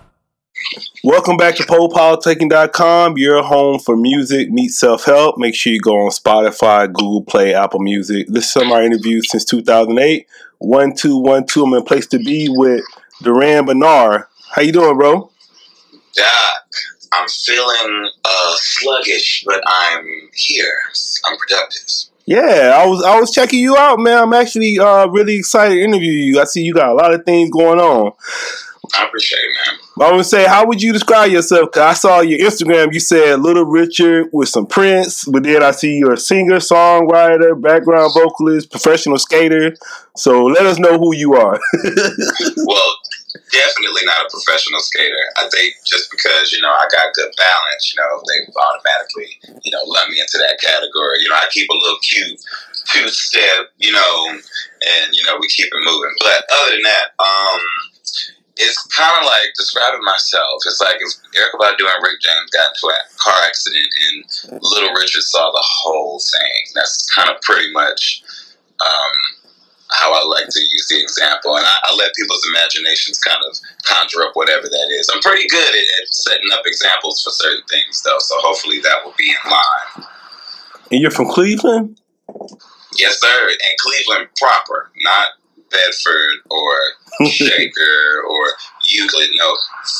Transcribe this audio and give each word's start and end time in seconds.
Welcome 1.04 1.38
back 1.38 1.56
to 1.56 1.64
PoePoliticking.com, 1.64 3.18
your 3.18 3.44
home 3.44 3.78
for 3.78 3.98
music 3.98 4.50
meets 4.50 4.80
self-help. 4.80 5.38
Make 5.38 5.54
sure 5.54 5.73
you 5.73 5.82
go 5.82 5.98
on 5.98 6.12
Spotify, 6.12 6.91
Google 6.91 7.23
Play, 7.23 7.54
Apple 7.54 7.82
Music. 7.82 8.27
Listen 8.30 8.36
to 8.36 8.41
some 8.41 8.72
of 8.72 8.77
our 8.77 8.84
interviews 8.84 9.30
since 9.30 9.44
2008. 9.46 10.27
1212, 10.60 11.68
I'm 11.68 11.73
in 11.73 11.84
place 11.84 12.08
to 12.08 12.20
be 12.20 12.48
with 12.49 12.84
Duran 13.22 13.66
Bernarr. 13.66 14.27
How 14.52 14.62
you 14.62 14.72
doing, 14.72 14.98
bro? 14.98 15.30
Doc, 16.16 16.27
I'm 17.12 17.27
feeling 17.27 18.10
uh, 18.24 18.55
sluggish, 18.55 19.44
but 19.46 19.62
I'm 19.68 20.05
here. 20.34 20.80
I'm 21.27 21.38
productive. 21.38 21.84
Yeah, 22.26 22.74
I 22.76 22.88
was 22.88 23.04
I 23.04 23.20
was 23.20 23.32
checking 23.32 23.60
you 23.60 23.77
out, 23.77 23.99
man. 23.99 24.18
I'm 24.18 24.34
actually 24.34 24.80
uh, 24.80 25.08
really 25.08 25.35
excited 25.35 25.76
to 25.76 25.82
interview 25.82 26.12
you. 26.12 26.40
I 26.40 26.46
see 26.46 26.63
you 26.63 26.74
got 26.74 26.90
a 26.90 26.94
lot 26.96 27.13
of 27.13 27.24
things 27.24 27.52
going 27.52 27.80
on. 27.80 28.13
I 28.95 29.05
appreciate 29.05 29.39
it, 29.39 29.55
man. 29.67 30.09
I 30.09 30.16
would 30.16 30.25
say, 30.25 30.45
how 30.45 30.66
would 30.67 30.81
you 30.81 30.93
describe 30.93 31.31
yourself? 31.31 31.71
Cause 31.71 31.81
I 31.81 31.93
saw 31.93 32.20
your 32.21 32.39
Instagram. 32.39 32.93
You 32.93 32.99
said 32.99 33.39
Little 33.39 33.66
Richard 33.66 34.30
with 34.34 34.49
some 34.49 34.67
Prince, 34.67 35.26
but 35.26 35.43
then 35.43 35.63
I 35.63 35.71
see 35.71 35.98
you're 35.98 36.13
a 36.13 36.17
singer, 36.17 36.57
songwriter, 36.57 37.60
background 37.60 38.13
vocalist, 38.13 38.71
professional 38.71 39.18
skater. 39.18 39.76
So 40.15 40.45
let 40.45 40.65
us 40.65 40.79
know 40.79 40.98
who 40.98 41.15
you 41.15 41.34
are. 41.34 41.60
well, 42.65 42.95
definitely 43.51 44.04
not 44.05 44.26
a 44.26 44.29
professional 44.29 44.79
skater. 44.79 45.26
I 45.38 45.48
think 45.49 45.76
just 45.85 46.12
because 46.12 46.51
you 46.51 46.62
know 46.62 46.70
I 46.70 46.88
got 46.91 47.13
good 47.15 47.32
balance, 47.38 47.93
you 47.93 48.01
know, 48.01 48.21
they 48.27 48.51
automatically 48.51 49.60
you 49.63 49.71
know 49.71 49.84
let 49.88 50.10
me 50.10 50.20
into 50.20 50.38
that 50.38 50.60
category. 50.60 51.20
You 51.21 51.29
know, 51.29 51.35
I 51.35 51.48
keep 51.51 51.70
a 51.70 51.73
little 51.73 51.99
cute 51.99 52.40
two 52.91 53.07
step, 53.10 53.71
you 53.77 53.91
know, 53.91 54.29
and 54.29 55.07
you 55.13 55.23
know 55.26 55.38
we 55.40 55.48
keep 55.48 55.67
it 55.67 55.84
moving. 55.84 56.15
But 56.20 56.43
other 56.51 56.71
than 56.71 56.84
that, 56.84 57.05
um 57.20 57.62
it's 58.57 58.87
kind 58.87 59.11
of 59.20 59.25
like 59.25 59.51
describing 59.55 60.03
myself. 60.03 60.63
It's 60.65 60.79
like 60.79 60.98
if 60.99 61.11
Erykah 61.35 61.59
Badu 61.59 61.84
and 61.84 62.03
Rick 62.03 62.21
James 62.21 62.51
got 62.51 62.71
into 62.71 62.87
a 62.87 62.99
car 63.20 63.39
accident 63.43 63.87
and 63.91 64.61
Little 64.61 64.94
Richard 64.94 65.23
saw 65.23 65.51
the 65.51 65.63
whole 65.63 66.19
thing. 66.19 66.61
That's 66.73 67.09
kind 67.11 67.29
of 67.29 67.41
pretty 67.41 67.72
much 67.73 68.23
um, 68.79 69.16
how 69.91 70.13
I 70.13 70.23
like 70.25 70.47
to 70.50 70.59
use 70.59 70.88
the 70.89 71.01
example. 71.01 71.57
And 71.57 71.66
I, 71.66 71.75
I, 71.91 71.95
let 71.95 72.16
people's 72.16 72.45
imaginations 72.50 73.19
kind 73.19 73.39
of 73.50 73.57
conjure 73.83 74.23
up 74.23 74.35
whatever 74.35 74.67
that 74.67 74.88
is. 74.91 75.09
I'm 75.13 75.22
pretty 75.22 75.47
good 75.47 75.75
at, 75.75 75.88
at 76.01 76.13
setting 76.13 76.50
up 76.53 76.63
examples 76.66 77.22
for 77.22 77.31
certain 77.31 77.63
things, 77.69 78.01
though, 78.03 78.19
so 78.19 78.35
hopefully 78.39 78.79
that 78.79 79.03
will 79.03 79.16
be 79.17 79.29
in 79.29 79.51
line. 79.51 80.07
And 80.91 81.01
you're 81.01 81.11
from 81.11 81.28
Cleveland? 81.28 82.00
Yes, 82.97 83.19
sir. 83.19 83.50
And 83.50 83.78
Cleveland 83.79 84.29
proper, 84.38 84.91
not 85.03 85.28
Bedford 85.75 86.40
or 86.50 86.72
Shaker 87.28 88.23
or 88.29 88.47
Euclid. 88.84 89.29
No, 89.35 89.57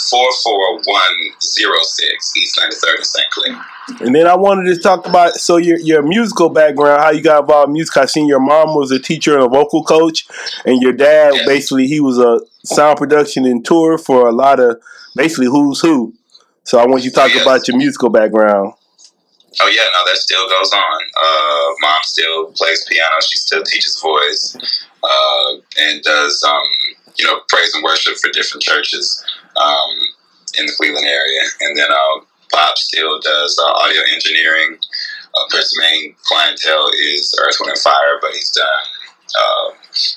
44106 0.09 2.37
East 2.37 2.59
93rd 2.59 2.95
and 2.95 3.05
St. 3.05 3.29
Clair. 3.31 3.65
And 4.01 4.15
then 4.15 4.27
I 4.27 4.35
wanted 4.35 4.73
to 4.73 4.81
talk 4.81 5.07
about 5.07 5.33
so 5.33 5.57
your 5.57 5.77
your 5.79 6.01
musical 6.01 6.49
background, 6.49 7.01
how 7.01 7.11
you 7.11 7.21
got 7.21 7.41
involved 7.41 7.67
in 7.69 7.73
music. 7.73 7.97
I 7.97 8.05
seen 8.05 8.27
your 8.27 8.39
mom 8.39 8.73
was 8.75 8.91
a 8.91 8.99
teacher 8.99 9.35
and 9.35 9.43
a 9.43 9.49
vocal 9.49 9.83
coach, 9.83 10.25
and 10.65 10.81
your 10.81 10.93
dad 10.93 11.33
basically 11.45 11.88
he 11.88 12.00
was 12.00 12.17
a 12.17 12.39
sound 12.63 12.97
production 12.97 13.45
and 13.45 13.66
tour 13.66 13.97
for 13.97 14.27
a 14.27 14.31
lot 14.31 14.59
of 14.59 14.81
basically 15.16 15.47
who's 15.47 15.81
who. 15.81 16.13
So 16.63 16.79
I 16.79 16.85
want 16.88 17.03
you 17.03 17.09
to 17.11 17.16
talk 17.16 17.33
yes. 17.33 17.44
about 17.44 17.67
your 17.67 17.77
musical 17.77 18.09
background. 18.09 18.73
Oh 19.61 19.69
yeah, 19.69 19.83
no, 19.83 20.03
that 20.11 20.17
still 20.17 20.50
goes 20.50 20.73
on. 20.73 21.01
Uh, 21.23 21.73
mom 21.81 22.01
still 22.03 22.51
plays 22.53 22.83
piano. 22.89 23.21
She 23.21 23.38
still 23.38 23.63
teaches 23.63 24.01
voice 24.01 24.57
uh, 25.05 25.55
and 25.79 26.03
does 26.03 26.43
um, 26.43 26.67
you 27.17 27.25
know 27.25 27.41
praise 27.49 27.73
and 27.73 27.83
worship 27.83 28.16
for 28.17 28.31
different 28.31 28.63
churches 28.63 29.23
um, 29.55 29.91
in 30.59 30.66
the 30.66 30.73
Cleveland 30.77 31.07
area. 31.07 31.41
And 31.61 31.77
then 31.77 31.91
uh, 31.91 32.25
Pop 32.51 32.77
still 32.77 33.19
does 33.19 33.59
uh, 33.59 33.71
audio 33.71 34.01
engineering. 34.13 34.77
Uh, 35.35 35.57
his 35.57 35.77
main 35.79 36.15
clientele 36.23 36.89
is 36.99 37.33
Earth, 37.41 37.57
Wind, 37.59 37.71
and 37.71 37.79
Fire, 37.79 38.19
but 38.21 38.31
he's 38.31 38.51
done 38.51 38.85
uh, 39.35 39.71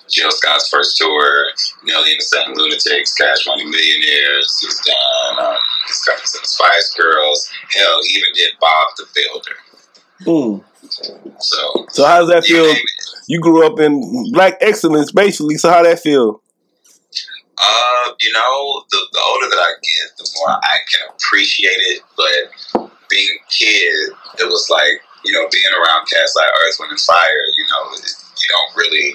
Jill 0.09 0.31
Scott's 0.31 0.69
first 0.69 0.97
tour, 0.97 1.47
Nelly 1.85 2.13
and 2.13 2.21
the 2.21 2.25
St. 2.25 2.57
Lunatics, 2.57 3.15
Cash 3.15 3.47
Money 3.47 3.65
Millionaires. 3.65 4.59
He's 4.61 4.81
done 4.81 5.47
um, 5.47 5.57
his 5.87 6.03
comes 6.05 6.37
in 6.37 6.45
Spice 6.45 6.95
Girls. 6.99 7.51
Hell, 7.75 8.01
he 8.03 8.19
even 8.19 8.33
did 8.35 8.53
Bob 8.61 8.89
the 8.97 9.07
Builder. 9.15 9.57
Mm. 10.23 10.65
So, 11.39 11.87
so 11.91 12.05
how 12.05 12.21
does 12.21 12.29
that 12.29 12.45
feel? 12.45 12.75
You 13.29 13.41
grew 13.41 13.67
up 13.67 13.79
in 13.79 14.33
black 14.33 14.55
excellence, 14.61 15.13
basically. 15.13 15.57
So 15.57 15.71
how 15.71 15.83
that 15.83 16.01
feel? 16.01 16.43
Uh, 17.59 18.13
you 18.21 18.33
know, 18.33 18.85
the, 18.91 18.99
the 19.13 19.21
older 19.33 19.49
that 19.51 19.59
I 19.59 19.73
get, 19.83 20.17
the 20.17 20.31
more 20.37 20.51
I 20.51 20.79
can 20.91 21.09
appreciate 21.11 21.81
it. 21.93 22.03
But 22.17 22.91
being 23.11 23.29
a 23.29 23.51
kid, 23.51 24.13
it 24.39 24.49
was 24.49 24.69
like 24.71 25.03
you 25.25 25.33
know 25.33 25.47
being 25.51 25.73
around 25.75 26.07
cats 26.07 26.35
like 26.37 26.49
Earth, 26.65 26.77
Wind, 26.81 26.93
and 26.93 27.01
Fire. 27.01 27.45
You 27.57 27.65
know, 27.65 27.97
you 27.97 28.49
don't 28.49 28.77
really 28.77 29.15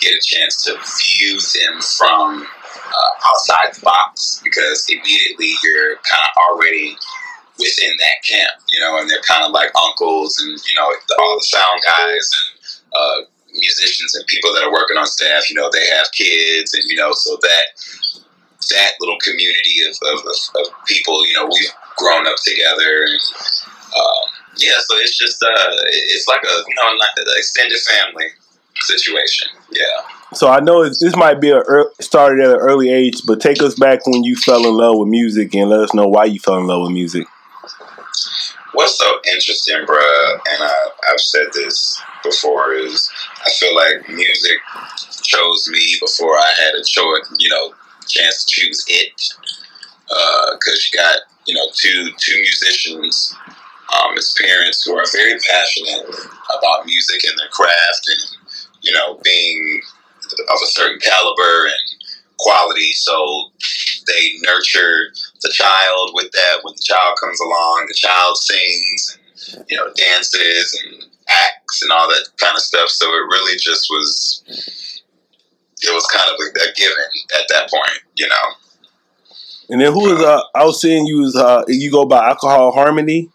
get 0.00 0.14
a 0.14 0.20
chance 0.22 0.62
to 0.64 0.72
view 0.72 1.38
them 1.40 1.80
from 1.80 2.46
uh, 2.72 3.28
outside 3.28 3.74
the 3.74 3.80
box 3.82 4.40
because 4.42 4.86
immediately 4.88 5.54
you're 5.62 5.96
kind 5.96 6.24
of 6.24 6.30
already 6.50 6.96
within 7.60 7.92
that 8.00 8.18
camp, 8.24 8.56
you 8.72 8.80
know, 8.80 8.98
and 8.98 9.08
they're 9.08 9.22
kind 9.22 9.44
of 9.44 9.52
like 9.52 9.70
uncles 9.76 10.40
and 10.40 10.56
you 10.66 10.74
know 10.74 10.88
all 10.88 11.36
the 11.36 11.44
sound 11.44 11.78
guys 11.84 12.26
and 12.32 12.48
uh, 12.96 13.18
musicians 13.52 14.14
and 14.14 14.26
people 14.26 14.52
that 14.54 14.64
are 14.64 14.72
working 14.72 14.96
on 14.96 15.06
staff. 15.06 15.48
You 15.50 15.56
know, 15.56 15.70
they 15.72 15.86
have 15.96 16.10
kids, 16.12 16.74
and 16.74 16.84
you 16.86 16.96
know, 16.96 17.12
so 17.12 17.36
that 17.40 17.66
that 18.70 18.92
little 19.00 19.18
community 19.18 19.82
of, 19.88 19.96
of, 20.14 20.26
of, 20.28 20.66
people, 20.86 21.26
you 21.26 21.32
know, 21.34 21.46
we've 21.46 21.72
grown 21.96 22.26
up 22.26 22.36
together. 22.44 23.08
And, 23.08 23.20
um, 23.96 24.24
yeah, 24.56 24.76
so 24.86 24.96
it's 24.98 25.18
just 25.18 25.42
uh, 25.42 25.74
it's 25.86 26.28
like 26.28 26.42
a 26.42 26.56
you 26.68 26.74
know 26.74 26.96
like 26.98 27.10
an 27.16 27.26
extended 27.36 27.78
family 27.80 28.26
situation. 28.76 29.48
Yeah. 29.70 29.84
So 30.32 30.48
I 30.48 30.60
know 30.60 30.84
this 30.84 31.16
might 31.16 31.40
be 31.40 31.50
a 31.50 31.62
started 32.00 32.44
at 32.44 32.54
an 32.54 32.60
early 32.60 32.92
age, 32.92 33.22
but 33.26 33.40
take 33.40 33.62
us 33.62 33.74
back 33.74 34.06
when 34.06 34.22
you 34.22 34.36
fell 34.36 34.66
in 34.66 34.74
love 34.74 34.98
with 34.98 35.08
music 35.08 35.54
and 35.54 35.70
let 35.70 35.80
us 35.80 35.94
know 35.94 36.06
why 36.06 36.26
you 36.26 36.38
fell 36.38 36.58
in 36.58 36.66
love 36.66 36.82
with 36.82 36.92
music. 36.92 37.26
What's 38.72 38.98
so 38.98 39.20
interesting, 39.32 39.84
bruh, 39.86 40.32
and 40.48 40.62
I, 40.62 40.88
I've 41.10 41.20
said 41.20 41.46
this 41.52 42.00
before, 42.22 42.72
is 42.72 43.10
I 43.44 43.50
feel 43.50 43.74
like 43.74 44.08
music 44.08 44.58
chose 45.22 45.68
me 45.70 45.96
before 46.00 46.36
I 46.36 46.52
had 46.60 46.74
a 46.74 46.84
choice, 46.84 47.34
you 47.38 47.48
know, 47.48 47.74
chance 48.06 48.44
to 48.44 48.60
choose 48.60 48.84
it. 48.88 49.12
Because 50.06 50.78
uh, 50.78 50.86
you 50.92 50.98
got, 50.98 51.16
you 51.46 51.54
know, 51.54 51.66
two 51.74 52.10
two 52.18 52.36
musicians 52.40 53.34
um, 53.94 54.16
as 54.16 54.34
parents 54.40 54.82
who 54.84 54.96
are 54.96 55.06
very 55.12 55.38
passionate 55.48 56.06
about 56.58 56.86
music 56.86 57.24
and 57.24 57.38
their 57.38 57.48
craft 57.48 58.08
and 58.08 58.40
you 58.82 58.92
know, 58.92 59.18
being 59.22 59.82
of 60.32 60.58
a 60.62 60.66
certain 60.66 60.98
caliber 61.00 61.66
and 61.66 62.04
quality. 62.38 62.92
So 62.92 63.50
they 64.06 64.32
nurture 64.42 65.12
the 65.42 65.52
child 65.52 66.10
with 66.14 66.30
that. 66.32 66.60
When 66.62 66.74
the 66.74 66.82
child 66.82 67.18
comes 67.22 67.40
along, 67.40 67.86
the 67.88 67.94
child 67.94 68.36
sings 68.36 69.18
and, 69.54 69.64
you 69.68 69.76
know, 69.76 69.92
dances 69.94 70.80
and 70.84 71.04
acts 71.28 71.82
and 71.82 71.92
all 71.92 72.08
that 72.08 72.28
kind 72.36 72.54
of 72.54 72.62
stuff. 72.62 72.88
So 72.88 73.06
it 73.06 73.26
really 73.30 73.56
just 73.58 73.88
was, 73.90 74.42
it 74.46 75.94
was 75.94 76.06
kind 76.06 76.30
of 76.30 76.38
like 76.38 76.68
a 76.68 76.72
given 76.74 77.04
at 77.34 77.46
that 77.48 77.70
point, 77.70 78.00
you 78.16 78.28
know. 78.28 78.46
And 79.70 79.80
then 79.80 79.92
who 79.92 80.14
is, 80.14 80.20
uh, 80.20 80.42
I 80.54 80.64
was 80.64 80.80
seeing 80.80 81.06
you 81.06 81.20
was, 81.20 81.36
uh, 81.36 81.62
you 81.68 81.90
go 81.90 82.04
by 82.04 82.28
Alcohol 82.28 82.72
Harmony? 82.72 83.30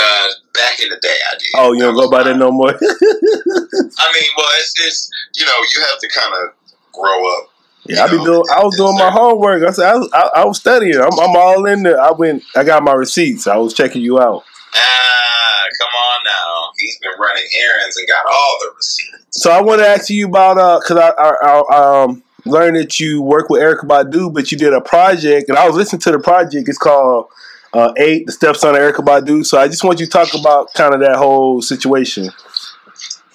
Uh, 0.00 0.28
back 0.54 0.80
in 0.80 0.88
the 0.88 0.98
day, 1.00 1.08
I 1.08 1.38
did. 1.38 1.48
Oh, 1.56 1.72
you 1.72 1.80
don't 1.80 1.94
go 1.94 2.10
by 2.10 2.22
that 2.22 2.36
no 2.36 2.50
more. 2.50 2.70
I 2.72 2.74
mean, 2.74 4.30
well, 4.36 4.48
it's 4.58 4.72
just 4.74 5.10
you 5.34 5.44
know 5.44 5.52
you 5.52 5.80
have 5.80 5.98
to 5.98 6.08
kind 6.08 6.32
of 6.42 6.54
grow 6.92 7.36
up. 7.36 7.49
Yeah, 7.86 8.04
I 8.04 8.10
be 8.10 8.22
doing. 8.22 8.44
I 8.54 8.62
was 8.62 8.76
doing 8.76 8.96
my 8.96 9.10
homework. 9.10 9.62
I 9.62 9.70
said 9.70 9.86
I 9.86 9.96
was, 9.96 10.10
I, 10.12 10.30
I 10.36 10.44
was 10.44 10.58
studying. 10.58 10.96
I'm, 10.96 11.18
I'm, 11.18 11.36
all 11.36 11.66
in 11.66 11.82
there. 11.82 12.00
I 12.00 12.10
went. 12.12 12.42
I 12.54 12.64
got 12.64 12.82
my 12.82 12.92
receipts. 12.92 13.46
I 13.46 13.56
was 13.56 13.74
checking 13.74 14.02
you 14.02 14.20
out. 14.20 14.44
Ah, 14.74 15.62
come 15.80 15.88
on 15.88 16.24
now. 16.24 16.72
He's 16.78 16.98
been 16.98 17.12
running 17.18 17.44
errands 17.58 17.96
and 17.96 18.06
got 18.06 18.24
all 18.26 18.58
the 18.60 18.72
receipts. 18.76 19.42
So 19.42 19.50
I 19.50 19.60
want 19.60 19.80
to 19.80 19.86
ask 19.86 20.10
you 20.10 20.26
about 20.26 20.58
uh, 20.58 20.78
because 20.80 20.98
I, 20.98 21.10
I, 21.10 21.62
I 21.70 22.02
um 22.02 22.22
learned 22.46 22.76
that 22.76 23.00
you 23.00 23.22
work 23.22 23.48
with 23.48 23.62
Erykah 23.62 23.86
Badu, 23.86 24.32
but 24.32 24.50
you 24.52 24.58
did 24.58 24.72
a 24.72 24.80
project, 24.80 25.48
and 25.48 25.58
I 25.58 25.66
was 25.66 25.76
listening 25.76 26.00
to 26.00 26.12
the 26.12 26.18
project. 26.18 26.68
It's 26.68 26.78
called 26.78 27.28
uh, 27.72 27.92
eight, 27.96 28.26
the 28.26 28.32
stepson 28.32 28.70
of 28.70 28.76
Erykah 28.76 29.04
Badu. 29.04 29.44
So 29.44 29.58
I 29.58 29.68
just 29.68 29.84
want 29.84 30.00
you 30.00 30.06
to 30.06 30.12
talk 30.12 30.34
about 30.34 30.72
kind 30.74 30.94
of 30.94 31.00
that 31.00 31.16
whole 31.16 31.62
situation. 31.62 32.30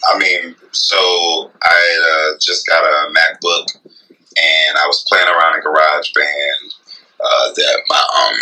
I 0.08 0.20
mean, 0.20 0.56
so 0.72 1.52
I 1.64 2.32
uh, 2.34 2.38
just 2.40 2.68
got 2.68 2.84
a 2.84 3.12
MacBook, 3.12 3.85
and 4.38 4.78
I 4.78 4.88
was 4.88 5.04
playing 5.08 5.28
around 5.28 5.56
in 5.56 5.64
GarageBand 5.64 6.76
uh, 7.20 7.54
that 7.56 7.82
my 7.88 8.04
um 8.20 8.40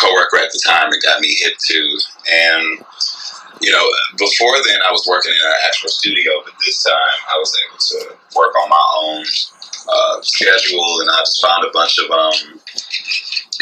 coworker 0.00 0.38
at 0.38 0.52
the 0.52 0.60
time 0.66 0.90
had 0.90 1.02
got 1.02 1.20
me 1.20 1.34
hip 1.38 1.54
to, 1.58 1.98
and 2.32 2.84
you 3.60 3.70
know, 3.70 3.86
before 4.18 4.56
then 4.66 4.82
I 4.82 4.90
was 4.90 5.06
working 5.08 5.32
in 5.32 5.46
an 5.46 5.54
actual 5.66 5.88
studio, 5.88 6.32
but 6.44 6.54
this 6.64 6.82
time 6.82 7.16
I 7.28 7.38
was 7.38 7.56
able 7.64 7.78
to 7.78 8.16
work 8.36 8.54
on 8.56 8.68
my 8.68 8.86
own 8.98 9.24
uh, 9.88 10.20
schedule, 10.22 11.00
and 11.00 11.10
I 11.10 11.20
just 11.20 11.40
found 11.42 11.64
a 11.64 11.70
bunch 11.72 11.98
of 11.98 12.10
um, 12.10 12.60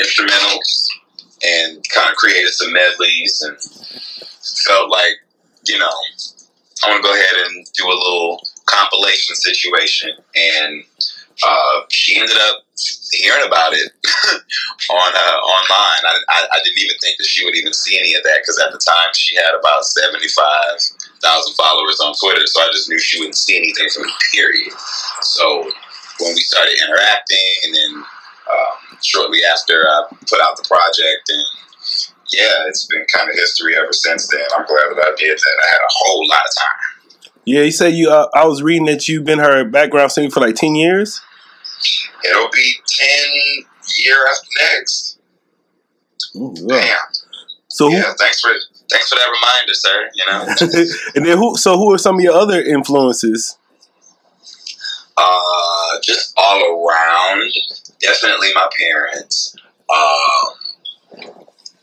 instrumentals 0.01 0.89
and 1.45 1.85
kind 1.91 2.11
of 2.11 2.17
created 2.17 2.51
some 2.51 2.73
medleys, 2.73 3.43
and 3.43 3.57
felt 4.67 4.91
like, 4.91 5.21
you 5.67 5.79
know, 5.79 5.91
I 6.85 6.91
want 6.91 7.03
to 7.03 7.09
go 7.09 7.15
ahead 7.15 7.47
and 7.47 7.67
do 7.75 7.87
a 7.87 7.95
little 7.95 8.41
compilation 8.67 9.37
situation, 9.37 10.11
and 10.35 10.85
uh, 11.45 11.85
she 11.91 12.19
ended 12.19 12.37
up 12.49 12.65
hearing 13.11 13.47
about 13.47 13.73
it 13.75 13.93
on 14.91 15.11
uh, 15.15 15.39
online. 15.43 16.03
I, 16.07 16.15
I, 16.31 16.39
I, 16.55 16.59
didn't 16.65 16.79
even 16.79 16.97
think 17.03 17.19
that 17.19 17.27
she 17.27 17.45
would 17.45 17.55
even 17.55 17.73
see 17.73 17.99
any 17.99 18.15
of 18.15 18.23
that 18.25 18.41
because 18.43 18.59
at 18.59 18.73
the 18.73 18.81
time 18.81 19.11
she 19.15 19.37
had 19.37 19.55
about 19.59 19.85
seventy 19.85 20.29
five 20.29 20.79
thousand 21.21 21.55
followers 21.55 22.01
on 22.01 22.15
Twitter, 22.15 22.47
so 22.47 22.63
I 22.63 22.69
just 22.73 22.89
knew 22.89 22.99
she 22.99 23.19
wouldn't 23.19 23.37
see 23.37 23.59
anything 23.59 23.89
from 23.91 24.07
me. 24.07 24.13
Period. 24.33 24.73
So 25.23 25.71
when 26.21 26.35
we 26.35 26.43
started 26.43 26.79
interacting, 26.79 27.53
and 27.67 27.75
then 27.75 27.93
um, 28.51 28.99
shortly 29.03 29.41
after, 29.45 29.87
I 29.87 30.07
put 30.29 30.41
out 30.41 30.57
the 30.57 30.67
project, 30.67 31.27
and 31.29 31.45
yeah, 32.33 32.67
it's 32.69 32.87
been 32.87 33.05
kind 33.13 33.29
of 33.29 33.37
history 33.37 33.77
ever 33.77 33.93
since 33.93 34.29
then. 34.29 34.47
I'm 34.57 34.67
glad 34.67 34.95
that 34.95 35.05
I 35.05 35.15
did 35.19 35.37
that. 35.37 35.57
I 35.63 35.67
had 35.69 35.83
a 35.83 35.93
whole 35.93 36.27
lot 36.29 36.43
of 36.47 36.55
time. 36.57 37.29
Yeah, 37.45 37.63
you 37.63 37.73
said 37.73 37.95
you. 37.95 38.11
Uh, 38.11 38.29
I 38.35 38.47
was 38.47 38.63
reading 38.63 38.87
that 38.87 39.09
you've 39.09 39.25
been 39.25 39.41
her 39.41 39.65
background 39.65 40.13
singer 40.13 40.31
for 40.31 40.41
like 40.41 40.55
ten 40.55 40.75
years. 40.75 41.21
It'll 42.29 42.51
be 42.51 42.75
ten 42.87 43.65
year 43.99 44.27
after 44.31 44.49
next. 44.75 45.19
Ooh, 46.37 46.55
yeah. 46.57 46.81
Damn. 46.81 46.99
So 47.69 47.89
yeah, 47.89 48.03
who, 48.03 48.15
thanks 48.19 48.41
for 48.41 48.51
thanks 48.91 49.09
for 49.09 49.17
that 49.17 49.27
reminder, 49.27 49.75
sir. 49.75 50.11
You 50.15 50.27
know. 50.27 50.95
and 51.17 51.27
then 51.27 51.39
who? 51.39 51.57
So 51.57 51.77
who 51.77 51.93
are 51.93 51.99
some 51.99 52.17
of 52.17 52.21
your 52.21 52.35
other 52.35 52.61
influences? 52.61 53.59
Uh, 55.17 56.01
just 56.03 56.33
all 56.37 56.61
around. 56.61 57.53
Definitely 58.01 58.49
my 58.55 58.69
parents. 58.79 59.55
Um, 59.91 60.55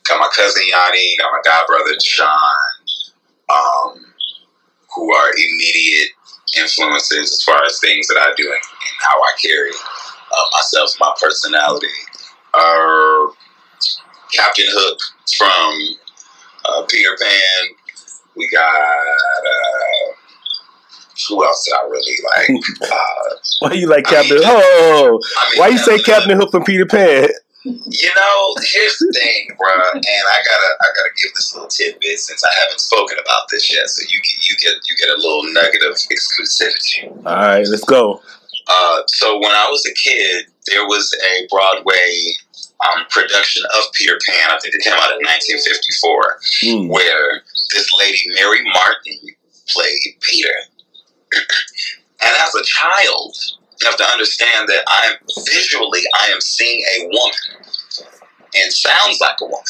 got 0.07 0.19
my 0.19 0.29
cousin 0.35 0.63
Yanni, 0.67 1.15
got 1.19 1.31
my 1.31 1.41
god 1.43 1.67
brother 1.67 1.93
Deshaun, 1.93 2.53
um, 3.49 4.05
who 4.95 5.13
are 5.13 5.31
immediate 5.31 6.09
influences 6.57 7.31
as 7.31 7.43
far 7.43 7.63
as 7.65 7.79
things 7.79 8.07
that 8.07 8.17
I 8.17 8.33
do 8.35 8.45
and, 8.45 8.53
and 8.53 8.97
how 8.99 9.21
I 9.21 9.31
carry 9.41 9.71
uh, 9.71 10.47
myself, 10.53 10.91
my 10.99 11.13
personality. 11.21 11.87
Uh, 12.53 13.27
Captain 14.33 14.65
Hook 14.69 14.99
from 15.37 15.97
uh, 16.65 16.85
Peter 16.87 17.15
Pan. 17.19 17.69
We 18.35 18.49
got 18.49 18.63
uh, 18.63 20.13
who 21.27 21.43
else 21.43 21.65
did 21.65 21.73
I 21.73 21.87
really 21.89 22.17
like? 22.23 22.63
Uh, 22.81 23.35
why 23.59 23.73
you 23.73 23.87
like 23.87 24.05
Captain? 24.05 24.37
I 24.37 24.39
mean, 24.39 24.43
oh, 24.45 25.19
I 25.37 25.49
mean, 25.51 25.59
why 25.59 25.67
you 25.67 25.77
say 25.77 25.99
Captain 25.99 26.37
Hook 26.37 26.51
from 26.51 26.63
Peter 26.63 26.85
Pan? 26.85 27.27
You 27.65 28.09
know, 28.15 28.55
here's 28.71 28.97
the 28.99 29.11
thing, 29.11 29.49
bro, 29.57 29.67
and 29.67 30.03
I 30.05 30.39
gotta 30.47 30.71
I 30.79 30.87
gotta 30.95 31.11
give 31.21 31.33
this 31.35 31.53
little 31.53 31.67
tidbit 31.67 32.19
since 32.19 32.41
I 32.43 32.51
haven't 32.63 32.79
spoken 32.79 33.17
about 33.19 33.49
this 33.51 33.73
yet, 33.73 33.89
so 33.89 34.01
you 34.07 34.19
get 34.21 34.49
you 34.49 34.55
get 34.57 34.75
you 34.89 34.95
get 34.95 35.09
a 35.09 35.19
little 35.19 35.43
nugget 35.51 35.83
of 35.83 35.95
exclusivity. 35.95 37.11
All 37.25 37.35
right, 37.35 37.67
let's 37.67 37.83
go. 37.83 38.21
Uh, 38.69 39.01
so 39.07 39.39
when 39.39 39.51
I 39.51 39.67
was 39.69 39.85
a 39.85 39.93
kid, 39.93 40.45
there 40.67 40.85
was 40.85 41.11
a 41.25 41.47
Broadway 41.49 42.33
um, 42.79 43.05
production 43.09 43.63
of 43.65 43.91
Peter 43.93 44.17
Pan. 44.25 44.51
I 44.51 44.59
think 44.59 44.75
it 44.75 44.81
came 44.81 44.93
out 44.93 45.11
in 45.11 45.25
1954, 45.25 46.39
mm. 46.63 46.87
where 46.87 47.41
this 47.73 47.89
lady 47.99 48.21
Mary 48.35 48.63
Martin 48.71 49.35
played 49.67 49.99
Peter. 50.21 50.53
and 52.21 52.35
as 52.39 52.55
a 52.55 52.63
child, 52.63 53.35
you 53.81 53.87
have 53.87 53.97
to 53.97 54.05
understand 54.05 54.67
that 54.67 54.83
I'm 54.87 55.15
visually 55.45 56.01
I 56.19 56.27
am 56.27 56.41
seeing 56.41 56.83
a 56.99 57.07
woman 57.07 57.63
and 58.55 58.73
sounds 58.73 59.19
like 59.21 59.37
a 59.41 59.45
woman. 59.45 59.63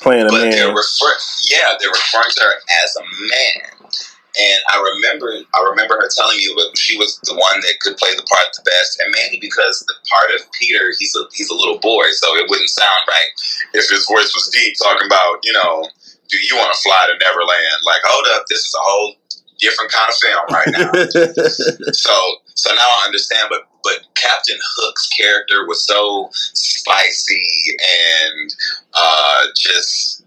Playing 0.00 0.26
a 0.26 0.30
but 0.30 0.42
man. 0.42 0.50
They're 0.50 0.74
refer- 0.74 1.20
yeah, 1.50 1.74
they're 1.78 1.90
referring 1.90 2.30
to 2.30 2.42
her 2.42 2.54
as 2.84 2.96
a 2.96 3.02
man. 3.02 3.92
And 4.32 4.60
I 4.72 4.80
remember, 4.80 5.28
I 5.28 5.60
remember 5.68 6.00
her 6.00 6.08
telling 6.08 6.38
me 6.38 6.48
that 6.56 6.72
she 6.78 6.96
was 6.96 7.20
the 7.28 7.36
one 7.36 7.60
that 7.60 7.80
could 7.84 8.00
play 8.00 8.16
the 8.16 8.24
part 8.24 8.48
the 8.56 8.64
best, 8.64 8.96
and 9.00 9.12
mainly 9.12 9.36
because 9.36 9.84
the 9.84 9.92
part 10.08 10.32
of 10.32 10.48
Peter, 10.56 10.94
he's 10.96 11.12
a 11.12 11.28
he's 11.36 11.50
a 11.50 11.54
little 11.54 11.76
boy, 11.78 12.08
so 12.16 12.32
it 12.40 12.48
wouldn't 12.48 12.70
sound 12.72 13.04
right 13.08 13.30
if 13.74 13.90
his 13.90 14.08
voice 14.08 14.32
was 14.32 14.48
deep, 14.48 14.72
talking 14.80 15.04
about 15.04 15.44
you 15.44 15.52
know, 15.52 15.84
do 16.32 16.38
you 16.40 16.56
want 16.56 16.72
to 16.72 16.80
fly 16.80 17.00
to 17.12 17.18
Neverland? 17.20 17.84
Like, 17.84 18.00
hold 18.08 18.24
up, 18.32 18.48
this 18.48 18.64
is 18.64 18.72
a 18.72 18.80
whole 18.80 19.20
different 19.62 19.90
kind 19.92 20.10
of 20.10 20.16
film 20.18 20.46
right 20.50 20.70
now. 20.74 20.90
so 21.94 22.14
so 22.54 22.74
now 22.74 22.90
I 23.00 23.06
understand, 23.06 23.48
but 23.48 23.62
but 23.82 24.02
Captain 24.14 24.58
Hook's 24.76 25.08
character 25.08 25.66
was 25.66 25.86
so 25.86 26.28
spicy 26.32 27.48
and 27.78 28.54
uh, 28.92 29.46
just 29.56 30.24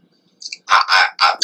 I, 0.70 0.80
I, 0.90 1.04
I 1.20 1.36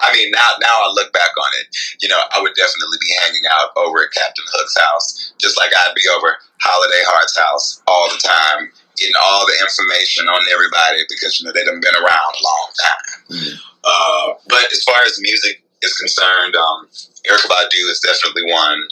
I 0.00 0.14
mean, 0.14 0.30
now 0.30 0.48
now 0.60 0.76
I 0.84 0.92
look 0.94 1.12
back 1.12 1.30
on 1.36 1.50
it, 1.60 1.66
you 2.00 2.08
know, 2.08 2.20
I 2.32 2.40
would 2.40 2.54
definitely 2.54 2.98
be 3.00 3.12
hanging 3.20 3.44
out 3.50 3.70
over 3.76 4.04
at 4.04 4.12
Captain 4.12 4.44
Hook's 4.52 4.76
house, 4.78 5.32
just 5.38 5.58
like 5.58 5.70
I'd 5.76 5.94
be 5.94 6.08
over 6.16 6.36
Holiday 6.60 7.04
Heart's 7.04 7.36
house 7.36 7.82
all 7.86 8.08
the 8.08 8.20
time, 8.20 8.72
getting 8.96 9.16
all 9.28 9.46
the 9.46 9.56
information 9.60 10.28
on 10.28 10.40
everybody 10.52 11.04
because 11.08 11.40
you 11.40 11.46
know 11.46 11.52
they've 11.52 11.66
been 11.66 12.00
around 12.00 12.32
a 12.32 12.44
long 12.44 12.68
time. 12.80 13.04
Mm-hmm. 13.28 13.56
Uh, 13.84 14.26
but 14.48 14.72
as 14.72 14.82
far 14.84 15.00
as 15.04 15.20
music 15.20 15.62
is 15.82 15.94
concerned, 15.94 16.56
um, 16.56 16.88
Erykah 17.28 17.48
Badu 17.48 17.90
is 17.90 18.00
definitely 18.00 18.50
one. 18.52 18.82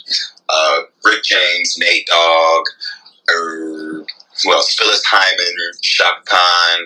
Uh, 0.49 0.81
Rick 1.05 1.23
James, 1.23 1.75
Nate 1.79 2.07
Dogg, 2.07 2.65
or 3.29 4.05
who 4.43 4.53
else? 4.53 4.73
Phyllis 4.73 5.03
Hyman, 5.05 5.55
Chaka 5.81 6.21
Khan. 6.25 6.79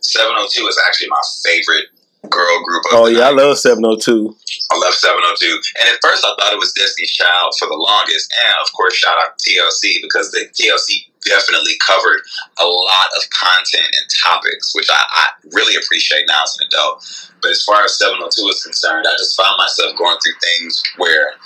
702 0.00 0.66
is 0.68 0.78
actually 0.86 1.08
my 1.08 1.20
favorite 1.44 1.86
girl 2.30 2.62
group. 2.64 2.82
oh 2.92 3.06
yeah, 3.06 3.30
90s. 3.30 3.38
I 3.38 3.42
love 3.42 3.58
702. 3.58 4.36
I 4.70 4.78
love 4.78 4.94
702. 4.94 5.46
And 5.80 5.88
at 5.88 5.98
first 6.02 6.24
I 6.24 6.34
thought 6.38 6.52
it 6.52 6.58
was 6.58 6.72
Destiny's 6.72 7.12
Child 7.12 7.54
for 7.58 7.68
the 7.68 7.74
longest. 7.74 8.32
And 8.46 8.54
of 8.64 8.72
course, 8.72 8.94
shout 8.94 9.18
out 9.18 9.38
to 9.38 9.50
TLC 9.50 10.02
because 10.02 10.30
the 10.30 10.48
TLC 10.54 11.10
definitely 11.26 11.76
covered 11.84 12.22
a 12.58 12.64
lot 12.64 13.08
of 13.18 13.28
content 13.30 13.90
and 13.90 14.06
topics, 14.24 14.74
which 14.74 14.88
I, 14.90 15.02
I 15.02 15.24
really 15.52 15.76
appreciate 15.76 16.24
now 16.26 16.42
as 16.42 16.56
an 16.58 16.66
adult. 16.68 17.02
But 17.42 17.50
as 17.50 17.62
far 17.62 17.84
as 17.84 17.98
702 17.98 18.48
is 18.48 18.62
concerned, 18.62 19.06
I 19.06 19.12
just 19.18 19.36
found 19.36 19.58
myself 19.58 19.98
going 19.98 20.16
through 20.22 20.38
things 20.40 20.82
where 20.96 21.36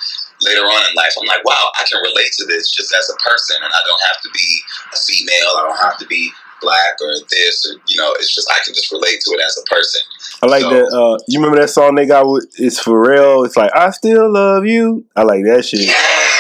later 0.43 0.65
on 0.65 0.83
in 0.89 0.95
life, 0.95 1.13
I'm 1.19 1.27
like, 1.27 1.45
wow, 1.45 1.73
I 1.81 1.85
can 1.89 2.01
relate 2.01 2.33
to 2.39 2.45
this 2.47 2.71
just 2.71 2.95
as 2.97 3.11
a 3.11 3.17
person, 3.25 3.57
and 3.61 3.73
I 3.73 3.81
don't 3.85 4.05
have 4.09 4.21
to 4.23 4.31
be 4.31 4.49
a 4.93 4.97
female. 4.97 5.51
I 5.59 5.63
don't 5.69 5.83
have 5.83 5.99
to 5.99 6.07
be 6.07 6.31
black 6.61 7.01
or 7.01 7.13
this 7.31 7.67
or 7.67 7.81
you 7.89 7.97
know 7.97 8.13
it's 8.15 8.35
just 8.35 8.51
I 8.51 8.59
can 8.65 8.75
just 8.75 8.91
relate 8.93 9.21
to 9.21 9.31
it 9.33 9.41
as 9.45 9.59
a 9.59 9.75
person. 9.75 10.01
I 10.43 10.47
like 10.47 10.63
so, 10.63 10.71
that. 10.71 10.87
Uh, 10.87 11.19
you 11.29 11.39
remember 11.41 11.61
that 11.61 11.69
song 11.69 11.95
they 11.95 12.07
got 12.07 12.29
with 12.29 12.49
it's 12.59 12.81
for 12.81 13.01
real. 13.01 13.45
It's 13.45 13.57
like 13.57 13.75
I 13.75 13.91
still 13.91 14.33
love 14.33 14.67
you. 14.67 15.05
I 15.17 15.23
like 15.23 15.45
that 15.45 15.65
shit. 15.65 15.89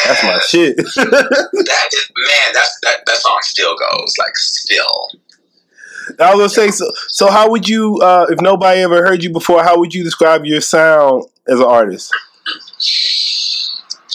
That's 0.04 0.22
my 0.22 0.38
shit. 0.38 0.76
that 0.96 1.88
is, 1.92 2.10
man, 2.16 2.54
that's 2.54 2.78
that 2.82 3.04
that 3.06 3.16
song 3.16 3.38
still 3.42 3.76
goes 3.76 4.14
like 4.18 4.36
still. 4.36 5.08
I 6.18 6.34
was 6.34 6.38
gonna 6.38 6.48
say 6.48 6.70
so. 6.70 6.90
So 7.08 7.30
how 7.30 7.50
would 7.50 7.68
you, 7.68 7.98
uh, 8.02 8.26
if 8.30 8.40
nobody 8.40 8.80
ever 8.80 9.06
heard 9.06 9.22
you 9.22 9.30
before, 9.30 9.62
how 9.62 9.78
would 9.78 9.94
you 9.94 10.02
describe 10.02 10.44
your 10.44 10.60
sound 10.60 11.24
as 11.48 11.60
an 11.60 11.66
artist? 11.66 12.12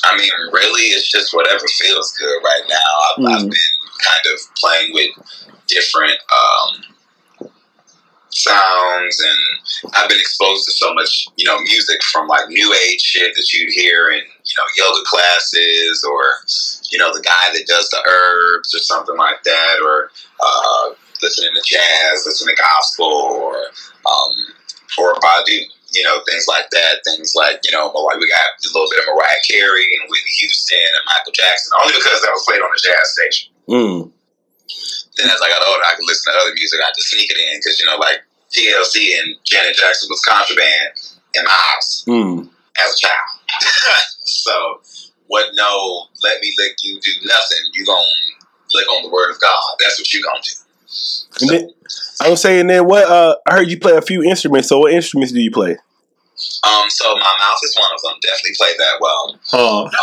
I 0.04 0.18
mean, 0.18 0.30
really, 0.52 0.88
it's 0.90 1.10
just 1.10 1.34
whatever 1.34 1.66
feels 1.80 2.12
good 2.14 2.42
right 2.44 2.64
now. 2.70 2.76
I've, 2.76 3.24
mm. 3.24 3.36
I've 3.36 3.42
been 3.42 3.52
kind 4.04 4.34
of 4.34 4.56
playing 4.56 4.94
with 4.94 5.12
different 5.68 6.18
um, 6.32 7.50
sounds, 8.30 9.22
and 9.22 9.94
I've 9.94 10.10
been 10.10 10.20
exposed 10.20 10.66
to 10.66 10.72
so 10.74 10.94
much, 10.94 11.28
you 11.38 11.46
know, 11.46 11.60
music 11.62 12.04
from 12.04 12.28
like 12.28 12.50
new 12.50 12.74
age 12.88 13.02
shit 13.02 13.34
that 13.34 13.54
you'd 13.54 13.74
hear 13.74 14.10
in, 14.10 14.20
you 14.20 14.56
know, 14.58 14.66
yoga 14.78 15.04
classes, 15.06 16.06
or 16.10 16.24
you 16.92 17.00
know, 17.00 17.14
the 17.14 17.22
guy 17.22 17.54
that 17.54 17.68
does 17.68 17.90
the 17.90 18.04
herbs 18.10 18.74
or 18.76 18.80
something 18.80 19.18
like 19.18 19.42
that, 19.44 19.78
or 19.84 20.12
uh, 20.40 20.90
listening 21.22 21.52
to 21.56 21.62
jazz, 21.66 22.24
listening 22.26 22.56
to 22.56 22.62
gospel, 22.62 23.06
or 23.06 23.56
um, 23.56 24.34
or 25.00 25.16
Badu 25.16 25.62
you 25.96 26.04
know, 26.04 26.20
things 26.28 26.46
like 26.48 26.70
that. 26.72 27.00
Things 27.06 27.34
like, 27.36 27.62
you 27.64 27.72
know, 27.72 27.88
like 27.88 28.20
we 28.20 28.28
got 28.28 28.40
a 28.40 28.68
little 28.76 28.90
bit 28.92 29.00
of 29.00 29.16
Mariah 29.16 29.42
Carey 29.48 29.88
and 29.96 30.10
Whitney 30.12 30.36
Houston 30.40 30.78
and 30.78 31.06
Michael 31.08 31.32
Jackson, 31.32 31.72
only 31.82 31.96
because 31.96 32.22
that 32.22 32.32
was 32.32 32.44
played 32.46 32.62
on 32.62 32.70
the 32.70 32.82
jazz 32.84 33.14
station. 33.16 33.54
Mm. 33.70 34.12
Then 35.18 35.28
as 35.30 35.40
I 35.42 35.50
got 35.50 35.64
older, 35.68 35.84
I 35.88 35.96
could 35.96 36.06
listen 36.08 36.34
to 36.34 36.40
other 36.40 36.54
music. 36.54 36.80
I 36.84 36.92
just 36.96 37.10
sneak 37.10 37.30
it 37.32 37.38
in 37.38 37.60
because 37.60 37.80
you 37.80 37.86
know, 37.86 37.98
like 37.98 38.24
TLC 38.52 39.20
and 39.20 39.36
Janet 39.44 39.76
Jackson 39.76 40.08
was 40.10 40.22
contraband 40.22 40.96
in 41.36 41.44
my 41.44 41.52
house 41.52 42.04
Mm. 42.08 42.50
as 42.78 42.94
a 42.96 42.98
child. 43.00 43.30
so, 44.26 44.82
what? 45.28 45.52
No, 45.56 46.08
let 46.24 46.40
me 46.42 46.54
lick 46.58 46.76
you. 46.84 47.00
Do 47.00 47.12
nothing. 47.26 47.64
You 47.74 47.86
gonna 47.86 48.06
lick 48.74 48.88
on 48.92 49.04
the 49.04 49.10
word 49.10 49.32
of 49.32 49.40
God. 49.40 49.76
That's 49.80 50.00
what 50.00 50.14
you 50.14 50.24
gonna 50.24 50.40
do. 50.44 50.52
And 51.42 51.50
then 51.50 51.70
I 52.22 52.30
was 52.30 52.42
saying, 52.42 52.68
then 52.68 52.86
what? 52.86 53.04
Uh, 53.06 53.36
I 53.48 53.56
heard 53.56 53.70
you 53.70 53.80
play 53.80 53.96
a 53.96 54.02
few 54.02 54.24
instruments. 54.24 54.70
So 54.70 54.80
what 54.80 54.94
instruments 54.94 55.34
do 55.34 55.42
you 55.42 55.52
play? 55.52 55.78
Um, 56.64 56.90
so 56.90 57.16
my 57.16 57.34
mouth 57.40 57.60
is 57.64 57.76
one 57.80 57.92
of 57.96 58.02
them. 58.02 58.16
Definitely 58.22 58.56
play 58.60 58.74
that 58.78 59.00
well. 59.00 59.40
Oh, 59.54 59.90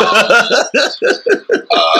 Uh, 1.73 1.99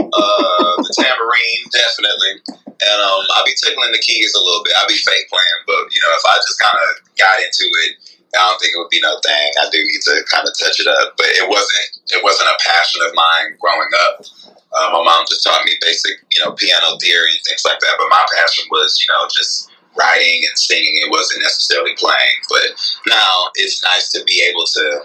uh, 0.00 0.72
the 0.80 0.92
tambourine, 0.96 1.64
definitely. 1.72 2.40
And 2.80 2.98
um, 3.04 3.22
I'll 3.36 3.44
be 3.44 3.52
tickling 3.60 3.92
the 3.92 4.00
keys 4.00 4.32
a 4.32 4.40
little 4.40 4.64
bit. 4.64 4.72
I'll 4.80 4.88
be 4.88 4.96
fake 4.96 5.28
playing, 5.28 5.60
but 5.66 5.92
you 5.92 6.00
know, 6.00 6.12
if 6.16 6.24
I 6.24 6.34
just 6.40 6.56
kind 6.56 6.76
of 6.76 6.88
got 7.20 7.36
into 7.44 7.68
it, 7.88 8.00
I 8.32 8.46
don't 8.48 8.58
think 8.60 8.72
it 8.72 8.78
would 8.78 8.92
be 8.94 9.02
no 9.02 9.18
thing. 9.20 9.48
I 9.60 9.68
do 9.68 9.78
need 9.82 10.00
to 10.06 10.24
kind 10.30 10.46
of 10.46 10.54
touch 10.56 10.78
it 10.80 10.86
up, 10.86 11.16
but 11.18 11.26
it 11.34 11.48
wasn't. 11.48 11.86
It 12.14 12.22
wasn't 12.24 12.48
a 12.48 12.58
passion 12.62 13.02
of 13.04 13.12
mine 13.14 13.58
growing 13.60 13.90
up. 14.08 14.24
Uh, 14.70 14.88
my 14.94 15.02
mom 15.02 15.26
just 15.28 15.42
taught 15.42 15.64
me 15.66 15.74
basic, 15.82 16.22
you 16.30 16.38
know, 16.44 16.52
piano 16.54 16.96
theory 17.02 17.34
and 17.34 17.44
things 17.44 17.64
like 17.66 17.80
that. 17.80 17.98
But 17.98 18.06
my 18.08 18.24
passion 18.38 18.64
was, 18.70 19.02
you 19.02 19.08
know, 19.10 19.26
just 19.34 19.69
writing 20.00 20.42
and 20.48 20.58
singing. 20.58 20.96
It 20.96 21.10
wasn't 21.10 21.42
necessarily 21.42 21.92
playing. 21.96 22.36
But 22.48 22.80
now 23.06 23.52
it's 23.54 23.82
nice 23.82 24.10
to 24.12 24.24
be 24.24 24.42
able 24.50 24.64
to 24.64 25.00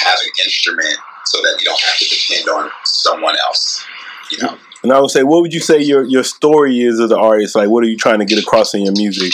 have 0.00 0.18
an 0.24 0.30
instrument 0.44 0.96
so 1.26 1.38
that 1.42 1.56
you 1.60 1.64
don't 1.66 1.80
have 1.80 1.98
to 1.98 2.08
depend 2.08 2.48
on 2.48 2.70
someone 2.84 3.36
else. 3.46 3.84
You 4.30 4.38
know, 4.42 4.58
and 4.82 4.92
I 4.92 5.00
would 5.00 5.10
say, 5.10 5.22
what 5.22 5.42
would 5.42 5.52
you 5.52 5.60
say 5.60 5.80
your 5.80 6.04
your 6.04 6.24
story 6.24 6.80
is 6.80 7.00
as 7.00 7.10
an 7.10 7.18
artist? 7.18 7.54
Like, 7.54 7.68
what 7.68 7.84
are 7.84 7.88
you 7.88 7.96
trying 7.96 8.20
to 8.20 8.24
get 8.24 8.38
across 8.38 8.74
in 8.74 8.82
your 8.82 8.94
music? 8.96 9.32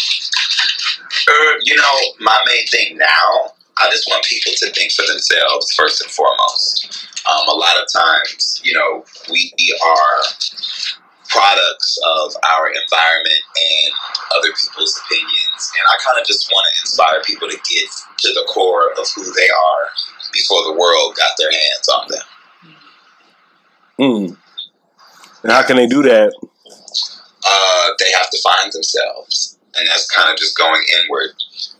Uh, 1.28 1.52
you 1.62 1.76
know, 1.76 1.94
my 2.20 2.38
main 2.46 2.66
thing 2.66 2.96
now, 2.99 3.52
I 3.78 3.90
just 3.90 4.06
want 4.08 4.25
people 4.25 4.52
to 4.56 4.70
think 4.70 4.92
for 4.92 5.04
themselves 5.06 5.73
first 5.75 6.02
and 6.02 6.11
foremost. 6.11 7.08
Um, 7.28 7.49
a 7.49 7.58
lot 7.58 7.76
of 7.82 7.87
times, 7.92 8.61
you 8.64 8.73
know, 8.73 9.04
we 9.30 9.52
are 9.85 10.23
products 11.37 12.00
of 12.00 12.33
our 12.57 12.73
environment 12.73 13.43
and 13.52 13.93
other 14.33 14.49
people's 14.57 14.97
opinions, 15.05 15.61
and 15.76 15.85
I 15.85 15.97
kind 16.00 16.16
of 16.21 16.26
just 16.26 16.49
want 16.49 16.64
to 16.64 16.73
inspire 16.83 17.21
people 17.23 17.49
to 17.49 17.57
get 17.57 17.88
to 18.25 18.28
the 18.33 18.49
core 18.49 18.90
of 18.97 19.07
who 19.14 19.25
they 19.37 19.50
are 19.52 19.85
before 20.33 20.64
the 20.64 20.73
world 20.73 21.16
got 21.16 21.37
their 21.37 21.52
hands 21.52 21.88
on 21.93 22.05
them. 22.09 22.26
Mm. 24.00 24.37
And 25.45 25.52
how 25.52 25.62
can 25.62 25.76
they 25.76 25.87
do 25.87 26.02
that? 26.02 26.33
uh, 27.47 27.88
they 27.99 28.11
have 28.16 28.31
to 28.31 28.38
find 28.43 28.73
themselves, 28.73 29.59
and 29.76 29.87
that's 29.88 30.11
kind 30.11 30.31
of 30.31 30.38
just 30.38 30.57
going 30.57 30.83
inward. 31.00 31.31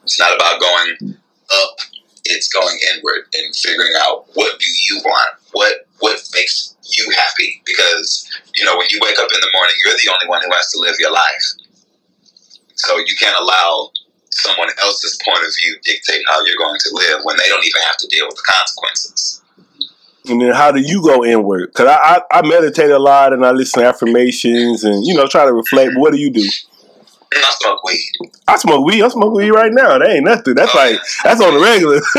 It's 0.05 0.19
not 0.19 0.35
about 0.35 0.61
going 0.61 1.17
up; 1.51 1.77
it's 2.25 2.49
going 2.49 2.79
inward 2.95 3.27
and 3.35 3.55
figuring 3.55 3.93
out 4.01 4.27
what 4.35 4.59
do 4.59 4.67
you 4.89 5.01
want, 5.05 5.37
what 5.57 5.89
what 6.01 6.21
makes 6.35 6.77
you 6.85 7.11
happy. 7.17 7.63
Because 7.65 8.29
you 8.55 8.65
know, 8.65 8.77
when 8.77 8.87
you 8.91 9.01
wake 9.03 9.19
up 9.19 9.29
in 9.33 9.41
the 9.41 9.51
morning, 9.53 9.75
you're 9.85 9.97
the 9.97 10.13
only 10.13 10.29
one 10.29 10.43
who 10.45 10.53
has 10.55 10.71
to 10.73 10.81
live 10.81 10.97
your 10.99 11.13
life. 11.13 11.47
So 12.75 12.99
you 12.99 13.17
can't 13.19 13.37
allow 13.41 13.91
someone 14.31 14.69
else's 14.79 15.19
point 15.25 15.39
of 15.39 15.53
view 15.59 15.79
dictate 15.83 16.23
how 16.29 16.45
you're 16.45 16.59
going 16.59 16.79
to 16.79 16.91
live 16.93 17.21
when 17.25 17.39
they 17.39 17.49
don't 17.49 17.65
even 17.65 17.83
have 17.87 17.97
to 17.97 18.07
deal 18.09 18.27
with 18.27 18.37
the 18.37 18.43
consequences. 18.47 19.43
And 20.29 20.41
then 20.43 20.53
how 20.53 20.73
do 20.73 20.81
you 20.81 21.03
go 21.03 21.25
inward? 21.25 21.71
Because 21.73 21.89
I, 21.89 22.21
I 22.33 22.39
I 22.39 22.47
meditate 22.47 22.91
a 22.91 22.99
lot 22.99 23.33
and 23.33 23.47
I 23.47 23.53
listen 23.53 23.83
to 23.83 23.89
affirmations 23.89 24.85
and 24.85 25.07
you 25.07 25.15
know 25.15 25.27
try 25.27 25.47
to 25.47 25.53
reflect. 25.53 25.93
But 25.95 26.01
what 26.01 26.13
do 26.13 26.21
you 26.21 26.31
do? 26.31 26.47
And 27.37 27.45
I 27.45 27.53
smoke 27.61 27.85
weed. 27.85 28.13
I 28.49 28.57
smoke 28.57 28.85
weed. 28.89 29.03
I 29.05 29.09
smoke 29.13 29.35
weed 29.37 29.53
right 29.53 29.73
now. 29.73 29.99
That 30.01 30.09
ain't 30.09 30.25
nothing. 30.25 30.57
That's 30.57 30.73
Oh, 30.73 30.79
like 30.81 30.97
yeah. 30.97 31.05
that's 31.23 31.41
on 31.45 31.53
the 31.53 31.61
regular. 31.61 32.01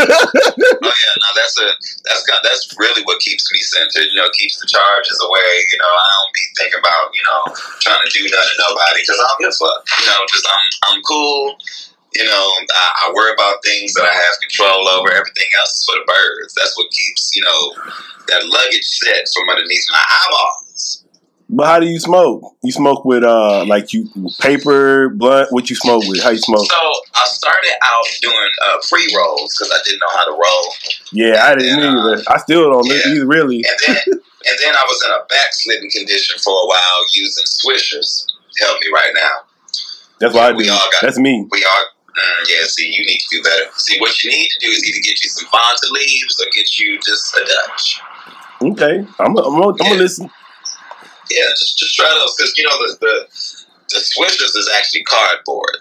Oh 0.78 0.94
yeah, 0.94 1.16
no, 1.20 1.30
that's 1.36 1.58
a 1.60 1.68
that's 2.08 2.24
kind 2.30 2.40
that's 2.46 2.70
really 2.80 3.02
what 3.04 3.20
keeps 3.20 3.50
me 3.52 3.60
centered. 3.60 4.08
You 4.14 4.18
know, 4.22 4.30
keeps 4.38 4.58
the 4.62 4.68
charges 4.70 5.18
away. 5.26 5.50
You 5.74 5.78
know, 5.82 5.90
I 5.90 6.06
don't 6.22 6.34
be 6.34 6.44
thinking 6.58 6.80
about 6.80 7.06
you 7.18 7.24
know 7.26 7.42
trying 7.82 8.02
to 8.06 8.10
do 8.14 8.22
nothing 8.30 8.56
to 8.56 8.58
nobody 8.70 9.00
because 9.04 9.20
I 9.20 9.26
don't 9.28 9.40
give 9.42 9.54
a 9.54 9.58
fuck. 9.58 9.80
You 10.00 10.06
know, 10.08 10.20
just 10.30 10.46
I'm 10.48 10.66
I'm 10.94 11.00
cool. 11.04 11.58
You 12.16 12.26
know, 12.26 12.46
I, 12.72 12.86
I 13.10 13.14
worry 13.14 13.34
about 13.34 13.62
things 13.66 13.94
that 13.94 14.06
I 14.08 14.14
have 14.14 14.34
control 14.42 14.88
over. 14.90 15.12
Everything 15.12 15.50
else 15.60 15.76
is 15.76 15.84
for 15.86 15.98
the 16.00 16.06
birds. 16.08 16.54
That's 16.56 16.74
what 16.78 16.88
keeps 16.94 17.36
you 17.36 17.44
know 17.44 17.62
that 18.32 18.46
luggage 18.48 18.88
set 19.02 19.28
from 19.34 19.50
underneath 19.50 19.86
my 19.92 20.02
eyeballs. 20.02 20.67
But 21.50 21.66
how 21.68 21.80
do 21.80 21.86
you 21.88 22.00
smoke? 22.00 22.44
You 22.62 22.72
smoke 22.74 23.06
with 23.06 23.24
uh 23.24 23.64
like 23.66 23.94
you 23.94 24.10
paper 24.42 25.10
blunt. 25.10 25.52
What 25.52 25.70
you 25.70 25.76
smoke 25.78 26.04
with? 26.08 26.22
How 26.22 26.32
you 26.32 26.38
smoke? 26.40 26.66
So 26.70 26.78
I 27.16 27.24
started 27.26 27.72
out 27.84 28.06
doing 28.22 28.50
uh, 28.68 28.78
pre 28.90 29.08
rolls 29.16 29.56
because 29.56 29.72
I 29.74 29.80
didn't 29.86 30.00
know 30.00 30.12
how 30.18 30.26
to 30.26 30.32
roll. 30.32 30.74
Yeah, 31.14 31.46
I 31.46 31.56
didn't 31.56 31.80
Yeah. 31.80 31.96
either. 31.98 32.24
I 32.28 32.38
still 32.40 32.70
don't 32.70 32.86
Yeah. 32.88 33.00
either. 33.14 33.26
Really. 33.26 33.64
And 33.64 33.78
then 33.88 33.98
and 34.12 34.56
then 34.62 34.76
I 34.76 34.84
was 34.88 35.04
in 35.06 35.12
a 35.12 35.26
backslidden 35.30 35.90
condition 35.90 36.38
for 36.44 36.52
a 36.52 36.68
while 36.68 37.00
using 37.14 37.46
swishers. 37.46 38.26
Help 38.60 38.80
me 38.82 38.88
right 38.94 39.12
now. 39.16 39.32
That's 40.20 40.34
why 40.34 40.48
I 40.48 40.52
do. 40.52 40.58
We 40.58 40.70
all 40.70 40.78
got- 40.92 41.02
That's 41.02 41.18
me. 41.20 41.48
We 41.50 41.64
are. 41.64 41.84
Mm, 42.18 42.50
yeah, 42.50 42.66
see, 42.66 42.88
you 42.92 43.06
need 43.06 43.20
to 43.20 43.28
do 43.38 43.44
better. 43.44 43.66
See, 43.78 44.00
what 44.00 44.22
you 44.24 44.32
need 44.32 44.50
to 44.50 44.66
do 44.66 44.72
is 44.72 44.84
either 44.84 45.00
get 45.06 45.24
you 45.24 45.30
some 45.30 45.48
Fronto 45.50 45.88
leaves 45.94 46.42
or 46.42 46.48
get 46.56 46.80
you 46.80 46.98
just 47.06 47.36
a 47.38 47.46
Dutch. 47.46 48.02
Okay, 48.64 49.08
I'm. 49.20 49.38
I'm. 49.38 49.54
I'm 49.56 49.62
gonna 49.78 49.90
Yeah. 49.92 49.94
listen. 49.94 50.30
Yeah, 51.30 51.48
just 51.58 51.78
just 51.78 51.96
try 51.96 52.08
those 52.10 52.36
because 52.38 52.58
you 52.58 52.64
know 52.64 52.78
the 52.88 52.98
the 53.02 53.16
the 53.90 54.00
swishers 54.00 54.56
is 54.56 54.70
actually 54.76 55.04
cardboard. 55.04 55.78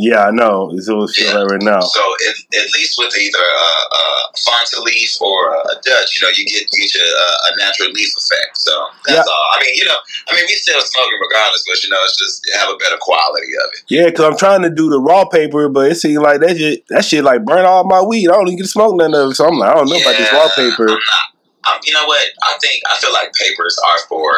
Yeah, 0.00 0.24
I 0.24 0.30
know. 0.30 0.72
It's 0.72 0.88
all 0.88 1.06
shit 1.06 1.26
Yeah. 1.28 1.44
right 1.44 1.60
right 1.60 1.62
now. 1.62 1.80
So 1.80 2.00
at, 2.00 2.36
at 2.56 2.72
least 2.72 2.94
with 2.96 3.12
either 3.18 3.36
a, 3.36 3.70
a 4.00 4.04
Fronto 4.40 4.80
leaf 4.80 5.12
or 5.20 5.52
a 5.52 5.74
Dutch, 5.84 6.16
you 6.16 6.24
know, 6.24 6.32
you 6.32 6.46
get 6.48 6.64
you 6.72 6.80
get 6.88 6.94
your, 6.94 7.04
uh, 7.04 7.48
a 7.52 7.56
natural 7.58 7.90
leaf 7.92 8.08
effect. 8.16 8.56
So 8.56 8.72
that's 9.04 9.16
Yeah. 9.28 9.28
all. 9.28 9.46
I 9.52 9.60
mean, 9.60 9.74
you 9.76 9.84
know, 9.84 9.98
I 10.30 10.36
mean, 10.36 10.44
we 10.48 10.54
still 10.54 10.80
smoking 10.80 11.18
regardless, 11.20 11.64
but 11.68 11.82
you 11.82 11.90
know, 11.90 12.00
it's 12.04 12.16
just 12.16 12.40
you 12.46 12.54
have 12.58 12.70
a 12.70 12.76
better 12.78 12.96
quality 12.98 13.52
of 13.62 13.68
it. 13.76 13.80
Yeah, 13.90 14.06
because 14.06 14.24
I'm 14.24 14.38
trying 14.38 14.62
to 14.62 14.70
do 14.70 14.88
the 14.88 14.98
raw 15.00 15.26
paper, 15.26 15.68
but 15.68 15.92
it 15.92 15.96
seems 15.96 16.16
like 16.18 16.40
that 16.40 16.56
shit. 16.56 16.86
That 16.88 17.04
shit 17.04 17.22
like 17.22 17.44
burn 17.44 17.66
all 17.66 17.84
my 17.84 18.00
weed. 18.00 18.28
I 18.28 18.32
don't 18.40 18.48
even 18.48 18.56
get 18.56 18.62
to 18.64 18.68
smoke 18.70 18.96
none 18.96 19.12
of 19.12 19.32
it. 19.32 19.34
So 19.34 19.48
I'm 19.48 19.58
like, 19.58 19.68
I 19.70 19.74
don't 19.74 19.90
know 19.90 20.00
about 20.00 20.16
this 20.16 20.32
raw 20.32 20.48
paper. 20.56 20.88
I'm 20.88 20.96
not. 20.96 21.26
I'm, 21.62 21.78
you 21.84 21.92
know 21.92 22.06
what? 22.06 22.24
I 22.42 22.56
think 22.62 22.80
I 22.90 22.96
feel 22.96 23.12
like 23.12 23.30
papers 23.34 23.76
are 23.84 23.98
for 24.08 24.32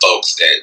folks 0.00 0.34
that 0.36 0.56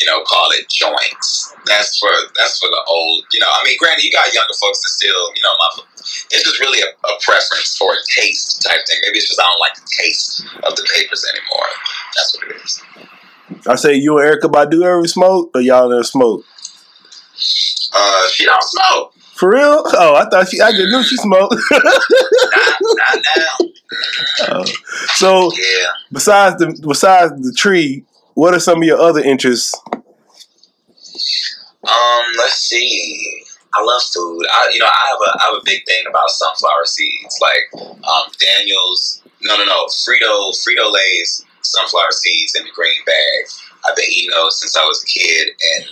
you 0.00 0.06
know 0.06 0.22
call 0.24 0.48
it 0.52 0.68
joints. 0.68 1.54
That's 1.66 1.98
for 1.98 2.10
that's 2.36 2.58
for 2.58 2.68
the 2.68 2.82
old. 2.88 3.24
You 3.32 3.40
know, 3.40 3.48
I 3.52 3.64
mean, 3.64 3.76
granted, 3.78 4.04
you 4.04 4.12
got 4.12 4.32
younger 4.32 4.54
folks 4.60 4.80
that 4.80 4.90
still, 4.90 5.30
you 5.34 5.42
know, 5.42 5.54
my. 5.58 5.82
It's 6.30 6.44
just 6.44 6.60
really 6.60 6.80
a, 6.80 6.86
a 6.86 7.18
preference 7.24 7.76
for 7.78 7.92
a 7.92 7.96
taste 8.20 8.62
type 8.62 8.80
thing. 8.86 8.98
Maybe 9.02 9.18
it's 9.18 9.28
just 9.28 9.40
I 9.40 9.44
don't 9.44 9.60
like 9.60 9.74
the 9.74 9.88
taste 10.02 10.44
of 10.68 10.76
the 10.76 10.86
papers 10.94 11.24
anymore. 11.32 11.66
That's 12.14 12.36
what 12.36 12.50
it 12.50 12.62
is. 12.62 12.82
I 13.66 13.74
say, 13.76 13.94
you 13.94 14.18
and 14.18 14.28
Erykah 14.28 14.50
Badu 14.52 14.84
ever 14.84 15.06
smoke, 15.08 15.50
or 15.54 15.60
y'all 15.62 15.88
never 15.88 16.04
smoke? 16.04 16.44
Uh, 17.92 18.28
she 18.28 18.44
don't 18.44 18.62
smoke. 18.62 19.14
For 19.34 19.50
real? 19.50 19.82
Oh, 19.86 20.14
I 20.14 20.28
thought 20.28 20.48
she. 20.48 20.60
I 20.60 20.70
just 20.72 20.88
knew 20.90 21.02
she 21.02 21.16
smoked. 21.16 21.54
Not, 21.70 21.82
not 22.82 23.18
now. 23.36 23.66
Oh. 24.50 24.64
so, 25.14 25.50
Yeah. 25.56 25.86
besides 26.12 26.56
the 26.58 26.78
besides 26.86 27.32
the 27.42 27.52
tree, 27.56 28.04
what 28.34 28.54
are 28.54 28.60
some 28.60 28.78
of 28.78 28.84
your 28.84 28.98
other 29.00 29.20
interests? 29.20 29.74
Um, 31.86 32.24
let's 32.38 32.58
see. 32.58 33.44
I 33.74 33.82
love 33.82 34.02
food. 34.02 34.46
I, 34.52 34.70
you 34.72 34.78
know, 34.78 34.86
I 34.86 35.10
have 35.10 35.18
a 35.20 35.38
I 35.38 35.42
have 35.50 35.54
a 35.60 35.64
big 35.64 35.84
thing 35.84 36.04
about 36.08 36.30
sunflower 36.30 36.86
seeds, 36.86 37.38
like 37.40 37.82
um, 37.82 38.30
Daniel's. 38.38 39.22
No, 39.42 39.56
no, 39.56 39.64
no. 39.64 39.86
Frito 39.86 40.50
Frito 40.54 40.92
Lay's 40.92 41.44
sunflower 41.62 42.12
seeds 42.12 42.54
in 42.54 42.64
the 42.64 42.70
green 42.70 43.04
bag. 43.04 43.50
I've 43.86 43.96
been 43.96 44.06
eating 44.10 44.30
those 44.30 44.60
since 44.60 44.76
I 44.76 44.84
was 44.84 45.02
a 45.02 45.06
kid, 45.06 45.48
and 45.76 45.86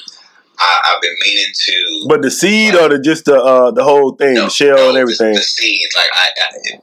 I, 0.58 0.94
I've 0.94 1.02
been 1.02 1.16
meaning 1.24 1.52
to. 1.52 2.06
But 2.08 2.22
the 2.22 2.30
seed 2.30 2.74
or 2.74 2.88
the 2.88 2.98
just 2.98 3.24
the 3.24 3.36
uh, 3.36 3.72
the 3.72 3.84
whole 3.84 4.12
thing, 4.12 4.34
No, 4.34 4.44
the 4.44 4.50
shell 4.50 4.76
no, 4.76 4.88
and 4.90 4.98
everything. 4.98 5.32
The, 5.32 5.40
the 5.40 5.44
seeds, 5.44 5.94
like 5.96 6.10
I, 6.14 6.28
I, 6.40 6.80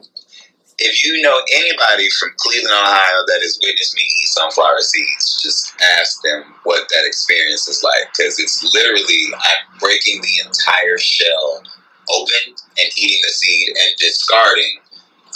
if 0.80 1.04
you 1.04 1.20
know 1.20 1.36
anybody 1.54 2.08
from 2.18 2.32
Cleveland, 2.38 2.72
Ohio, 2.72 3.20
that 3.28 3.40
has 3.44 3.60
witnessed 3.60 3.94
me 3.94 4.02
eat 4.02 4.28
sunflower 4.32 4.80
seeds, 4.80 5.42
just 5.42 5.76
ask 6.00 6.22
them 6.22 6.54
what 6.64 6.88
that 6.88 7.04
experience 7.04 7.68
is 7.68 7.84
like, 7.84 8.08
because 8.16 8.40
it's 8.40 8.64
literally 8.74 9.28
I'm 9.36 9.78
breaking 9.78 10.20
the 10.20 10.48
entire 10.48 10.96
shell 10.96 11.62
open 12.10 12.56
and 12.56 12.88
eating 12.96 13.20
the 13.22 13.32
seed 13.32 13.68
and 13.76 13.96
discarding 14.00 14.80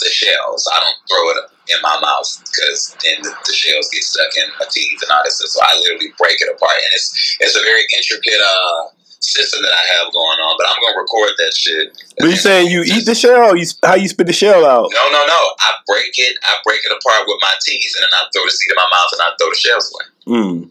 the 0.01 0.09
shells. 0.09 0.67
I 0.67 0.81
don't 0.81 0.99
throw 1.07 1.23
it 1.31 1.37
in 1.69 1.79
my 1.81 1.97
mouth 2.01 2.27
because 2.45 2.97
then 3.05 3.21
the, 3.21 3.31
the 3.45 3.53
shells 3.53 3.89
get 3.93 4.03
stuck 4.03 4.33
in 4.35 4.49
my 4.59 4.65
teeth 4.69 4.99
and 5.01 5.11
all 5.11 5.23
this. 5.23 5.39
So 5.39 5.59
I 5.61 5.77
literally 5.79 6.11
break 6.17 6.41
it 6.41 6.49
apart, 6.49 6.75
and 6.75 6.91
it's 6.97 7.37
it's 7.39 7.55
a 7.55 7.63
very 7.63 7.85
intricate 7.95 8.41
uh, 8.41 8.81
system 9.25 9.61
that 9.61 9.73
I 9.73 9.83
have 9.97 10.13
going 10.13 10.39
on. 10.45 10.53
But 10.57 10.67
I'm 10.69 10.77
gonna 10.81 11.01
record 11.01 11.33
that 11.37 11.53
shit. 11.53 11.97
But 12.17 12.29
you 12.29 12.37
saying 12.37 12.69
you 12.69 12.83
eat 12.85 13.05
the 13.05 13.15
shell? 13.15 13.53
Or 13.53 13.57
you 13.57 13.65
how 13.83 13.95
you 13.95 14.07
spit 14.07 14.27
the 14.27 14.33
shell 14.33 14.65
out? 14.65 14.89
No, 14.93 15.03
no, 15.09 15.21
no. 15.25 15.41
I 15.59 15.81
break 15.87 16.13
it. 16.17 16.37
I 16.43 16.57
break 16.63 16.81
it 16.85 16.91
apart 16.91 17.27
with 17.27 17.39
my 17.41 17.53
teeth, 17.65 17.91
and 17.97 18.03
then 18.03 18.13
I 18.13 18.29
throw 18.33 18.45
the 18.45 18.51
seed 18.51 18.69
in 18.69 18.77
my 18.77 18.89
mouth, 18.89 19.11
and 19.13 19.21
I 19.21 19.29
throw 19.37 19.49
the 19.49 19.59
shells 19.59 19.87
away. 19.89 20.05
Mm. 20.25 20.69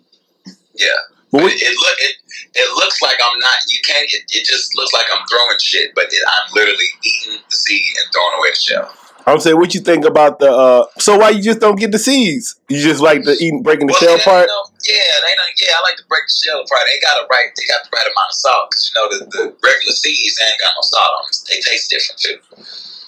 Yeah. 0.74 1.00
It, 1.34 1.58
it 1.58 1.74
look 1.74 1.98
it, 1.98 2.14
it 2.54 2.68
looks 2.78 3.02
like 3.02 3.18
I'm 3.18 3.38
not. 3.40 3.58
You 3.68 3.78
can't. 3.82 4.06
It, 4.06 4.22
it 4.30 4.46
just 4.46 4.76
looks 4.76 4.92
like 4.92 5.06
I'm 5.10 5.26
throwing 5.26 5.58
shit, 5.58 5.90
but 5.94 6.06
it, 6.06 6.22
I'm 6.22 6.54
literally 6.54 6.86
eating 7.02 7.42
the 7.50 7.56
seed 7.56 7.82
and 7.82 8.12
throwing 8.14 8.38
away 8.38 8.50
the 8.50 8.62
shell. 8.62 8.94
I'm 9.26 9.40
saying, 9.40 9.56
what 9.56 9.74
you 9.74 9.80
think 9.80 10.04
about 10.04 10.38
the? 10.38 10.50
uh 10.52 10.84
So 10.98 11.16
why 11.18 11.30
you 11.30 11.42
just 11.42 11.60
don't 11.60 11.78
get 11.78 11.92
the 11.92 11.98
seeds? 11.98 12.56
You 12.68 12.80
just 12.80 13.00
like 13.00 13.24
the 13.24 13.32
eating, 13.32 13.62
breaking 13.62 13.86
the 13.86 13.92
Well, 14.00 14.18
shell 14.18 14.18
part. 14.18 14.42
you 14.42 14.52
know, 14.52 14.64
yeah, 14.84 15.14
they 15.24 15.34
don't, 15.34 15.54
yeah. 15.60 15.74
I 15.78 15.82
like 15.82 15.96
to 15.96 16.04
break 16.08 16.24
the 16.28 16.34
shell 16.44 16.60
apart. 16.60 16.82
They 16.86 17.00
got 17.00 17.20
the 17.22 17.26
right. 17.30 17.48
They 17.56 17.64
got 17.64 17.84
the 17.84 17.90
right 17.96 18.04
amount 18.04 18.30
of 18.30 18.36
salt 18.36 18.70
because 18.70 18.84
you 18.84 18.94
know 19.00 19.06
the, 19.08 19.18
the 19.32 19.42
regular 19.64 19.94
seeds 19.96 20.36
ain't 20.44 20.60
got 20.60 20.72
no 20.76 20.82
salt 20.82 21.12
on 21.16 21.22
them. 21.24 21.32
They 21.48 21.60
taste 21.60 21.88
different 21.90 22.20
too. 22.20 22.38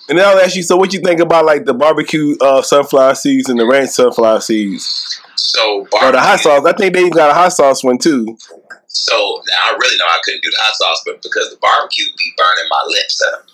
And 0.09 0.19
then 0.19 0.25
I'll 0.27 0.39
ask 0.39 0.55
you, 0.55 0.63
so 0.63 0.77
what 0.77 0.93
you 0.95 1.01
think 1.01 1.21
about 1.21 1.45
like 1.45 1.65
the 1.65 1.75
barbecue 1.75 2.37
uh, 2.41 2.63
sunflower 2.63 3.17
seeds 3.17 3.49
and 3.51 3.59
the 3.59 3.67
ranch 3.67 3.91
sunflower 3.91 4.41
seeds, 4.41 5.21
So 5.35 5.81
or 6.01 6.13
the 6.13 6.21
hot 6.21 6.39
sauce? 6.41 6.65
I 6.65 6.73
think 6.73 6.95
they 6.95 7.01
even 7.01 7.13
got 7.13 7.31
a 7.31 7.35
hot 7.35 7.53
sauce 7.53 7.83
one 7.85 7.99
too. 7.99 8.39
So 8.87 9.13
now 9.49 9.73
I 9.73 9.77
really 9.79 9.99
know 9.99 10.07
I 10.07 10.19
couldn't 10.25 10.43
do 10.43 10.51
the 10.51 10.57
hot 10.61 10.75
sauce, 10.77 11.03
but 11.05 11.21
because 11.23 11.51
the 11.51 11.59
barbecue 11.61 12.05
be 12.17 12.33
burning 12.39 12.71
my 12.71 12.83
lips 12.87 13.21
up. 13.35 13.47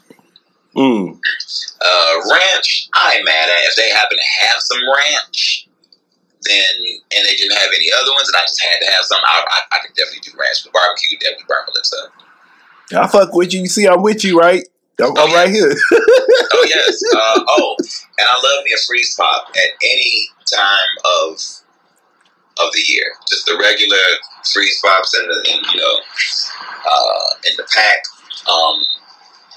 Mm. 0.76 1.18
Uh, 1.80 2.14
ranch, 2.30 2.88
I 2.94 3.16
ain't 3.16 3.24
mad 3.24 3.48
at 3.48 3.68
if 3.68 3.76
they 3.76 3.90
happen 3.90 4.16
to 4.16 4.46
have 4.46 4.60
some 4.60 4.80
ranch. 4.88 5.68
Then 6.42 6.74
and 7.14 7.24
they 7.24 7.36
didn't 7.36 7.56
have 7.56 7.70
any 7.70 7.86
other 7.92 8.10
ones, 8.12 8.26
and 8.26 8.36
I 8.36 8.42
just 8.42 8.60
had 8.64 8.78
to 8.84 8.90
have 8.90 9.04
some. 9.04 9.20
I, 9.24 9.44
I, 9.46 9.76
I 9.76 9.86
could 9.86 9.94
definitely 9.94 10.26
do 10.26 10.36
ranch, 10.36 10.64
but 10.64 10.72
barbecue 10.72 11.16
definitely 11.18 11.46
burn 11.46 11.62
my 11.68 11.72
lips 11.74 11.94
up. 11.94 12.10
I 12.98 13.06
fuck 13.06 13.32
with 13.32 13.54
you. 13.54 13.60
You 13.60 13.68
see, 13.68 13.86
I'm 13.86 14.02
with 14.02 14.24
you, 14.24 14.38
right? 14.38 14.66
I'm, 15.00 15.16
I'm 15.16 15.32
right 15.32 15.48
here. 15.48 15.72
Oh 15.72 16.66
yes. 16.68 17.00
Uh, 17.14 17.44
oh, 17.46 17.76
and 17.78 18.26
I 18.28 18.36
love 18.36 18.64
me 18.64 18.72
a 18.74 18.80
freeze 18.86 19.14
pop 19.14 19.48
at 19.54 19.70
any 19.84 20.28
time 20.52 20.92
of 21.04 21.38
of 22.58 22.72
the 22.72 22.82
year. 22.88 23.06
Just 23.30 23.46
the 23.46 23.56
regular 23.56 24.02
freeze 24.52 24.78
pops 24.84 25.14
and 25.14 25.30
the 25.30 25.36
and, 25.48 25.66
you 25.72 25.80
know 25.80 26.00
uh, 26.86 27.24
in 27.46 27.56
the 27.56 27.66
pack. 27.74 28.04
Um, 28.48 28.84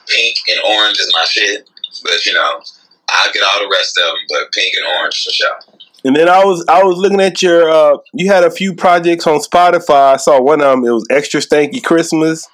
pink 0.08 0.36
and 0.50 0.60
orange 0.66 1.00
is 1.00 1.12
my 1.14 1.26
shit, 1.26 1.70
but 2.04 2.26
you 2.26 2.34
know 2.34 2.62
I'll 3.10 3.32
get 3.32 3.44
all 3.44 3.62
the 3.62 3.70
rest 3.72 3.98
of 3.98 4.04
them. 4.04 4.18
But 4.30 4.52
pink 4.52 4.74
and 4.76 4.86
orange 5.00 5.24
for 5.24 5.32
sure. 5.32 5.60
And 6.04 6.16
then 6.16 6.30
I 6.30 6.44
was 6.46 6.64
I 6.70 6.84
was 6.84 6.98
looking 6.98 7.22
at 7.22 7.42
your 7.42 7.70
uh 7.70 7.98
you 8.14 8.28
had 8.28 8.44
a 8.44 8.52
few 8.52 8.76
projects 8.76 9.26
on 9.28 9.40
Spotify. 9.40 10.14
I 10.14 10.18
saw 10.18 10.42
one 10.42 10.62
of 10.62 10.68
them. 10.68 10.86
It 10.86 10.92
was 10.92 11.06
Extra 11.10 11.42
Stanky 11.42 11.84
Christmas. 11.84 12.48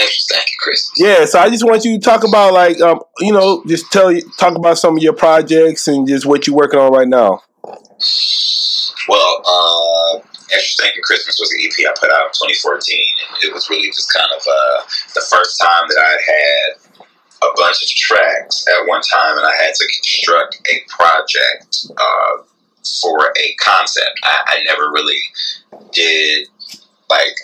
Extra 0.00 0.36
stanky 0.36 0.56
Christmas. 0.58 0.98
Yeah, 0.98 1.24
so 1.26 1.38
I 1.38 1.50
just 1.50 1.64
want 1.64 1.84
you 1.84 1.98
to 1.98 2.00
talk 2.00 2.26
about 2.26 2.54
like 2.54 2.80
um 2.80 3.00
you 3.20 3.32
know 3.32 3.62
just 3.66 3.90
tell 3.92 4.10
you 4.10 4.22
talk 4.38 4.56
about 4.56 4.78
some 4.78 4.96
of 4.96 5.02
your 5.02 5.12
projects 5.12 5.86
and 5.88 6.06
just 6.06 6.26
what 6.26 6.46
you're 6.46 6.56
working 6.56 6.80
on 6.80 6.92
right 6.92 7.08
now. 7.08 7.42
Well, 9.08 9.42
uh, 9.44 10.18
Extra 10.52 10.86
Stanky 10.86 11.02
Christmas 11.02 11.36
was 11.40 11.52
an 11.52 11.60
EP 11.64 11.88
I 11.88 11.94
put 11.98 12.10
out 12.10 12.26
in 12.26 12.32
2014, 12.54 13.06
and 13.28 13.44
it 13.44 13.52
was 13.52 13.68
really 13.68 13.88
just 13.88 14.12
kind 14.12 14.30
of 14.34 14.42
uh, 14.42 14.82
the 15.14 15.24
first 15.28 15.60
time 15.60 15.88
that 15.88 15.98
I 15.98 16.12
had 16.12 16.81
a 17.42 17.50
bunch 17.56 17.82
of 17.82 17.88
tracks 17.88 18.64
at 18.68 18.86
one 18.86 19.02
time, 19.12 19.38
and 19.38 19.46
I 19.46 19.54
had 19.54 19.74
to 19.74 19.86
construct 19.94 20.60
a 20.72 20.76
project 20.88 21.86
uh, 21.90 22.42
for 23.02 23.32
a 23.36 23.54
concept. 23.62 24.18
I, 24.22 24.58
I 24.58 24.62
never 24.64 24.90
really 24.90 25.20
did 25.92 26.48
like. 27.10 27.34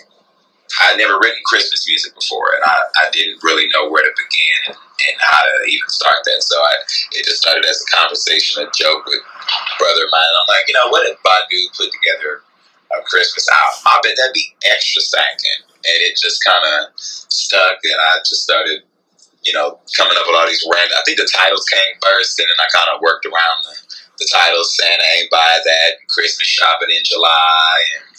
I'd 0.81 0.97
never 0.97 1.19
written 1.19 1.41
Christmas 1.45 1.83
music 1.89 2.13
before, 2.15 2.55
and 2.55 2.63
I, 2.63 2.77
I 3.03 3.09
didn't 3.11 3.43
really 3.43 3.67
know 3.73 3.89
where 3.89 4.03
to 4.05 4.13
begin 4.15 4.77
and, 4.77 5.17
how 5.19 5.41
to 5.41 5.67
even 5.67 5.89
start 5.89 6.23
that. 6.23 6.43
So 6.43 6.55
I, 6.55 6.73
it 7.17 7.25
just 7.25 7.41
started 7.41 7.65
as 7.65 7.83
a 7.83 7.89
conversation, 7.95 8.63
a 8.63 8.69
joke 8.77 9.03
with 9.05 9.19
brother 9.79 10.05
of 10.05 10.11
mine. 10.13 10.33
I'm 10.39 10.47
like, 10.47 10.65
you 10.67 10.75
know, 10.75 10.87
what 10.87 11.09
if 11.09 11.17
Badu 11.25 11.59
put 11.75 11.89
together 11.91 12.45
a 12.95 13.01
Christmas 13.03 13.49
album? 13.49 13.91
I 13.91 13.99
bet 14.03 14.15
that'd 14.15 14.33
be 14.33 14.55
extra 14.71 15.01
stankin'. 15.01 15.67
And 15.79 15.99
it 16.05 16.15
just 16.21 16.43
kind 16.45 16.63
of 16.63 16.93
stuck, 16.95 17.79
and 17.83 17.99
I 17.99 18.19
just 18.19 18.43
started, 18.43 18.83
you 19.43 19.53
know, 19.53 19.79
coming 19.95 20.17
up 20.17 20.25
with 20.27 20.35
all 20.35 20.47
these 20.47 20.65
random. 20.67 20.97
I 20.97 21.03
think 21.05 21.17
the 21.17 21.29
titles 21.31 21.65
came 21.69 21.95
first, 22.01 22.39
and 22.39 22.47
then 22.47 22.59
I 22.59 22.67
kind 22.75 22.95
of 22.95 23.01
worked 23.01 23.25
around 23.25 23.57
the, 23.63 23.75
the 24.19 24.27
titles. 24.31 24.75
Santa 24.75 25.03
ain't 25.17 25.31
buy 25.31 25.59
that, 25.63 26.07
Christmas 26.09 26.47
shopping 26.47 26.89
in 26.91 27.03
July, 27.03 27.75
and 27.97 28.15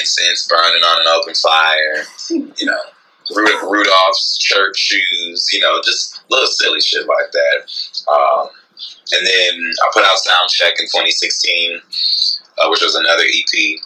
incense 0.00 0.48
burning 0.48 0.82
on 0.82 1.00
an 1.00 1.08
open 1.08 1.34
fire. 1.34 2.04
You 2.30 2.66
know, 2.66 2.80
Ru- 3.34 3.70
Rudolph's 3.70 4.38
church 4.38 4.78
shoes. 4.78 5.48
You 5.52 5.60
know, 5.60 5.80
just 5.84 6.22
little 6.30 6.48
silly 6.48 6.80
shit 6.80 7.06
like 7.06 7.32
that. 7.32 7.58
Um, 8.08 8.48
and 9.12 9.26
then 9.26 9.72
I 9.82 9.90
put 9.92 10.04
out 10.04 10.18
Soundcheck 10.18 10.80
in 10.80 10.86
2016, 10.86 11.80
uh, 12.58 12.68
which 12.68 12.82
was 12.82 12.94
another 12.94 13.24
EP. 13.24 13.80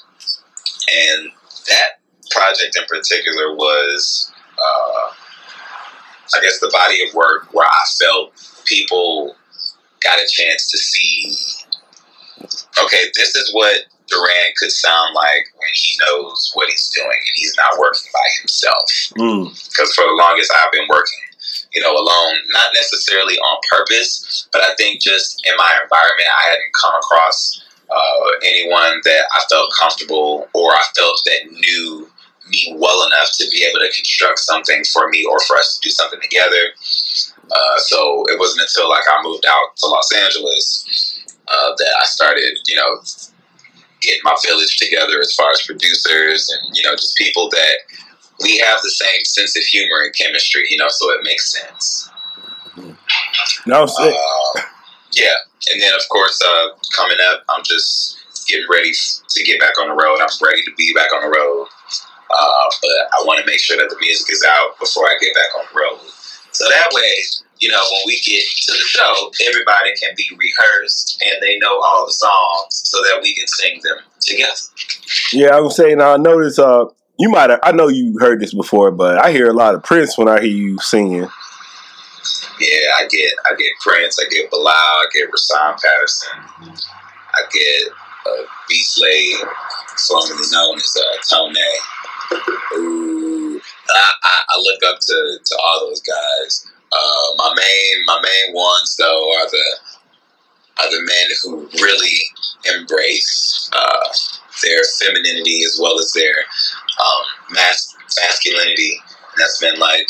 And 0.88 1.30
that 1.66 2.00
project 2.30 2.76
in 2.76 2.84
particular 2.88 3.54
was, 3.54 4.32
uh, 4.52 5.12
I 6.36 6.40
guess, 6.40 6.60
the 6.60 6.70
body 6.72 7.06
of 7.06 7.14
work 7.14 7.52
where 7.52 7.66
I 7.66 7.84
felt 7.98 8.32
people 8.64 9.34
got 10.02 10.18
a 10.18 10.28
chance 10.30 10.70
to 10.70 10.78
see, 10.78 11.36
okay, 12.82 13.04
this 13.14 13.34
is 13.34 13.52
what 13.52 13.82
Duran 14.08 14.52
could 14.58 14.72
sound 14.72 15.14
like 15.14 15.44
when 15.56 15.68
he 15.74 15.98
knows 16.00 16.50
what 16.54 16.68
he's 16.68 16.88
doing 16.94 17.10
and 17.10 17.34
he's 17.36 17.54
not 17.56 17.78
working 17.78 18.08
by 18.12 18.26
himself 18.40 18.84
Mm. 19.18 19.50
because 19.68 19.94
for 19.94 20.04
the 20.04 20.12
longest 20.12 20.52
I've 20.54 20.72
been 20.72 20.88
working, 20.88 21.18
you 21.72 21.82
know, 21.82 21.92
alone, 21.92 22.36
not 22.50 22.72
necessarily 22.74 23.38
on 23.38 23.60
purpose, 23.70 24.48
but 24.52 24.62
I 24.62 24.74
think 24.76 25.00
just 25.00 25.40
in 25.46 25.54
my 25.56 25.70
environment, 25.82 26.28
I 26.28 26.50
hadn't 26.50 26.72
come 26.80 26.94
across 26.94 27.62
uh, 27.90 28.30
anyone 28.44 29.00
that 29.04 29.22
I 29.32 29.40
felt 29.50 29.72
comfortable 29.78 30.48
or 30.54 30.72
I 30.72 30.82
felt 30.96 31.20
that 31.26 31.50
knew 31.50 32.08
me 32.50 32.74
well 32.76 33.06
enough 33.06 33.30
to 33.38 33.48
be 33.50 33.64
able 33.64 33.80
to 33.80 33.92
construct 33.94 34.38
something 34.38 34.82
for 34.92 35.08
me 35.08 35.24
or 35.24 35.40
for 35.40 35.56
us 35.56 35.78
to 35.78 35.88
do 35.88 35.90
something 35.90 36.20
together. 36.20 36.72
Uh, 37.50 37.78
so 37.78 38.24
it 38.28 38.38
wasn't 38.38 38.60
until 38.62 38.88
like 38.88 39.04
I 39.08 39.22
moved 39.22 39.44
out 39.48 39.76
to 39.76 39.86
Los 39.86 40.12
Angeles 40.12 41.24
uh, 41.48 41.70
that 41.76 41.94
I 42.00 42.04
started, 42.04 42.58
you 42.66 42.76
know, 42.76 43.00
getting 44.00 44.20
my 44.24 44.36
village 44.46 44.76
together 44.76 45.20
as 45.20 45.34
far 45.34 45.50
as 45.50 45.62
producers 45.66 46.48
and 46.50 46.76
you 46.76 46.82
know 46.82 46.94
just 46.94 47.16
people 47.16 47.48
that 47.50 47.74
we 48.40 48.58
have 48.58 48.80
the 48.82 48.90
same 48.90 49.24
sense 49.24 49.56
of 49.56 49.64
humor 49.64 50.02
and 50.04 50.14
chemistry, 50.14 50.64
you 50.70 50.76
know, 50.76 50.88
so 50.88 51.10
it 51.10 51.20
makes 51.24 51.52
sense. 51.52 52.10
Now 53.66 53.82
I'm 53.82 53.88
Uh, 53.88 54.62
yeah, 55.12 55.34
and 55.72 55.82
then 55.82 55.92
of 55.94 56.08
course, 56.08 56.40
uh, 56.40 56.68
coming 56.96 57.18
up, 57.32 57.42
I'm 57.48 57.64
just 57.64 58.18
getting 58.48 58.66
ready 58.70 58.92
to 59.28 59.44
get 59.44 59.58
back 59.58 59.78
on 59.80 59.88
the 59.88 59.94
road. 59.94 60.18
I'm 60.20 60.28
ready 60.42 60.62
to 60.62 60.70
be 60.76 60.92
back 60.94 61.12
on 61.12 61.22
the 61.22 61.36
road, 61.36 61.66
uh, 62.30 62.68
but 62.82 62.98
I 63.12 63.24
want 63.24 63.40
to 63.40 63.46
make 63.46 63.60
sure 63.60 63.76
that 63.76 63.88
the 63.88 63.96
music 64.00 64.30
is 64.30 64.44
out 64.48 64.78
before 64.78 65.04
I 65.04 65.16
get 65.20 65.34
back 65.34 65.50
on 65.58 65.64
the 65.72 65.80
road. 65.80 66.10
So 66.52 66.64
that 66.68 66.90
way, 66.92 67.12
you 67.60 67.68
know, 67.68 67.82
when 67.90 68.02
we 68.06 68.20
get 68.24 68.42
to 68.42 68.72
the 68.72 68.78
show, 68.78 69.30
everybody 69.48 69.94
can 70.00 70.14
be 70.16 70.28
rehearsed 70.36 71.22
and 71.22 71.42
they 71.42 71.58
know 71.58 71.80
all 71.80 72.06
the 72.06 72.12
songs, 72.12 72.82
so 72.84 72.98
that 73.02 73.20
we 73.22 73.34
can 73.34 73.46
sing 73.46 73.80
them 73.82 73.98
together. 74.20 74.52
yeah, 75.32 75.56
I 75.56 75.60
was 75.60 75.76
saying 75.76 76.00
I 76.00 76.16
noticed 76.16 76.58
uh 76.58 76.86
you 77.18 77.30
might 77.30 77.50
have 77.50 77.60
I 77.62 77.72
know 77.72 77.88
you 77.88 78.16
heard 78.18 78.40
this 78.40 78.54
before, 78.54 78.90
but 78.90 79.18
I 79.24 79.32
hear 79.32 79.48
a 79.48 79.52
lot 79.52 79.74
of 79.74 79.82
Prince 79.82 80.16
when 80.16 80.28
I 80.28 80.40
hear 80.40 80.50
you 80.50 80.78
singing. 80.78 81.28
Yeah, 82.60 82.88
I 82.98 83.06
get 83.08 83.32
I 83.46 83.54
get 83.56 83.72
Prince, 83.80 84.18
I 84.18 84.28
get 84.30 84.50
Bilal, 84.50 84.72
I 84.72 85.06
get 85.14 85.30
Rahsaan 85.30 85.80
Patterson, 85.80 86.30
I 86.60 87.40
get 87.52 87.92
uh, 88.26 88.42
B 88.68 88.82
Slade, 88.82 89.46
formerly 90.08 90.46
known 90.52 90.76
as 90.76 90.96
uh, 90.96 91.36
Tone. 91.36 91.54
Ooh, 92.74 93.60
I, 93.90 94.12
I, 94.22 94.40
I 94.48 94.60
look 94.60 94.82
up 94.92 95.00
to, 95.00 95.38
to 95.44 95.58
all 95.64 95.88
those 95.88 96.02
guys. 96.02 96.66
Uh, 96.90 97.34
my 97.36 97.54
main 97.54 98.04
my 98.06 98.20
main 98.22 98.54
ones 98.54 98.96
though 98.96 99.32
are 99.36 99.50
the 99.50 99.78
are 100.80 100.90
the 100.90 101.02
men 101.02 101.26
who 101.42 101.82
really 101.82 102.18
embrace 102.76 103.70
uh, 103.74 104.08
their 104.62 104.82
femininity 104.98 105.64
as 105.64 105.78
well 105.80 105.98
as 105.98 106.12
their 106.12 106.34
um, 107.00 107.24
mas- 107.50 107.94
masculinity. 108.18 108.98
And 109.10 109.38
that's 109.38 109.60
been 109.60 109.78
like 109.78 110.06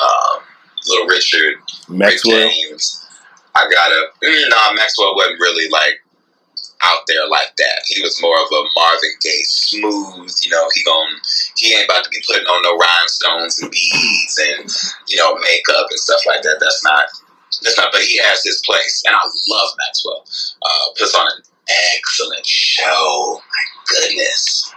um, 0.00 0.42
Little 0.86 1.06
Richard, 1.06 1.54
Maxwell. 1.88 2.36
Rick 2.36 2.52
James. 2.52 3.06
I 3.54 3.68
gotta. 3.70 4.06
Mm, 4.22 4.48
nah, 4.50 4.72
Maxwell 4.74 5.14
wasn't 5.14 5.40
really 5.40 5.68
like 5.70 6.01
out 6.84 7.02
there 7.06 7.26
like 7.28 7.54
that. 7.58 7.82
He 7.86 8.02
was 8.02 8.20
more 8.22 8.36
of 8.36 8.48
a 8.50 8.62
Marvin 8.74 9.16
Gaye, 9.22 9.44
smooth. 9.44 10.32
You 10.42 10.50
know, 10.50 10.68
he 10.74 10.82
gon' 10.82 11.20
he 11.56 11.74
ain't 11.74 11.84
about 11.84 12.04
to 12.04 12.10
be 12.10 12.22
putting 12.26 12.46
on 12.46 12.62
no 12.62 12.76
rhinestones 12.76 13.60
and 13.62 13.70
beads 13.70 14.38
and 14.38 14.70
you 15.08 15.16
know 15.16 15.34
makeup 15.36 15.86
and 15.90 15.98
stuff 15.98 16.22
like 16.26 16.42
that. 16.42 16.58
That's 16.60 16.82
not. 16.84 17.06
That's 17.62 17.78
not. 17.78 17.92
But 17.92 18.02
he 18.02 18.18
has 18.18 18.42
his 18.44 18.62
place, 18.64 19.02
and 19.06 19.14
I 19.14 19.22
love 19.22 19.70
Maxwell. 19.78 20.24
Uh, 20.62 20.86
puts 20.98 21.14
on 21.14 21.26
an 21.26 21.42
excellent 21.96 22.46
show. 22.46 23.40
My 23.40 23.64
goodness. 23.88 24.72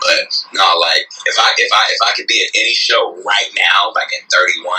But 0.00 0.26
no, 0.54 0.64
like 0.80 1.06
if 1.26 1.36
I 1.38 1.52
if 1.58 1.72
I 1.72 1.84
if 1.90 1.98
I 2.02 2.12
could 2.16 2.26
be 2.26 2.42
at 2.42 2.50
any 2.60 2.74
show 2.74 3.14
right 3.24 3.50
now, 3.56 3.92
like 3.94 4.08
at 4.14 4.30
31, 4.30 4.72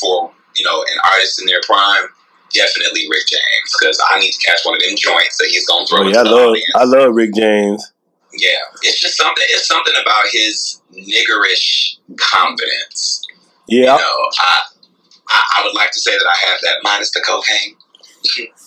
for 0.00 0.32
you 0.56 0.64
know 0.64 0.82
an 0.82 0.98
artist 1.12 1.40
in 1.40 1.46
their 1.46 1.60
prime, 1.62 2.08
definitely 2.52 3.06
Rick 3.10 3.26
James 3.28 3.72
because 3.78 3.98
I 4.10 4.18
need 4.18 4.32
to 4.32 4.38
catch 4.46 4.60
one 4.64 4.74
of 4.74 4.80
them 4.80 4.96
joints 4.96 5.38
that 5.38 5.48
he's 5.48 5.66
gonna 5.66 5.86
throw 5.86 6.00
Oh, 6.00 6.08
yeah, 6.08 6.18
I 6.18 6.22
love 6.22 6.48
audience. 6.50 6.72
I 6.74 6.84
love 6.84 7.14
Rick 7.14 7.34
James. 7.34 7.92
Yeah, 8.34 8.58
it's 8.82 8.98
just 9.00 9.16
something. 9.16 9.44
It's 9.50 9.66
something 9.68 9.92
about 10.00 10.24
his 10.32 10.80
niggerish 10.92 11.96
confidence. 12.18 13.22
Yeah, 13.68 13.80
You 13.80 13.86
know, 13.86 14.30
I, 14.40 14.58
I 15.28 15.42
I 15.58 15.64
would 15.64 15.74
like 15.74 15.90
to 15.92 16.00
say 16.00 16.12
that 16.12 16.26
I 16.26 16.46
have 16.50 16.60
that 16.62 16.76
minus 16.82 17.10
the 17.12 17.20
cocaine. 17.26 17.76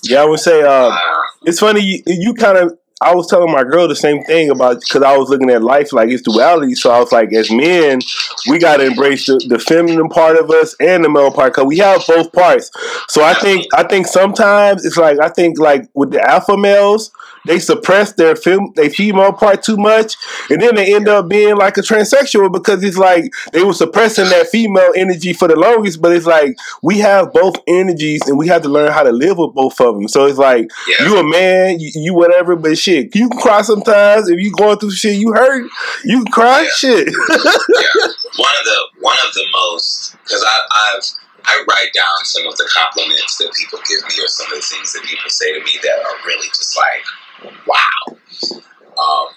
yeah. 0.04 0.21
I 0.21 0.26
would 0.26 0.39
say 0.39 0.62
uh, 0.62 0.89
Uh, 0.89 1.21
it's 1.43 1.60
funny. 1.60 1.82
You, 1.82 2.04
you 2.06 2.34
kind 2.34 2.58
of. 2.58 2.78
I 3.01 3.13
was 3.13 3.27
telling 3.27 3.51
my 3.51 3.63
girl 3.63 3.89
the 3.89 3.95
same 3.95 4.23
thing 4.23 4.49
about 4.49 4.79
because 4.79 5.03
I 5.03 5.17
was 5.17 5.29
looking 5.29 5.49
at 5.49 5.62
life 5.62 5.91
like 5.91 6.10
its 6.10 6.21
duality. 6.21 6.75
So 6.75 6.91
I 6.91 6.99
was 6.99 7.12
like, 7.12 7.34
as 7.34 7.51
men, 7.51 7.99
we 8.47 8.58
got 8.58 8.77
to 8.77 8.86
embrace 8.86 9.25
the, 9.25 9.43
the 9.49 9.60
feminine 9.60 10.08
part 10.08 10.38
of 10.38 10.49
us 10.49 10.75
and 10.79 11.03
the 11.03 11.10
male 11.10 11.31
part 11.31 11.53
because 11.53 11.67
we 11.67 11.79
have 11.79 12.05
both 12.08 12.31
parts. 12.31 12.71
So 13.10 13.21
I 13.21 13.34
think 13.34 13.67
I 13.73 13.84
think 13.84 14.08
sometimes 14.08 14.86
it's 14.86 14.97
like 14.97 15.19
I 15.19 15.27
think 15.27 15.60
like 15.60 15.89
with 15.93 16.12
the 16.12 16.21
alpha 16.21 16.55
males, 16.55 17.12
they 17.45 17.60
suppress 17.60 18.13
their 18.13 18.36
fem- 18.36 18.71
their 18.75 18.89
female 18.89 19.34
part 19.34 19.62
too 19.62 19.77
much, 19.77 20.15
and 20.49 20.62
then 20.62 20.75
they 20.75 20.95
end 20.95 21.08
up 21.08 21.27
being 21.27 21.58
like 21.58 21.77
a 21.77 21.81
transsexual 21.81 22.51
because 22.51 22.84
it's 22.84 22.97
like 22.97 23.31
they 23.51 23.63
were 23.63 23.73
suppressing 23.73 24.29
that 24.29 24.47
female 24.47 24.93
energy 24.95 25.34
for 25.34 25.47
the 25.47 25.55
longest. 25.55 26.01
But 26.01 26.13
it's 26.13 26.25
like 26.25 26.58
we 26.81 26.99
have 26.99 27.34
both 27.34 27.55
energies, 27.67 28.21
and 28.27 28.38
we 28.38 28.47
have 28.47 28.62
to 28.63 28.69
learn 28.69 28.91
how 28.91 29.03
to 29.03 29.12
live 29.12 29.38
with 29.38 29.53
both 29.53 29.79
of 29.81 29.95
them. 29.95 30.08
So 30.08 30.25
it's 30.25 30.38
like 30.38 30.69
yeah. 30.88 31.08
you 31.08 31.17
a 31.17 31.23
man, 31.23 31.79
you, 31.79 31.91
you 31.93 32.13
whatever, 32.13 32.55
but 32.55 32.77
shit, 32.86 33.15
you 33.15 33.30
can 33.30 33.39
cry 33.39 33.62
sometimes. 33.62 34.30
If 34.30 34.39
you 34.39 34.52
going 34.52 34.78
through 34.78 34.91
shit, 34.91 35.17
you 35.17 35.34
hurt, 35.34 35.69
you 36.04 36.24
can 36.24 36.32
cry. 36.32 36.62
Yeah. 36.62 36.69
Shit. 36.78 37.08
yeah. 37.08 38.06
One 38.38 38.56
of 38.60 38.65
the 38.65 38.80
one 39.00 39.17
of 39.26 39.34
the 39.34 39.45
most 39.54 40.17
because 40.24 40.43
I 40.43 40.58
I've 40.76 41.04
I 41.45 41.63
write 41.69 41.93
down 41.93 42.26
some 42.26 42.45
of 42.48 42.58
the 42.58 42.69
compliments 42.76 43.38
that 43.38 43.54
people 43.54 43.80
give 43.88 44.02
me 44.10 44.21
or 44.21 44.28
some 44.28 44.48
of 44.48 44.60
the 44.60 44.62
things 44.62 44.91
that 44.91 45.04
people 45.04 45.30
say 45.30 45.54
to 45.54 45.63
me 45.63 45.71
that 45.84 46.00
are 46.00 46.28
really 46.28 46.48
just 46.48 46.76
like 46.76 47.56
wow. 47.65 48.17
Um, 48.52 49.28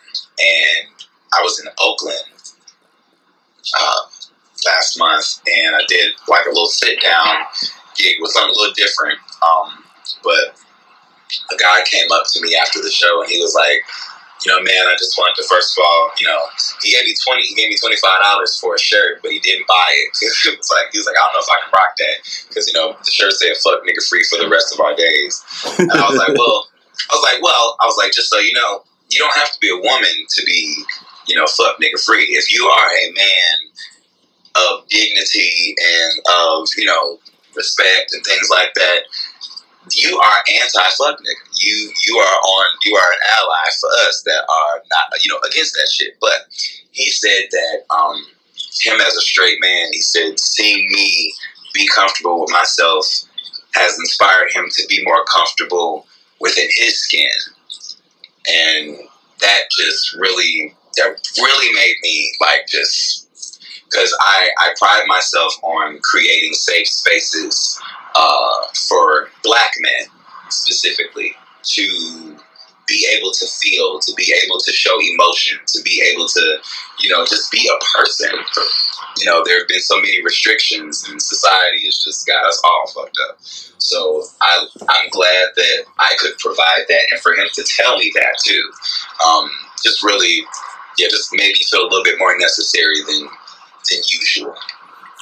and 0.41 0.89
I 1.33 1.43
was 1.43 1.61
in 1.61 1.71
Oakland 1.81 2.25
uh, 3.79 4.01
last 4.67 4.99
month, 4.99 5.43
and 5.47 5.77
I 5.77 5.81
did 5.87 6.13
like 6.27 6.47
a 6.47 6.49
little 6.49 6.67
sit 6.67 7.01
down 7.01 7.45
gig 7.97 8.17
with 8.21 8.33
something 8.33 8.55
a 8.55 8.59
little 8.59 8.75
different. 8.75 9.19
Um, 9.43 9.85
but 10.25 10.59
a 11.53 11.57
guy 11.57 11.83
came 11.91 12.11
up 12.13 12.25
to 12.33 12.43
me 12.43 12.57
after 12.57 12.81
the 12.81 12.91
show, 12.91 13.23
and 13.23 13.31
he 13.31 13.41
was 13.41 13.55
like, 13.55 13.83
you 14.45 14.53
know, 14.53 14.61
man, 14.63 14.87
I 14.87 14.95
just 14.95 15.19
wanted 15.19 15.35
to 15.43 15.49
first 15.49 15.77
of 15.77 15.83
all, 15.83 16.11
you 16.19 16.27
know, 16.27 16.39
he 16.83 16.93
gave 16.93 17.05
me 17.05 17.15
twenty, 17.27 17.43
he 17.43 17.55
gave 17.55 17.71
me 17.71 17.77
twenty 17.77 17.97
five 17.97 18.23
dollars 18.23 18.59
for 18.59 18.75
a 18.75 18.79
shirt, 18.79 19.21
but 19.23 19.33
he 19.33 19.41
didn't 19.41 19.67
buy 19.67 19.91
it. 19.91 20.15
it 20.23 20.59
was 20.59 20.71
like 20.71 20.93
he 20.93 20.99
was 20.99 21.07
like, 21.07 21.19
I 21.19 21.23
don't 21.27 21.35
know 21.35 21.43
if 21.43 21.51
I 21.51 21.59
can 21.65 21.73
rock 21.75 21.93
that 21.99 22.17
because 22.49 22.67
you 22.69 22.75
know 22.75 22.95
the 23.03 23.11
shirt 23.11 23.33
said 23.33 23.57
"fuck 23.59 23.83
nigga 23.83 24.03
free" 24.07 24.23
for 24.31 24.39
the 24.39 24.49
rest 24.49 24.73
of 24.73 24.81
our 24.81 24.95
days. 24.95 25.43
And 25.79 25.91
I 25.91 26.07
was 26.07 26.19
like, 26.19 26.35
well, 26.39 26.71
I 27.11 27.15
was 27.15 27.25
like, 27.27 27.43
well, 27.43 27.77
I 27.81 27.87
was 27.87 27.99
like, 27.99 28.13
just 28.13 28.31
so 28.31 28.39
you 28.39 28.55
know, 28.55 28.85
you 29.11 29.19
don't 29.19 29.35
have 29.35 29.51
to 29.53 29.59
be 29.61 29.71
a 29.71 29.77
woman 29.77 30.17
to 30.31 30.45
be, 30.45 30.85
you 31.27 31.35
know, 31.35 31.47
fuck 31.47 31.79
nigga 31.83 31.99
free. 31.99 32.31
If 32.31 32.53
you 32.53 32.63
are 32.63 32.89
a 32.89 33.13
man 33.13 33.57
of 34.55 34.89
dignity 34.89 35.75
and 35.79 36.13
of 36.31 36.69
you 36.77 36.87
know 36.87 37.19
respect 37.55 38.13
and 38.15 38.25
things 38.25 38.49
like 38.51 38.73
that, 38.75 39.01
you 39.95 40.19
are 40.19 40.37
anti 40.63 40.91
fuck 40.97 41.19
nigga. 41.21 41.59
You 41.59 41.93
you 42.07 42.17
are 42.19 42.39
on 42.39 42.67
you 42.85 42.97
are 42.97 43.13
an 43.13 43.19
ally 43.41 43.65
for 43.81 43.89
us 44.07 44.23
that 44.27 44.45
are 44.49 44.83
not 44.91 45.25
you 45.25 45.33
know 45.33 45.41
against 45.49 45.75
that 45.75 45.89
shit. 45.93 46.15
But 46.21 46.47
he 46.91 47.11
said 47.11 47.49
that 47.51 47.95
um 47.95 48.25
him 48.83 49.01
as 49.01 49.15
a 49.17 49.21
straight 49.21 49.59
man, 49.61 49.89
he 49.93 50.01
said 50.01 50.39
seeing 50.39 50.87
me 50.93 51.33
be 51.75 51.89
comfortable 51.95 52.41
with 52.41 52.51
myself 52.51 53.07
has 53.75 53.99
inspired 53.99 54.51
him 54.53 54.67
to 54.71 54.87
be 54.89 55.05
more 55.05 55.25
comfortable 55.25 56.07
within 56.41 56.67
his 56.77 57.01
skin. 57.01 57.29
And 58.49 58.99
that 59.41 59.61
just 59.79 60.15
really 60.15 60.75
that 60.97 61.21
really 61.39 61.75
made 61.75 61.95
me 62.03 62.33
like 62.41 62.67
just 62.67 63.27
because 63.85 64.15
I, 64.21 64.51
I 64.61 64.75
pride 64.79 65.05
myself 65.07 65.53
on 65.63 65.99
creating 66.01 66.53
safe 66.53 66.89
spaces 66.89 67.81
uh, 68.19 68.67
for 68.89 69.29
black 69.45 69.71
men 69.79 70.09
specifically 70.51 71.33
to 71.63 72.37
be 72.89 73.07
able 73.17 73.31
to 73.31 73.47
feel, 73.47 74.01
to 74.01 74.13
be 74.17 74.35
able 74.45 74.59
to 74.59 74.73
show 74.73 74.99
emotion, 75.01 75.59
to 75.67 75.83
be 75.83 76.03
able 76.11 76.27
to, 76.27 76.57
you 76.99 77.11
know, 77.11 77.25
just 77.25 77.53
be 77.53 77.69
a 77.69 77.99
person. 77.99 78.31
You 79.19 79.27
know, 79.27 79.43
there 79.45 79.59
have 79.59 79.69
been 79.69 79.81
so 79.81 80.01
many 80.01 80.25
restrictions 80.25 81.07
and 81.09 81.21
society 81.21 81.85
has 81.85 81.99
just 81.99 82.27
got 82.27 82.45
us 82.47 82.61
all 82.65 82.91
fucked 82.95 83.19
up. 83.29 83.37
So 83.41 84.25
I, 84.41 84.67
I'm 84.89 85.11
glad 85.11 85.49
that 85.57 85.85
I 85.99 86.15
could 86.19 86.39
provide 86.39 86.85
that 86.89 87.03
and 87.13 87.21
for 87.21 87.33
him 87.33 87.47
to 87.53 87.65
tell 87.77 87.99
me 87.99 88.11
that 88.15 88.39
too. 88.45 88.73
Um, 89.25 89.51
just 89.83 90.03
really, 90.03 90.41
yeah, 90.99 91.09
just 91.09 91.33
made 91.33 91.53
me 91.53 91.61
feel 91.71 91.83
a 91.83 91.89
little 91.89 92.05
bit 92.05 92.19
more 92.19 92.37
necessary 92.39 93.03
than, 93.07 93.29
than 93.91 94.01
usual. 94.09 94.55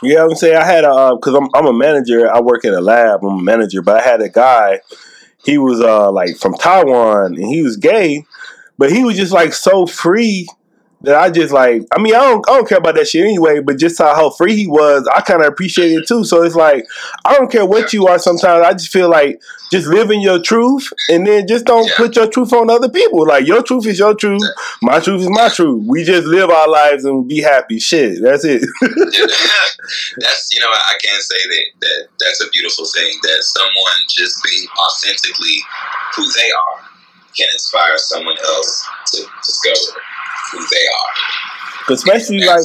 Yeah, 0.02 0.24
I'm 0.24 0.34
say 0.34 0.54
I 0.54 0.64
had 0.64 0.84
a 0.84 1.16
because 1.16 1.34
I'm 1.34 1.48
I'm 1.54 1.66
a 1.66 1.72
manager. 1.72 2.32
I 2.32 2.40
work 2.40 2.64
in 2.64 2.74
a 2.74 2.80
lab. 2.80 3.22
I'm 3.22 3.38
a 3.38 3.42
manager, 3.42 3.82
but 3.82 4.00
I 4.00 4.02
had 4.04 4.20
a 4.20 4.28
guy. 4.28 4.80
He 5.44 5.58
was 5.58 5.80
uh 5.80 6.10
like 6.12 6.36
from 6.36 6.54
Taiwan, 6.54 7.34
and 7.34 7.46
he 7.46 7.62
was 7.62 7.76
gay, 7.76 8.24
but 8.78 8.92
he 8.92 9.04
was 9.04 9.16
just 9.16 9.32
like 9.32 9.54
so 9.54 9.86
free 9.86 10.48
that 11.06 11.14
I 11.16 11.30
just 11.30 11.52
like. 11.52 11.82
I 11.92 12.00
mean, 12.00 12.14
I 12.14 12.18
don't 12.20 12.48
I 12.48 12.56
don't 12.56 12.68
care 12.68 12.78
about 12.78 12.96
that 12.96 13.08
shit 13.08 13.24
anyway. 13.24 13.60
But 13.60 13.78
just 13.78 13.98
how, 13.98 14.14
how 14.14 14.30
free 14.30 14.54
he 14.56 14.66
was, 14.66 15.08
I 15.14 15.20
kind 15.22 15.40
of 15.40 15.48
appreciate 15.48 15.92
it 15.92 16.06
too. 16.06 16.24
So 16.24 16.42
it's 16.42 16.54
like 16.54 16.84
I 17.24 17.36
don't 17.36 17.50
care 17.50 17.64
what 17.64 17.92
you 17.92 18.06
are. 18.08 18.18
Sometimes 18.18 18.66
I 18.66 18.72
just 18.72 18.90
feel 18.92 19.08
like 19.08 19.40
just 19.72 19.86
living 19.88 20.20
your 20.20 20.40
truth, 20.40 20.88
and 21.08 21.26
then 21.26 21.46
just 21.48 21.64
don't 21.64 21.88
Yeah. 21.88 21.96
put 21.96 22.16
your 22.16 22.28
truth 22.28 22.52
on 22.52 22.70
other 22.70 22.88
people. 22.88 23.26
Like 23.26 23.46
your 23.46 23.62
truth 23.62 23.86
is 23.86 23.98
your 23.98 24.14
truth, 24.14 24.42
my 24.82 25.00
truth 25.00 25.22
is 25.22 25.30
my 25.30 25.48
truth. 25.48 25.84
We 25.88 26.04
just 26.04 26.26
live 26.26 26.50
our 26.50 26.68
lives 26.68 27.04
and 27.04 27.26
be 27.26 27.40
happy. 27.40 27.78
Shit, 27.78 28.22
that's 28.22 28.44
it. 28.44 28.62
that's 30.18 30.50
you 30.52 30.60
know 30.60 30.68
I 30.70 30.94
can't 31.02 31.22
say 31.22 31.36
that 31.48 31.64
that 31.80 32.08
that's 32.20 32.44
a 32.44 32.48
beautiful 32.50 32.84
thing 32.86 33.18
that 33.22 33.38
someone 33.42 33.98
just 34.14 34.36
being 34.44 34.66
authentically 34.88 35.58
who 36.16 36.24
they 36.32 36.50
are 36.50 36.82
can 37.36 37.46
inspire 37.52 37.98
someone 37.98 38.36
else 38.44 38.86
to 39.12 39.22
discover 39.44 40.00
who 40.52 40.58
they 40.58 40.86
are. 40.86 41.12
Especially 41.88 42.40
like 42.40 42.64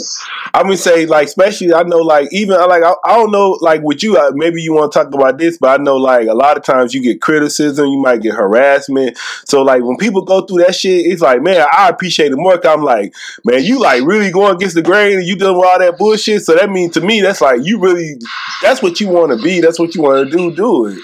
I'm 0.55 0.63
gonna 0.63 0.77
say 0.77 1.05
like 1.05 1.27
especially 1.27 1.71
I 1.75 1.83
know 1.83 1.99
like 1.99 2.27
even 2.31 2.57
like 2.57 2.81
I, 2.81 2.95
I 3.05 3.17
don't 3.17 3.31
know 3.31 3.51
like 3.61 3.83
with 3.83 4.01
you 4.01 4.17
uh, 4.17 4.31
maybe 4.33 4.63
you 4.63 4.73
want 4.73 4.91
to 4.91 4.97
talk 4.97 5.13
about 5.13 5.37
this 5.37 5.59
but 5.59 5.79
I 5.79 5.83
know 5.83 5.97
like 5.97 6.27
a 6.27 6.33
lot 6.33 6.57
of 6.57 6.63
times 6.63 6.95
you 6.95 7.03
get 7.03 7.21
criticism 7.21 7.85
you 7.85 8.01
might 8.01 8.23
get 8.23 8.33
harassment. 8.33 9.19
So 9.45 9.61
like 9.61 9.83
when 9.83 9.97
people 9.97 10.23
go 10.23 10.41
through 10.41 10.63
that 10.63 10.73
shit 10.73 11.05
it's 11.05 11.21
like 11.21 11.43
man 11.43 11.67
I 11.71 11.89
appreciate 11.89 12.31
it 12.31 12.35
more 12.37 12.57
'cause 12.57 12.75
I'm 12.75 12.81
like 12.81 13.13
man 13.45 13.63
you 13.63 13.79
like 13.79 14.01
really 14.03 14.31
going 14.31 14.55
against 14.55 14.73
the 14.73 14.81
grain 14.81 15.19
and 15.19 15.27
you 15.27 15.35
doing 15.35 15.55
all 15.55 15.77
that 15.77 15.99
bullshit? 15.99 16.41
So 16.41 16.55
that 16.55 16.71
means 16.71 16.95
to 16.95 17.01
me 17.01 17.21
that's 17.21 17.41
like 17.41 17.59
you 17.63 17.77
really 17.79 18.15
that's 18.63 18.81
what 18.81 18.99
you 18.99 19.07
want 19.07 19.37
to 19.37 19.43
be. 19.43 19.61
That's 19.61 19.77
what 19.77 19.93
you 19.93 20.01
want 20.01 20.31
to 20.31 20.35
do 20.35 20.55
do 20.55 20.87
it. 20.87 20.99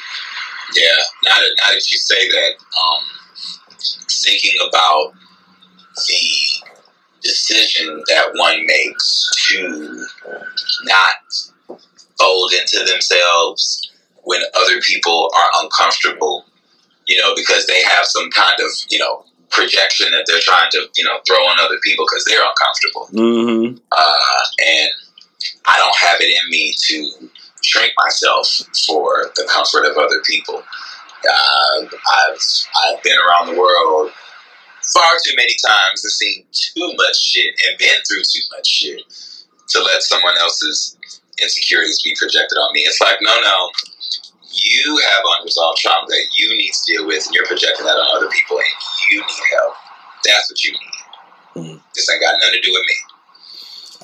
Yeah, 0.76 0.84
now 1.24 1.36
that 1.36 1.56
now 1.64 1.70
that 1.70 1.92
you 1.92 1.98
say 2.00 2.28
that, 2.28 2.52
um, 2.58 3.04
thinking 4.10 4.56
about 4.68 5.14
the 5.96 6.47
decision 7.28 8.04
that 8.08 8.32
one 8.36 8.66
makes 8.66 9.30
to 9.48 10.06
not 10.84 11.18
fold 12.20 12.54
into 12.54 12.84
themselves 12.92 13.92
when 14.24 14.42
other 14.60 14.80
people 14.82 15.30
are 15.40 15.64
uncomfortable, 15.64 16.46
you 17.08 17.18
know, 17.18 17.34
because 17.36 17.66
they 17.68 17.82
have 17.84 18.06
some 18.06 18.30
kind 18.32 18.60
of, 18.60 18.72
you 18.90 18.98
know, 18.98 19.24
projection 19.50 20.12
that 20.12 20.26
they're 20.28 20.42
trying 20.42 20.70
to, 20.72 20.88
you 20.98 21.04
know, 21.04 21.18
throw 21.26 21.38
on 21.38 21.58
other 21.60 21.80
people 21.84 22.06
because 22.06 22.26
they're 22.26 22.44
uncomfortable. 22.52 23.08
mm-hmm 23.14 23.78
Uh, 23.92 24.44
and 24.66 24.90
I 25.68 25.78
don't 25.78 25.96
have 25.96 26.20
it 26.20 26.30
in 26.30 26.50
me 26.50 26.76
to 26.88 27.30
shrink 27.62 27.94
myself 28.04 28.48
for 28.86 29.32
the 29.36 29.48
comfort 29.54 29.86
of 29.86 29.98
other 29.98 30.22
people. 30.26 30.58
Uh, 30.58 31.86
I've 31.86 32.40
I've 32.84 33.04
been 33.04 33.18
around 33.26 33.48
the 33.48 33.60
world 33.60 34.12
far 34.94 35.12
too 35.26 35.34
many 35.36 35.56
times 35.66 36.04
and 36.04 36.12
seen 36.12 36.46
too 36.52 36.94
much 36.98 37.18
shit 37.18 37.54
and 37.68 37.78
been 37.78 38.00
through 38.08 38.24
too 38.24 38.44
much 38.56 38.68
shit 38.68 39.02
to 39.70 39.80
let 39.84 40.02
someone 40.02 40.38
else's 40.40 40.98
insecurities 41.42 42.02
be 42.04 42.16
projected 42.18 42.58
on 42.58 42.74
me. 42.74 42.82
It's 42.82 43.02
like, 43.02 43.18
no, 43.22 43.40
no, 43.42 43.70
you 44.52 44.98
have 44.98 45.24
unresolved 45.40 45.80
trauma 45.80 46.08
that 46.08 46.26
you 46.38 46.50
need 46.58 46.72
to 46.72 46.92
deal 46.92 47.08
with, 47.08 47.26
and 47.26 47.36
you're 47.36 47.46
projecting 47.46 47.86
that 47.86 47.92
on 47.92 48.18
other 48.18 48.30
people, 48.30 48.58
and 48.58 48.66
you 49.12 49.20
need 49.20 49.44
help. 49.60 49.74
That's 50.26 50.50
what 50.52 50.64
you 50.64 50.72
need. 50.72 50.98
Mhm. 51.58 51.82
This 51.96 52.10
ain't 52.10 52.22
got 52.22 52.36
nothing 52.40 52.54
to 52.54 52.62
do 52.62 52.72
with 52.72 52.82
me. 52.82 52.94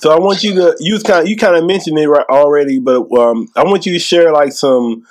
So 0.01 0.11
I 0.11 0.19
want 0.19 0.43
you 0.43 0.53
to 0.55 0.75
you 0.79 0.99
kind 0.99 1.27
you 1.27 1.37
kind 1.37 1.55
of 1.55 1.65
mentioned 1.65 1.97
it 1.97 2.07
right 2.07 2.25
already, 2.29 2.79
but 2.79 3.09
um, 3.17 3.47
I 3.55 3.63
want 3.63 3.85
you 3.85 3.93
to 3.93 3.99
share 3.99 4.31
like 4.31 4.51
some 4.51 5.05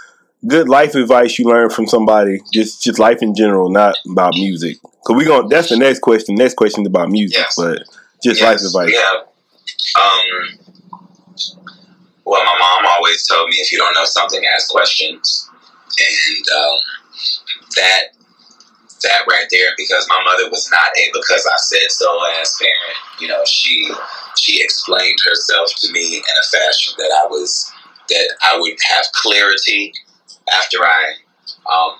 good 0.46 0.68
life 0.68 0.94
advice 0.94 1.38
you 1.38 1.46
learned 1.46 1.72
from 1.72 1.86
somebody, 1.86 2.40
just 2.52 2.82
just 2.82 2.98
life 2.98 3.22
in 3.22 3.34
general, 3.34 3.70
not 3.70 3.96
about 4.10 4.34
music. 4.34 4.76
Cause 5.04 5.16
we 5.16 5.24
gonna. 5.24 5.48
that's 5.48 5.68
the 5.68 5.76
next 5.76 6.00
question. 6.00 6.34
Next 6.36 6.54
question 6.54 6.82
is 6.82 6.88
about 6.88 7.10
music, 7.10 7.38
Yes. 7.38 7.54
but 7.56 7.78
just 8.22 8.40
Yes, 8.40 8.42
life 8.42 8.86
advice. 8.86 8.94
Yeah. 8.94 9.22
Um, 10.00 10.58
well, 12.24 12.44
my 12.44 12.56
mom 12.58 12.86
always 12.96 13.26
told 13.26 13.48
me 13.48 13.56
if 13.56 13.72
you 13.72 13.78
don't 13.78 13.94
know 13.94 14.04
something, 14.04 14.40
ask 14.54 14.68
questions, 14.68 15.50
and 15.98 16.46
um, 16.56 16.78
that 17.76 18.02
that 19.02 19.22
right 19.28 19.46
there 19.50 19.70
because 19.76 20.06
my 20.08 20.22
mother 20.24 20.48
was 20.50 20.70
not 20.70 20.96
a 20.96 21.10
because 21.12 21.44
I 21.46 21.56
said 21.58 21.90
so 21.90 22.18
as 22.40 22.56
parent. 22.60 22.96
You 23.20 23.28
know, 23.28 23.42
she 23.44 23.90
she 24.36 24.62
explained 24.62 25.18
herself 25.24 25.70
to 25.80 25.92
me 25.92 26.16
in 26.16 26.22
a 26.22 26.56
fashion 26.56 26.94
that 26.98 27.10
I 27.24 27.26
was 27.26 27.70
that 28.08 28.36
I 28.42 28.58
would 28.58 28.76
have 28.88 29.06
clarity 29.14 29.92
after 30.56 30.78
I 30.78 31.14
um, 31.72 31.96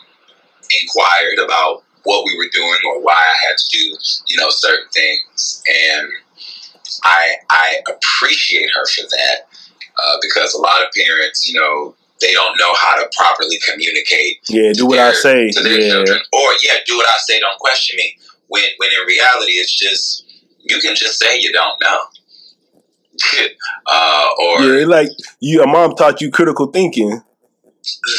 inquired 0.82 1.38
about 1.44 1.82
what 2.04 2.24
we 2.24 2.36
were 2.36 2.48
doing 2.52 2.78
or 2.88 3.00
why 3.02 3.14
I 3.14 3.48
had 3.48 3.56
to 3.56 3.66
do, 3.70 3.96
you 4.28 4.36
know, 4.36 4.48
certain 4.50 4.88
things. 4.92 5.62
And 5.68 6.08
I 7.04 7.34
I 7.50 7.76
appreciate 7.88 8.68
her 8.74 8.86
for 8.86 9.02
that 9.02 9.36
uh, 9.98 10.16
because 10.20 10.54
a 10.54 10.58
lot 10.60 10.82
of 10.84 10.88
parents, 10.92 11.48
you 11.48 11.58
know, 11.58 11.94
they 12.20 12.32
don't 12.32 12.56
know 12.58 12.72
how 12.74 12.96
to 12.96 13.10
properly 13.16 13.58
communicate. 13.68 14.38
Yeah, 14.48 14.72
do 14.72 14.86
what 14.86 14.98
I 14.98 15.12
say. 15.12 15.50
To 15.50 15.62
their 15.62 15.80
Yeah. 15.80 15.90
children, 15.90 16.20
or 16.32 16.48
yeah, 16.62 16.74
do 16.86 16.96
what 16.96 17.06
I 17.06 17.18
say. 17.26 17.40
Don't 17.40 17.58
question 17.58 17.96
me. 17.96 18.16
When 18.48 18.64
when 18.78 18.90
in 18.90 19.06
reality, 19.06 19.52
it's 19.52 19.72
just 19.76 20.24
you 20.60 20.78
can 20.80 20.94
just 20.94 21.18
say 21.18 21.38
you 21.38 21.52
don't 21.52 21.80
know. 21.80 22.00
uh, 23.92 24.28
or 24.38 24.62
Yeah, 24.62 24.86
like 24.86 25.08
you, 25.40 25.58
your 25.58 25.66
mom 25.66 25.94
taught 25.94 26.20
you 26.20 26.30
critical 26.30 26.66
thinking. 26.66 27.22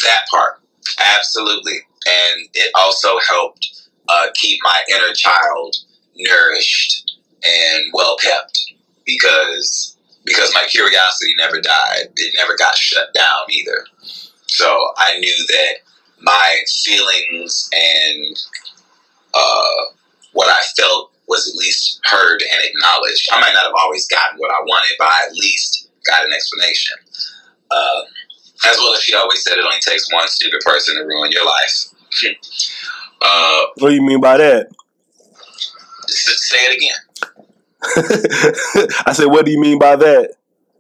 that 0.04 0.22
part 0.30 0.60
absolutely 1.00 1.74
and 2.06 2.48
it 2.54 2.72
also 2.76 3.18
helped 3.28 3.73
uh, 4.08 4.28
keep 4.36 4.60
my 4.64 4.82
inner 4.90 5.14
child 5.14 5.76
nourished 6.16 7.18
and 7.44 7.84
well 7.94 8.18
kept 8.18 8.60
because 9.06 9.98
because 10.26 10.54
my 10.54 10.66
curiosity 10.70 11.34
never 11.38 11.60
died. 11.60 12.08
It 12.16 12.34
never 12.38 12.56
got 12.58 12.76
shut 12.76 13.14
down 13.14 13.46
either. 13.50 13.86
So 14.48 14.66
i 14.98 15.20
knew 15.20 15.46
that 15.48 15.74
my 16.22 16.58
feelings 16.84 17.70
and 17.74 18.38
uh, 19.34 19.94
what 20.34 20.48
i 20.48 20.62
felt 20.78 21.12
was 21.28 21.48
at 21.50 21.58
least 21.58 22.00
heard 22.06 22.42
and 22.42 22.62
acknowledged. 22.64 23.28
I 23.32 23.40
might 23.40 23.54
not 23.54 23.64
have 23.64 23.74
always 23.80 24.08
gotten 24.08 24.38
what 24.38 24.52
i 24.52 24.62
wanted 24.64 24.96
but 25.00 25.08
i 25.08 25.28
at 25.28 25.34
least 25.34 25.90
got 26.06 26.26
an 26.26 26.34
explanation. 26.34 26.98
Um, 27.72 28.04
as 28.66 28.78
well 28.78 28.94
as 28.94 29.02
she 29.02 29.16
always 29.16 29.44
said, 29.44 29.58
it 29.58 29.66
only 29.66 29.80
takes 29.80 30.12
one 30.12 30.28
stupid 30.28 30.62
person 30.66 30.96
to 30.96 31.04
ruin 31.04 31.32
your 31.32 31.46
life. 31.46 31.88
uh, 33.24 33.62
What 33.80 33.90
do 33.90 33.96
you 33.96 34.02
mean 34.02 34.22
by 34.22 34.38
that? 34.38 34.68
say 36.08 36.58
it 36.58 36.78
again. 36.78 37.00
I 39.06 39.14
said, 39.14 39.26
what 39.26 39.46
do 39.46 39.52
you 39.52 39.60
mean 39.60 39.80
by 39.80 39.96
that? 39.96 40.32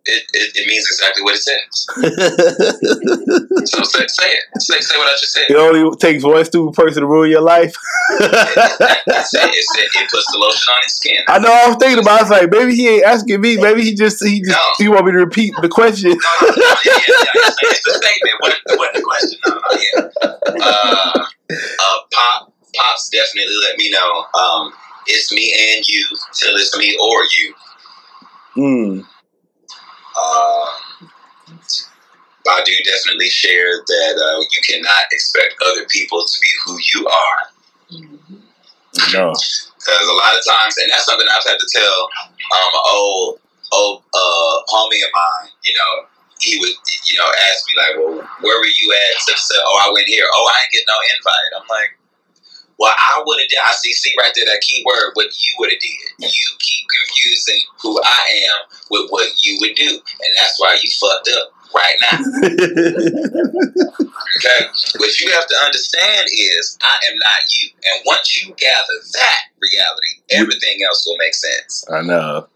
It, 0.05 0.23
it, 0.33 0.51
it 0.55 0.67
means 0.67 0.85
exactly 0.85 1.23
what 1.23 1.35
it 1.35 1.41
says. 1.41 1.87
So 3.65 3.81
say, 3.83 4.05
say 4.07 4.29
it. 4.29 4.61
Say, 4.61 4.79
say 4.81 4.97
what 4.97 5.07
I 5.07 5.15
just 5.17 5.31
said. 5.31 5.45
it 5.49 5.55
only 5.55 5.95
takes 5.97 6.23
one 6.23 6.43
stupid 6.43 6.75
person 6.75 7.01
to 7.01 7.07
ruin 7.07 7.31
your 7.31 7.41
life. 7.41 7.73
It, 8.19 8.29
it, 9.95 10.09
puts 10.09 10.31
the 10.31 10.37
lotion 10.37 10.73
on 10.73 10.81
his 10.83 10.97
skin. 10.97 11.17
I 11.27 11.39
know. 11.39 11.51
I 11.51 11.67
was 11.69 11.77
thinking 11.77 11.99
about. 11.99 12.15
it. 12.15 12.19
I 12.19 12.21
was 12.21 12.29
like, 12.31 12.51
maybe 12.51 12.75
he 12.75 12.89
ain't 12.89 13.05
asking 13.05 13.39
me. 13.39 13.57
Maybe 13.57 13.83
he 13.83 13.95
just 13.95 14.23
he 14.23 14.41
just 14.41 14.51
No. 14.51 14.57
he 14.77 14.89
want 14.89 15.05
me 15.05 15.11
to 15.13 15.19
repeat 15.19 15.53
the 15.61 15.69
question. 15.69 16.09
No, 16.09 16.15
no, 16.17 16.47
no, 16.47 16.75
yeah, 16.85 16.91
yeah, 17.07 17.13
yeah. 17.35 17.51
It's, 17.61 17.87
a 17.87 17.93
statement. 17.93 18.35
What, 18.39 18.53
what 18.77 18.93
the 18.93 19.01
question? 19.01 19.39
No, 19.47 19.53
no, 19.55 19.61
yeah. 19.79 20.01
Uh, 20.61 21.25
uh, 21.49 21.97
Pop, 22.11 22.53
Pops 22.75 23.09
definitely 23.09 23.55
let 23.61 23.77
me 23.77 23.91
know. 23.91 24.25
Um, 24.39 24.73
it's 25.07 25.31
me 25.31 25.53
and 25.75 25.87
you 25.87 26.05
till 26.33 26.55
it's 26.55 26.77
me 26.77 26.97
or 27.01 27.23
you. 27.39 27.53
Mm. 28.57 29.05
Uh, 30.15 30.65
Badu 32.45 32.75
definitely 32.83 33.29
shared 33.29 33.81
that 33.87 34.15
uh, 34.19 34.39
you 34.51 34.61
cannot 34.67 35.03
expect 35.11 35.55
other 35.65 35.85
people 35.89 36.23
to 36.25 36.37
be 36.41 36.49
who 36.65 36.77
you 36.93 37.07
are. 37.07 37.39
No. 39.11 39.31
Because 39.31 40.07
a 40.07 40.13
lot 40.13 40.35
of 40.35 40.43
times, 40.47 40.77
and 40.77 40.91
that's 40.91 41.05
something 41.05 41.27
I've 41.27 41.43
had 41.43 41.59
to 41.59 41.69
tell 41.71 42.09
um, 42.51 42.71
an 42.73 42.85
old, 42.93 43.39
old 43.71 44.03
uh, 44.13 44.55
homie 44.69 45.03
of 45.03 45.11
mine, 45.11 45.51
you 45.63 45.73
know, 45.73 46.07
he 46.39 46.59
would, 46.59 46.75
you 47.07 47.17
know, 47.17 47.29
ask 47.47 47.63
me, 47.67 47.73
like, 47.79 47.95
well, 47.97 48.27
where 48.41 48.59
were 48.59 48.65
you 48.65 48.87
at? 48.91 49.21
So, 49.21 49.33
such. 49.35 49.57
Oh, 49.63 49.81
I 49.87 49.91
went 49.93 50.07
here. 50.07 50.27
Oh, 50.27 50.51
I 50.51 50.59
ain't 50.59 50.71
get 50.71 50.83
no 50.87 50.97
invite. 51.15 51.51
I'm 51.55 51.67
like, 51.69 51.91
well, 52.79 52.93
I 52.97 53.23
would 53.25 53.39
have 53.39 53.49
did. 53.49 53.59
I 53.65 53.73
see, 53.73 53.93
see 53.93 54.13
right 54.17 54.31
there 54.35 54.45
that 54.45 54.61
key 54.61 54.83
word. 54.85 55.11
What 55.13 55.27
you 55.27 55.53
would 55.59 55.71
have 55.71 55.79
did. 55.79 55.91
You 56.19 56.49
keep 56.59 56.85
confusing 57.07 57.61
who 57.81 57.99
I 58.03 58.21
am 58.49 58.77
with 58.89 59.09
what 59.09 59.29
you 59.43 59.57
would 59.61 59.75
do, 59.75 59.89
and 59.89 60.35
that's 60.35 60.59
why 60.59 60.77
you 60.81 60.89
fucked 60.99 61.29
up 61.29 61.53
right 61.75 61.95
now. 62.11 64.09
Okay, 64.35 64.65
what 64.97 65.19
you 65.19 65.31
have 65.31 65.47
to 65.47 65.55
understand 65.63 66.27
is 66.27 66.77
I 66.81 66.95
am 67.11 67.17
not 67.17 67.41
you, 67.51 67.69
and 67.83 68.03
once 68.05 68.41
you 68.41 68.53
gather 68.55 68.97
that 69.13 69.39
reality, 69.61 70.21
everything 70.31 70.79
else 70.87 71.05
will 71.05 71.17
make 71.17 71.35
sense. 71.35 71.85
I 71.89 72.01
know. 72.01 72.47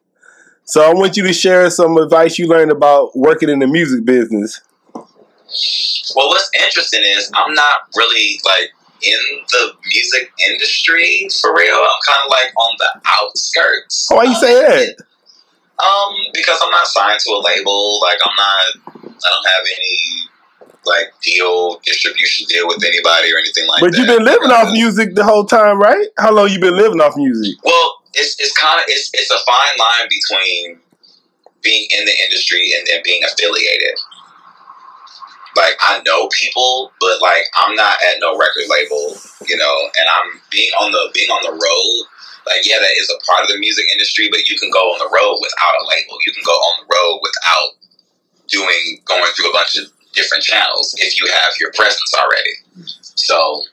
So 0.66 0.82
I 0.82 0.94
want 0.94 1.16
you 1.16 1.24
to 1.24 1.34
share 1.34 1.70
some 1.70 1.96
advice 1.98 2.40
you 2.40 2.48
learned 2.48 2.72
about 2.72 3.16
working 3.16 3.50
in 3.50 3.60
the 3.60 3.68
music 3.68 4.06
business. 4.06 4.60
Well, 6.16 6.28
what's 6.30 6.50
interesting 6.60 7.04
is 7.04 7.32
I'm 7.34 7.54
not 7.54 7.74
really 7.96 8.42
like 8.44 8.72
in 9.02 9.20
the 9.52 9.74
music 9.86 10.32
industry 10.48 11.28
for 11.42 11.56
real. 11.56 11.76
I'm 11.76 12.02
kind 12.08 12.22
of 12.26 12.30
like 12.30 12.52
on 12.56 12.76
the 12.78 13.02
outskirts. 13.20 14.08
Why 14.10 14.24
you 14.24 14.36
say 14.36 14.54
that? 14.54 14.96
Um, 15.84 16.14
because 16.34 16.60
I'm 16.64 16.72
not 16.72 16.88
signed 16.88 17.20
to 17.20 17.32
a 17.32 17.42
label. 17.44 18.00
Like 18.02 18.18
I'm 18.26 18.36
not. 18.36 19.04
I 19.06 19.30
don't 19.30 19.48
have 19.48 19.66
any 19.66 20.28
like 20.86 21.14
deal 21.22 21.80
distribution 21.86 22.48
deal 22.48 22.68
with 22.68 22.84
anybody 22.84 23.34
or 23.34 23.38
anything 23.38 23.68
like 23.68 23.82
But 23.82 23.92
that. 23.92 23.98
But 23.98 24.08
you've 24.08 24.18
been 24.18 24.26
living 24.26 24.52
off 24.52 24.72
music 24.72 25.16
the 25.16 25.24
whole 25.24 25.46
time, 25.46 25.80
right? 25.80 26.08
How 26.18 26.32
long 26.32 26.50
you 26.50 26.60
been 26.60 26.78
living 26.78 27.02
off 27.02 27.16
music? 27.16 27.58
Well, 27.64 28.02
it's 28.14 28.36
it's 28.40 28.56
kind 28.58 28.80
of 28.80 28.86
it's 28.88 29.12
it's 29.14 29.30
a 29.30 29.38
fine 29.46 29.78
line 29.78 30.08
between 30.10 30.80
being 31.62 31.88
in 31.92 32.06
the 32.06 32.24
industry 32.24 32.72
and 32.78 32.88
then 32.88 33.02
being 33.04 33.22
affiliated. 33.24 34.00
Like 35.58 35.74
I 35.82 36.06
know 36.06 36.30
people, 36.30 36.94
but 37.02 37.18
like 37.20 37.50
I'm 37.66 37.74
not 37.74 37.98
at 38.06 38.22
no 38.22 38.38
record 38.38 38.70
label, 38.70 39.18
you 39.50 39.58
know, 39.58 39.76
and 39.98 40.06
I'm 40.06 40.40
being 40.54 40.70
on 40.78 40.94
the 40.94 41.10
being 41.18 41.34
on 41.34 41.42
the 41.42 41.58
road. 41.58 41.98
Like 42.46 42.62
yeah, 42.62 42.78
that 42.78 42.94
is 42.94 43.10
a 43.10 43.18
part 43.26 43.42
of 43.42 43.50
the 43.50 43.58
music 43.58 43.86
industry, 43.92 44.30
but 44.30 44.48
you 44.48 44.58
can 44.62 44.70
go 44.70 44.94
on 44.94 45.02
the 45.02 45.10
road 45.10 45.42
without 45.42 45.76
a 45.82 45.84
label. 45.90 46.16
You 46.30 46.34
can 46.38 46.46
go 46.46 46.54
on 46.54 46.86
the 46.86 46.88
road 46.94 47.20
without 47.26 47.70
doing 48.48 49.02
going 49.06 49.26
through 49.34 49.50
a 49.50 49.54
bunch 49.54 49.78
of 49.78 49.90
different 50.14 50.44
channels 50.44 50.96
if 51.00 51.20
you 51.20 51.26
have 51.28 51.54
your 51.60 51.72
presence 51.74 52.14
already. 52.22 52.54
So 53.02 53.64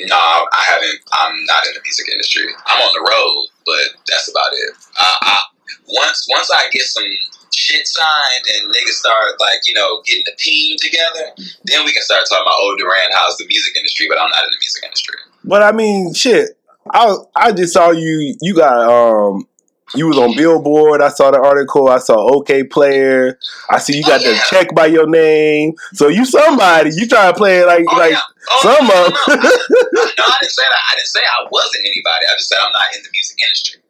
no, 0.00 0.18
I 0.18 0.62
haven't. 0.66 1.00
I'm 1.14 1.44
not 1.46 1.66
in 1.66 1.74
the 1.74 1.82
music 1.86 2.08
industry. 2.10 2.50
I'm 2.66 2.82
on 2.82 2.92
the 2.98 3.06
road, 3.06 3.46
but 3.64 4.02
that's 4.10 4.28
about 4.28 4.50
it. 4.52 4.74
Uh, 4.98 5.16
I, 5.22 5.38
once 5.86 6.26
once 6.30 6.50
I 6.50 6.68
get 6.70 6.82
some 6.82 7.06
shit 7.54 7.86
signed 7.86 8.44
and 8.56 8.70
niggas 8.70 8.98
start 9.00 9.38
like 9.40 9.60
you 9.66 9.74
know 9.74 10.02
getting 10.06 10.24
the 10.26 10.36
team 10.38 10.76
together, 10.80 11.30
then 11.64 11.84
we 11.84 11.92
can 11.92 12.02
start 12.02 12.22
talking 12.28 12.42
about 12.42 12.54
oh 12.58 12.74
Duran, 12.78 13.10
how's 13.14 13.36
the 13.36 13.46
music 13.46 13.76
industry? 13.76 14.06
But 14.08 14.18
I'm 14.18 14.28
not 14.30 14.44
in 14.44 14.50
the 14.50 14.58
music 14.60 14.84
industry. 14.84 15.14
But 15.44 15.62
I 15.62 15.72
mean, 15.72 16.14
shit. 16.14 16.58
I 16.92 17.14
I 17.36 17.52
just 17.52 17.72
saw 17.74 17.90
you. 17.90 18.36
You 18.40 18.54
got 18.54 18.76
um. 18.88 19.46
You 19.94 20.06
was 20.08 20.16
on 20.16 20.34
Billboard. 20.34 21.02
I 21.02 21.08
saw 21.10 21.30
the 21.30 21.38
article. 21.38 21.86
I 21.90 21.98
saw 21.98 22.16
Okayplayer. 22.30 23.34
I 23.68 23.78
see 23.78 23.98
you 23.98 24.02
got 24.02 24.22
Oh, 24.22 24.24
the 24.24 24.40
check 24.48 24.74
by 24.74 24.86
your 24.86 25.06
name. 25.06 25.74
So 25.92 26.08
you 26.08 26.24
somebody. 26.24 26.92
You 26.94 27.06
try 27.06 27.30
to 27.30 27.36
play 27.36 27.58
it 27.58 27.66
like 27.66 27.84
Oh, 27.86 27.98
like 27.98 28.12
yeah. 28.12 28.20
Oh, 28.50 28.60
some 28.62 28.86
no, 28.86 29.06
of- 29.06 29.12
no, 29.12 29.34
no, 29.34 29.42
no, 30.18 30.24
I 30.24 30.36
didn't 30.40 30.50
say 30.50 30.62
that. 30.62 30.82
I 30.90 30.94
didn't 30.96 31.08
say 31.08 31.20
I 31.20 31.46
wasn't 31.50 31.84
anybody. 31.84 32.24
I 32.26 32.34
just 32.38 32.48
said 32.48 32.56
I'm 32.64 32.72
not 32.72 32.96
in 32.96 33.02
the 33.02 33.10
music 33.12 33.36
industry. 33.42 33.80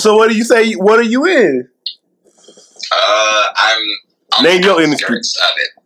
So 0.00 0.16
what 0.16 0.30
do 0.30 0.36
you 0.36 0.44
say? 0.44 0.72
What 0.72 0.98
are 0.98 1.02
you 1.04 1.24
in? 1.26 1.68
Uh, 2.92 3.46
I'm. 3.56 4.44
Name 4.44 4.60
the 4.60 4.68
your 4.68 4.82
industry. 4.82 5.16
Of 5.16 5.22
it. 5.56 5.80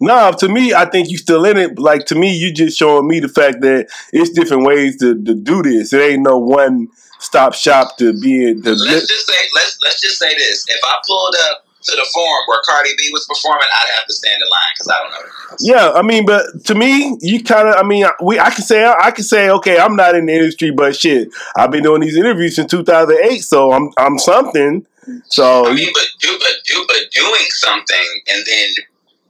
No, 0.00 0.32
to 0.32 0.48
me, 0.48 0.74
I 0.74 0.84
think 0.84 1.10
you 1.10 1.16
still 1.16 1.44
in 1.44 1.56
it. 1.56 1.78
Like 1.78 2.06
to 2.06 2.14
me, 2.14 2.36
you 2.36 2.52
just 2.52 2.78
showing 2.78 3.08
me 3.08 3.20
the 3.20 3.28
fact 3.28 3.60
that 3.62 3.88
it's 4.12 4.30
different 4.30 4.66
ways 4.66 4.98
to, 4.98 5.14
to 5.24 5.34
do 5.34 5.62
this. 5.62 5.92
It 5.92 6.02
ain't 6.02 6.22
no 6.22 6.38
one 6.38 6.88
stop 7.18 7.54
shop 7.54 7.96
to 7.98 8.12
be 8.20 8.46
in. 8.46 8.62
To 8.62 8.70
Let's 8.70 9.08
just 9.08 9.26
say 9.26 9.34
let's 9.54 9.78
let's 9.82 10.00
just 10.00 10.18
say 10.18 10.34
this. 10.34 10.66
If 10.68 10.80
I 10.84 11.00
pulled 11.06 11.34
up 11.50 11.64
to 11.82 11.92
the 11.92 12.06
forum 12.12 12.44
where 12.46 12.60
Cardi 12.68 12.90
B 12.98 13.08
was 13.12 13.26
performing, 13.26 13.68
I'd 13.72 13.94
have 13.96 14.06
to 14.06 14.12
stand 14.12 14.34
in 14.42 14.48
line 14.50 14.72
because 14.74 14.88
I 14.88 15.02
don't 15.02 15.10
know. 15.10 15.16
who 15.16 15.54
it 15.54 15.60
is. 15.60 15.68
yeah, 15.68 15.90
I 15.92 16.02
mean, 16.02 16.26
but 16.26 16.64
to 16.66 16.74
me, 16.74 17.16
you 17.22 17.42
kind 17.42 17.68
of. 17.68 17.76
I 17.76 17.82
mean, 17.82 18.06
we. 18.22 18.38
I 18.38 18.50
can 18.50 18.64
say. 18.64 18.84
I 18.84 19.10
can 19.12 19.24
say. 19.24 19.48
Okay, 19.48 19.78
I'm 19.78 19.96
not 19.96 20.14
in 20.14 20.26
the 20.26 20.34
industry, 20.34 20.72
but 20.72 20.94
shit, 20.94 21.28
I've 21.56 21.70
been 21.70 21.82
doing 21.84 22.02
these 22.02 22.16
interviews 22.16 22.56
since 22.56 22.70
2008, 22.70 23.38
so 23.38 23.72
I'm. 23.72 23.90
I'm 23.96 24.18
something. 24.18 24.86
So 25.28 25.66
I 25.66 25.72
mean, 25.74 25.90
but 25.94 26.06
do 26.20 26.36
but 26.38 26.54
do 26.66 26.84
but 26.88 27.10
doing 27.12 27.46
something 27.50 28.06
and 28.28 28.44
then 28.46 28.68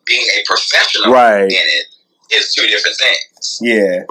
being 0.04 0.26
a 0.38 0.44
professional 0.46 1.12
Right. 1.12 1.42
in 1.44 1.50
it 1.50 1.86
is 2.32 2.54
two 2.54 2.66
different 2.66 2.96
things. 2.96 3.58
yeah, 3.60 4.02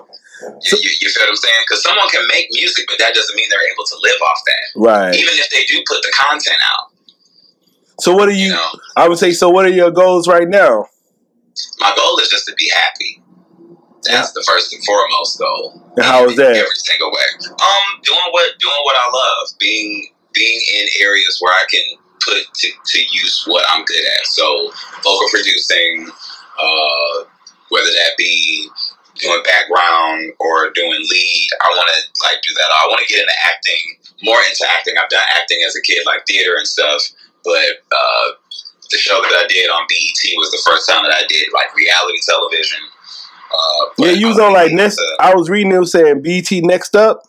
You, 0.63 0.77
you, 0.81 0.91
you 1.01 1.09
feel 1.09 1.23
what 1.23 1.29
I'm 1.29 1.35
saying? 1.35 1.55
Because 1.67 1.83
someone 1.83 2.07
can 2.09 2.25
make 2.27 2.47
music, 2.51 2.85
but 2.87 2.97
that 2.99 3.13
doesn't 3.15 3.35
mean 3.35 3.47
they're 3.49 3.71
able 3.71 3.83
to 3.85 3.95
live 4.01 4.21
off 4.21 4.39
that. 4.45 4.79
right. 4.79 5.15
Even 5.15 5.33
if 5.35 5.49
they 5.49 5.63
do 5.65 5.81
put 5.87 6.01
the 6.01 6.11
content 6.15 6.57
out, 6.75 6.91
So 7.99 8.13
what 8.15 8.27
are 8.29 8.33
you 8.33 8.47
you? 8.47 8.51
know. 8.53 8.71
I 8.95 9.07
would 9.07 9.17
say. 9.17 9.31
So 9.31 9.49
what 9.49 9.65
are 9.65 9.69
your 9.71 9.91
goals 9.91 10.27
right 10.27 10.47
now? 10.47 10.87
My 11.79 11.93
goal 11.95 12.19
is 12.19 12.27
just 12.29 12.45
to 12.47 12.53
be 12.55 12.69
happy. 12.75 13.21
That's 14.03 14.33
the 14.33 14.43
first 14.45 14.71
and 14.73 14.83
foremost 14.85 15.39
goal. 15.39 15.81
How 15.99 16.27
that? 16.27 16.39
Every 16.39 16.75
single 16.75 17.09
way. 17.11 17.27
Um, 17.49 17.87
doing 18.03 18.19
what 18.31 18.59
doing 18.59 18.81
what 18.83 18.95
I 18.95 19.07
love. 19.11 19.47
Being 19.59 20.13
being 20.35 20.59
in 20.75 20.85
areas 21.01 21.37
where 21.39 21.53
I 21.53 21.65
can 21.71 21.97
put 22.21 22.53
to, 22.53 22.67
to 22.69 22.99
use 22.99 23.43
what 23.47 23.65
I'm 23.69 23.85
good 23.85 24.03
at. 24.19 24.25
So 24.27 24.71
vocal 25.03 25.27
producing, 25.31 26.09
uh, 26.59 27.15
whether 27.69 27.89
that 27.89 28.11
be 28.17 28.69
doing 29.15 29.41
background 29.43 30.33
or 30.39 30.71
doing 30.71 30.99
lead, 30.99 31.47
I 31.63 31.67
want 31.69 31.89
to 31.89 31.99
like 32.27 32.41
do 32.43 32.53
that. 32.53 32.69
I 32.69 32.87
want 32.87 33.01
to 33.05 33.07
get 33.07 33.21
into 33.21 33.37
acting, 33.45 33.83
more 34.23 34.39
into 34.49 34.65
acting. 34.69 34.95
I've 35.01 35.09
done 35.09 35.23
acting 35.35 35.59
as 35.65 35.75
a 35.75 35.81
kid, 35.81 36.03
like 36.05 36.25
theater 36.27 36.55
and 36.57 36.67
stuff, 36.67 37.01
but 37.43 37.81
uh, 37.91 38.27
the 38.91 38.97
show 38.97 39.21
that 39.21 39.33
I 39.33 39.47
did 39.47 39.69
on 39.69 39.87
BET 39.87 40.37
was 40.37 40.51
the 40.51 40.61
first 40.65 40.89
time 40.89 41.03
that 41.03 41.13
I 41.13 41.25
did 41.27 41.47
like 41.53 41.73
reality 41.75 42.19
television. 42.27 42.79
Uh, 43.53 43.85
Yeah, 43.97 44.11
you 44.11 44.27
was 44.27 44.39
on 44.39 44.53
like 44.53 44.73
next. 44.73 44.99
I 45.19 45.33
was 45.33 45.49
reading 45.49 45.71
them 45.71 45.85
saying 45.85 46.21
BET 46.21 46.51
next 46.63 46.95
up. 46.95 47.23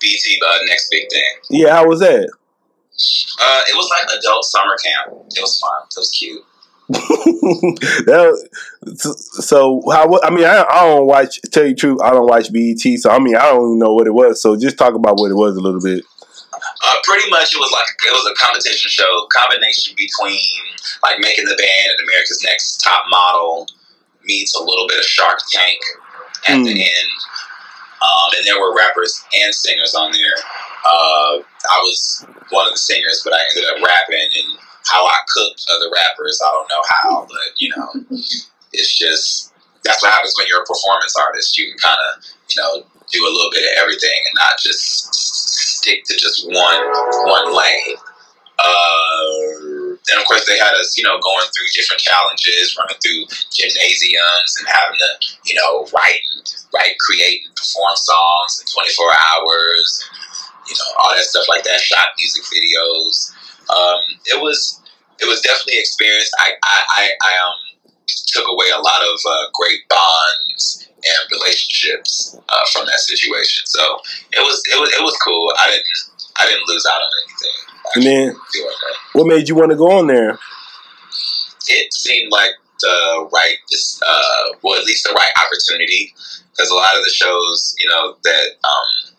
BET 0.00 0.38
uh, 0.46 0.58
next 0.66 0.88
big 0.90 1.08
thing. 1.10 1.24
Yeah, 1.50 1.74
how 1.74 1.86
was 1.86 2.00
that? 2.00 2.28
Uh, 3.40 3.62
it 3.68 3.74
was 3.76 3.88
like 3.90 4.18
adult 4.18 4.44
summer 4.44 4.76
camp. 4.84 5.24
It 5.34 5.40
was 5.40 5.58
fun. 5.60 5.86
It 5.90 5.96
was 5.96 6.10
cute. 6.10 6.42
that, 6.90 8.48
so 9.46 9.82
how? 9.90 10.18
I 10.22 10.30
mean, 10.30 10.44
I, 10.44 10.64
I 10.68 10.86
don't 10.86 11.06
watch. 11.06 11.40
Tell 11.52 11.64
you 11.64 11.70
the 11.70 11.74
truth, 11.76 12.00
I 12.02 12.10
don't 12.10 12.26
watch 12.26 12.52
BET. 12.52 12.80
So 12.98 13.10
I 13.10 13.18
mean, 13.18 13.36
I 13.36 13.50
don't 13.52 13.62
even 13.76 13.78
know 13.78 13.94
what 13.94 14.06
it 14.06 14.14
was. 14.14 14.42
So 14.42 14.56
just 14.56 14.76
talk 14.76 14.94
about 14.94 15.16
what 15.18 15.30
it 15.30 15.34
was 15.34 15.56
a 15.56 15.60
little 15.60 15.80
bit. 15.80 16.04
Uh, 16.52 16.94
pretty 17.04 17.28
much, 17.30 17.52
it 17.54 17.58
was 17.58 17.70
like 17.72 17.86
it 18.04 18.12
was 18.12 18.26
a 18.30 18.34
competition 18.44 18.90
show, 18.90 19.26
combination 19.32 19.94
between 19.96 20.40
like 21.02 21.18
making 21.20 21.44
the 21.44 21.56
band 21.56 21.86
and 21.96 22.08
America's 22.08 22.42
Next 22.44 22.78
Top 22.78 23.02
Model 23.08 23.66
meets 24.24 24.54
a 24.54 24.62
little 24.62 24.86
bit 24.88 24.98
of 24.98 25.04
Shark 25.04 25.38
Tank 25.50 25.78
at 26.48 26.62
the 26.64 26.72
Hmm. 26.72 26.80
end, 26.80 27.10
um, 28.02 28.28
and 28.36 28.46
there 28.46 28.60
were 28.60 28.74
rappers 28.76 29.22
and 29.42 29.54
singers 29.54 29.94
on 29.94 30.12
there. 30.12 30.38
Uh, 30.84 31.44
I 31.44 31.78
was 31.84 32.26
one 32.50 32.66
of 32.66 32.72
the 32.72 32.78
singers, 32.78 33.22
but 33.24 33.34
I 33.34 33.40
ended 33.50 33.64
up 33.68 33.82
rapping 33.84 34.28
and 34.40 34.58
how 34.86 35.04
I 35.06 35.18
cooked 35.28 35.66
other 35.70 35.90
rappers. 35.92 36.40
I 36.42 36.50
don't 36.52 36.68
know 36.68 36.84
how, 36.88 37.26
but 37.28 37.54
you 37.58 37.70
know, 37.76 38.18
it's 38.72 38.96
just 38.98 39.52
that's 39.84 40.02
what 40.02 40.12
happens 40.12 40.34
when 40.38 40.46
you're 40.48 40.62
a 40.62 40.66
performance 40.66 41.14
artist. 41.16 41.58
You 41.58 41.70
can 41.70 41.78
kind 41.78 41.98
of 42.08 42.24
you 42.48 42.56
know 42.62 42.86
do 43.12 43.22
a 43.22 43.30
little 43.32 43.50
bit 43.50 43.64
of 43.64 43.82
everything 43.82 44.10
and 44.10 44.36
not 44.36 44.56
just 44.62 45.14
stick 45.14 46.04
to 46.04 46.16
just 46.16 46.46
one 46.46 46.80
one 47.28 47.56
lane. 47.56 47.96
They 50.50 50.58
had 50.58 50.74
us, 50.74 50.98
you 50.98 51.04
know, 51.06 51.18
going 51.22 51.46
through 51.54 51.70
different 51.72 52.02
challenges, 52.02 52.74
running 52.74 52.98
through 52.98 53.30
gymnasiums, 53.54 54.50
and 54.58 54.66
having 54.66 54.98
to, 54.98 55.10
you 55.46 55.54
know, 55.54 55.86
write 55.94 56.22
and 56.34 56.42
write, 56.74 56.98
create, 56.98 57.46
and 57.46 57.54
perform 57.54 57.94
songs 57.94 58.58
in 58.58 58.66
24 58.66 59.06
hours, 59.06 59.88
and, 60.02 60.10
you 60.68 60.74
know, 60.74 60.88
all 60.98 61.14
that 61.14 61.24
stuff 61.24 61.46
like 61.48 61.62
that. 61.64 61.80
Shot 61.80 62.18
music 62.18 62.44
videos. 62.50 63.30
Um, 63.70 64.02
it 64.26 64.42
was 64.42 64.82
it 65.22 65.28
was 65.30 65.40
definitely 65.40 65.78
experience. 65.78 66.30
I 66.38 66.58
I, 66.62 66.78
I, 66.98 67.04
I 67.22 67.32
um 67.46 67.70
took 68.34 68.46
away 68.50 68.66
a 68.74 68.80
lot 68.80 69.02
of 69.02 69.18
uh, 69.26 69.46
great 69.54 69.86
bonds 69.88 70.88
and 70.90 71.32
relationships 71.32 72.36
uh, 72.48 72.64
from 72.72 72.86
that 72.86 72.98
situation. 72.98 73.62
So 73.66 73.82
it 74.32 74.42
was 74.42 74.62
it 74.74 74.80
was 74.80 74.90
it 74.90 75.02
was 75.02 75.16
cool. 75.24 75.52
I 75.58 75.70
didn't 75.70 75.86
I 76.38 76.46
didn't 76.46 76.68
lose 76.68 76.86
out 76.86 77.00
on 77.00 77.10
anything. 77.24 77.69
And 77.94 78.04
then, 78.04 78.36
what 79.12 79.26
made 79.26 79.48
you 79.48 79.54
want 79.54 79.70
to 79.70 79.76
go 79.76 79.90
on 79.98 80.06
there? 80.06 80.38
It 81.68 81.92
seemed 81.92 82.30
like 82.32 82.52
the 82.80 83.28
right 83.32 83.56
uh, 84.06 84.56
well 84.62 84.78
at 84.78 84.86
least 84.86 85.04
the 85.04 85.12
right 85.12 85.30
opportunity 85.38 86.14
because 86.52 86.70
a 86.70 86.74
lot 86.74 86.96
of 86.96 87.04
the 87.04 87.10
shows 87.10 87.74
you 87.78 87.88
know 87.90 88.16
that 88.24 88.46
um 88.64 89.14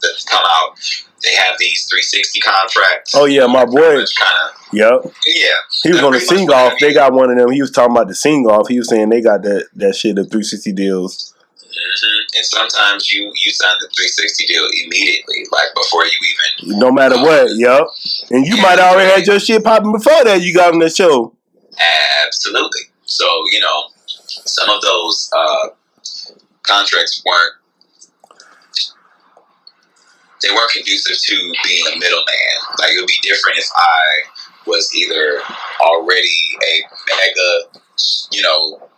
that 0.00 0.24
come 0.28 0.42
out 0.44 0.76
they 1.22 1.30
have 1.36 1.54
these 1.58 1.86
360 1.88 2.40
contracts. 2.40 3.14
Oh 3.14 3.26
yeah, 3.26 3.46
my 3.46 3.64
boy. 3.64 3.80
Kind 3.80 4.04
of 4.04 4.62
Yep, 4.72 5.12
yeah. 5.26 5.48
he 5.82 5.90
was 5.90 6.02
on 6.02 6.12
the 6.12 6.20
sing 6.20 6.50
off. 6.50 6.72
They 6.80 6.94
got 6.94 7.12
one 7.12 7.30
of 7.30 7.36
them. 7.36 7.50
He 7.50 7.60
was 7.60 7.70
talking 7.70 7.94
about 7.94 8.08
the 8.08 8.14
sing 8.14 8.46
off. 8.46 8.68
He 8.68 8.78
was 8.78 8.88
saying 8.88 9.10
they 9.10 9.20
got 9.20 9.42
that 9.42 9.68
that 9.74 9.94
shit 9.94 10.18
of 10.18 10.30
three 10.30 10.42
sixty 10.42 10.72
deals. 10.72 11.31
Hmm 11.74 12.36
And 12.36 12.44
sometimes 12.44 13.10
you 13.10 13.32
you 13.44 13.52
sign 13.52 13.76
the 13.80 13.88
360 13.88 14.46
deal 14.46 14.68
immediately, 14.84 15.46
like 15.50 15.74
before 15.74 16.04
you 16.04 16.12
even 16.12 16.78
No 16.78 16.90
matter 16.90 17.16
what. 17.16 17.50
Yep. 17.56 17.82
And 18.30 18.46
you 18.46 18.56
might 18.62 18.78
already 18.78 19.10
had 19.10 19.26
your 19.26 19.40
shit 19.40 19.64
popping 19.64 19.92
before 19.92 20.24
that. 20.24 20.42
You 20.42 20.54
got 20.54 20.72
on 20.74 20.80
the 20.80 20.90
show. 20.90 21.34
Absolutely. 22.26 22.82
So, 23.04 23.24
you 23.50 23.60
know, 23.60 23.84
some 24.26 24.68
of 24.68 24.80
those 24.82 25.30
uh, 25.36 25.68
contracts 26.62 27.22
weren't 27.26 27.54
they 30.42 30.50
weren't 30.50 30.70
conducive 30.72 31.16
to 31.16 31.52
being 31.64 31.84
a 31.86 31.98
middleman. 31.98 32.56
Like 32.78 32.92
it 32.92 33.00
would 33.00 33.06
be 33.06 33.20
different 33.22 33.58
if 33.58 33.68
I 33.76 34.22
was 34.66 34.94
either 34.94 35.40
already 35.80 36.38
a 36.62 36.82
mega, 37.16 37.80
you 38.32 38.42
know, 38.42 38.88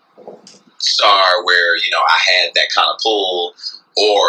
star 0.78 1.44
where, 1.44 1.76
you 1.76 1.90
know, 1.90 2.00
I 2.00 2.18
had 2.30 2.54
that 2.54 2.68
kind 2.74 2.88
of 2.90 2.98
pull 3.02 3.54
or 3.96 4.28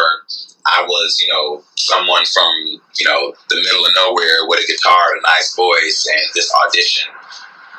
I 0.65 0.83
was, 0.87 1.17
you 1.19 1.27
know, 1.27 1.63
someone 1.75 2.25
from, 2.25 2.51
you 2.97 3.05
know, 3.05 3.33
the 3.49 3.57
middle 3.57 3.85
of 3.85 3.91
nowhere 3.95 4.47
with 4.47 4.59
a 4.63 4.67
guitar 4.67 5.13
and 5.13 5.19
a 5.19 5.23
nice 5.23 5.55
voice 5.55 6.05
and 6.09 6.21
this 6.33 6.51
audition 6.65 7.11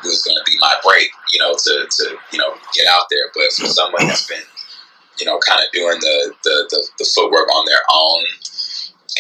was 0.05 0.23
going 0.23 0.37
to 0.37 0.45
be 0.47 0.57
my 0.61 0.75
break, 0.85 1.11
you 1.33 1.41
know, 1.41 1.55
to, 1.55 1.87
to 1.89 2.17
you 2.33 2.39
know 2.39 2.55
get 2.75 2.87
out 2.87 3.07
there. 3.11 3.31
But 3.35 3.53
for 3.53 3.67
someone 3.67 4.07
that's 4.07 4.27
been, 4.27 4.43
you 5.19 5.27
know, 5.27 5.39
kind 5.47 5.63
of 5.65 5.71
doing 5.73 5.99
the, 5.99 6.35
the, 6.45 6.57
the, 6.71 6.89
the 6.99 7.11
footwork 7.15 7.49
on 7.49 7.65
their 7.67 7.83
own 7.93 8.25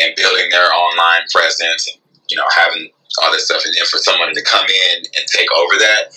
and 0.02 0.14
building 0.16 0.50
their 0.50 0.70
online 0.72 1.24
presence 1.32 1.88
and, 1.92 2.00
you 2.28 2.36
know, 2.36 2.44
having 2.54 2.90
all 3.22 3.32
this 3.32 3.46
stuff, 3.46 3.62
and 3.64 3.74
then 3.74 3.84
for 3.86 3.98
someone 3.98 4.34
to 4.34 4.42
come 4.42 4.66
in 4.66 4.96
and 4.98 5.26
take 5.28 5.48
over 5.56 5.74
that, 5.78 6.12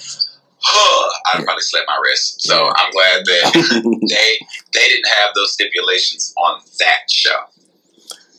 huh, 0.61 1.19
I'd 1.33 1.43
probably 1.45 1.61
slap 1.61 1.83
my 1.87 1.99
wrist. 2.03 2.41
So 2.41 2.55
I'm 2.75 2.91
glad 2.91 3.25
that 3.25 3.53
they 4.09 4.45
they 4.73 4.87
didn't 4.89 5.07
have 5.17 5.29
those 5.35 5.53
stipulations 5.53 6.33
on 6.37 6.61
that 6.79 7.09
show. 7.11 7.37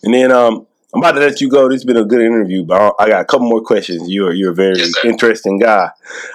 And 0.03 0.15
then 0.15 0.33
um, 0.33 0.67
I'm 0.95 1.01
about 1.01 1.13
to 1.13 1.21
let 1.21 1.41
you 1.41 1.49
go. 1.51 1.69
This 1.69 1.77
has 1.77 1.85
been 1.85 1.97
a 1.97 2.05
good 2.05 2.21
interview, 2.23 2.65
but 2.65 2.95
I 2.99 3.09
got 3.09 3.21
a 3.21 3.25
couple 3.25 3.49
more 3.49 3.63
questions. 3.63 4.09
You're 4.09 4.33
you're 4.33 4.53
a 4.53 4.55
very 4.55 4.79
Yes, 4.79 4.93
interesting 5.05 5.59
guy. 5.59 5.91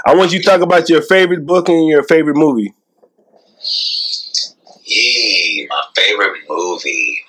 I 0.05 0.15
want 0.15 0.31
you 0.33 0.39
to 0.39 0.45
talk 0.45 0.61
about 0.61 0.89
your 0.89 1.01
favorite 1.01 1.45
book 1.45 1.69
and 1.69 1.87
your 1.87 2.03
favorite 2.03 2.35
movie. 2.37 2.73
Yee, 4.85 5.67
my 5.69 5.83
favorite 5.95 6.37
movie. 6.47 7.19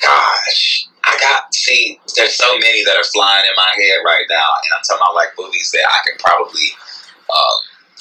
Gosh, 0.00 0.86
I 1.10 1.18
got 1.18 1.54
see. 1.54 1.98
There's 2.16 2.34
so 2.36 2.56
many 2.58 2.84
that 2.84 2.96
are 2.96 3.04
flying 3.12 3.44
in 3.44 3.54
my 3.56 3.70
head 3.74 3.98
right 4.04 4.24
now, 4.30 4.48
and 4.64 4.70
I'm 4.76 4.82
talking 4.86 5.02
about 5.02 5.14
like 5.14 5.28
movies 5.38 5.70
that 5.72 5.84
I 5.86 5.98
can 6.08 6.16
probably 6.18 6.68
um, 7.34 7.58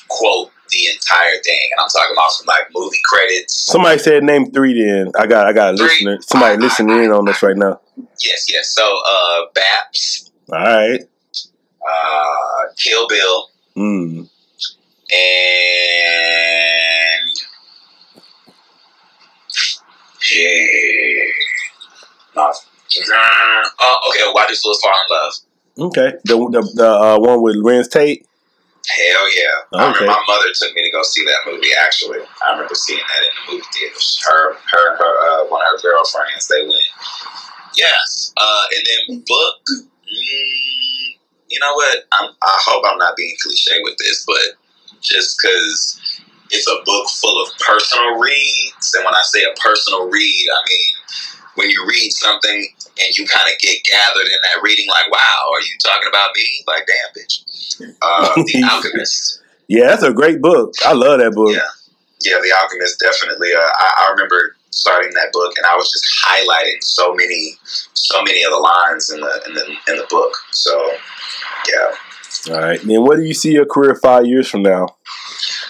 quote 0.07 0.51
the 0.69 0.85
entire 0.93 1.37
thing, 1.43 1.59
and 1.71 1.79
I'm 1.81 1.89
talking 1.89 2.13
about 2.13 2.31
some 2.31 2.45
like 2.45 2.67
movie 2.73 2.99
credits. 3.11 3.65
Somebody 3.65 3.97
said 3.99 4.23
name 4.23 4.51
three. 4.51 4.79
Then 4.79 5.11
I 5.17 5.25
got 5.25 5.47
I 5.47 5.53
got 5.53 5.73
a 5.73 5.77
Three. 5.77 5.87
listener. 5.87 6.21
Somebody 6.21 6.57
listening 6.57 7.03
in 7.03 7.11
on 7.11 7.25
this 7.25 7.41
right 7.41 7.57
now. 7.57 7.81
Yes, 8.21 8.45
yes. 8.49 8.69
So, 8.73 8.83
uh, 8.85 9.45
Baps, 9.55 10.29
All 10.51 10.59
right. 10.59 11.01
uh, 11.01 12.63
Kill 12.77 13.07
Bill, 13.07 13.49
Mm. 13.75 14.29
and 15.11 17.29
yeah, 20.31 21.25
no, 22.97 23.15
uh, 23.15 23.95
okay. 24.09 24.23
Why 24.31 24.45
do 24.47 24.55
fools 24.55 24.79
fall 24.81 24.93
in 24.93 25.15
love? 25.15 25.33
Okay. 25.91 26.17
The 26.23 26.35
the, 26.35 26.61
the 26.75 26.89
uh, 26.89 27.19
one 27.19 27.41
with 27.41 27.55
Larenz 27.55 27.89
Tate. 27.89 28.25
Hell 28.89 29.37
yeah! 29.37 29.77
I 29.77 29.91
remember 29.91 30.07
my 30.07 30.23
mother 30.25 30.49
took 30.55 30.73
me 30.73 30.81
to 30.81 30.91
go 30.91 31.03
see 31.03 31.23
that 31.25 31.45
movie. 31.45 31.69
Actually, 31.79 32.19
I 32.41 32.53
remember 32.53 32.73
seeing 32.73 32.97
that 32.97 33.21
in 33.21 33.31
the 33.35 33.53
movie 33.53 33.67
theaters. 33.73 34.19
Her, 34.25 34.53
her, 34.53 34.97
her, 34.97 35.13
uh, 35.29 35.45
one 35.45 35.61
of 35.61 35.67
her 35.77 35.81
girlfriends. 35.81 36.47
They 36.47 36.63
went. 36.63 36.89
Yes, 37.77 38.33
uh, 38.35 38.63
and 38.73 38.83
then 38.87 39.23
book. 39.27 39.55
Mm, 39.69 41.19
you 41.49 41.59
know 41.59 41.73
what? 41.75 42.05
I'm, 42.13 42.31
I 42.41 42.57
hope 42.65 42.83
I'm 42.87 42.97
not 42.97 43.15
being 43.15 43.35
cliche 43.43 43.77
with 43.83 43.97
this, 43.97 44.25
but 44.25 44.57
just 45.01 45.37
because 45.37 45.99
it's 46.49 46.67
a 46.67 46.81
book 46.83 47.07
full 47.21 47.43
of 47.43 47.49
personal 47.59 48.17
reads, 48.17 48.95
and 48.95 49.05
when 49.05 49.13
I 49.13 49.21
say 49.23 49.43
a 49.43 49.53
personal 49.61 50.09
read, 50.09 50.47
I 50.49 50.61
mean 50.67 50.89
when 51.55 51.69
you 51.69 51.85
read 51.87 52.11
something 52.11 52.67
and 53.01 53.17
you 53.17 53.25
kind 53.25 53.47
of 53.51 53.57
get 53.59 53.83
gathered 53.83 54.27
in 54.27 54.39
that 54.43 54.61
reading, 54.61 54.87
like, 54.87 55.11
wow, 55.11 55.51
are 55.53 55.61
you 55.61 55.75
talking 55.83 56.09
about 56.09 56.31
me? 56.35 56.45
Like, 56.67 56.87
damn, 56.87 57.23
bitch. 57.23 57.95
Uh, 58.01 58.33
the 58.43 58.63
Alchemist. 58.69 59.41
Yeah, 59.67 59.87
that's 59.87 60.03
a 60.03 60.13
great 60.13 60.41
book. 60.41 60.73
I 60.85 60.93
love 60.93 61.19
that 61.19 61.33
book. 61.33 61.53
Yeah. 61.53 61.67
Yeah, 62.21 62.39
The 62.43 62.53
Alchemist 62.61 62.99
definitely. 62.99 63.53
Uh, 63.53 63.59
I, 63.59 64.07
I 64.07 64.11
remember 64.11 64.55
starting 64.71 65.13
that 65.13 65.31
book, 65.31 65.53
and 65.57 65.65
I 65.65 65.75
was 65.75 65.89
just 65.91 66.05
highlighting 66.27 66.83
so 66.83 67.13
many, 67.13 67.53
so 67.93 68.21
many 68.23 68.43
of 68.43 68.51
the 68.51 68.57
lines 68.57 69.09
in 69.09 69.21
the 69.21 69.43
in 69.47 69.53
the 69.53 69.65
in 69.91 69.97
the 69.97 70.07
book. 70.09 70.33
So, 70.51 70.91
yeah. 71.71 72.53
All 72.53 72.61
right. 72.61 72.81
Then 72.81 73.03
what 73.03 73.17
do 73.17 73.23
you 73.23 73.33
see 73.33 73.51
your 73.51 73.65
career 73.65 73.95
five 73.95 74.25
years 74.25 74.49
from 74.49 74.63
now? 74.63 74.87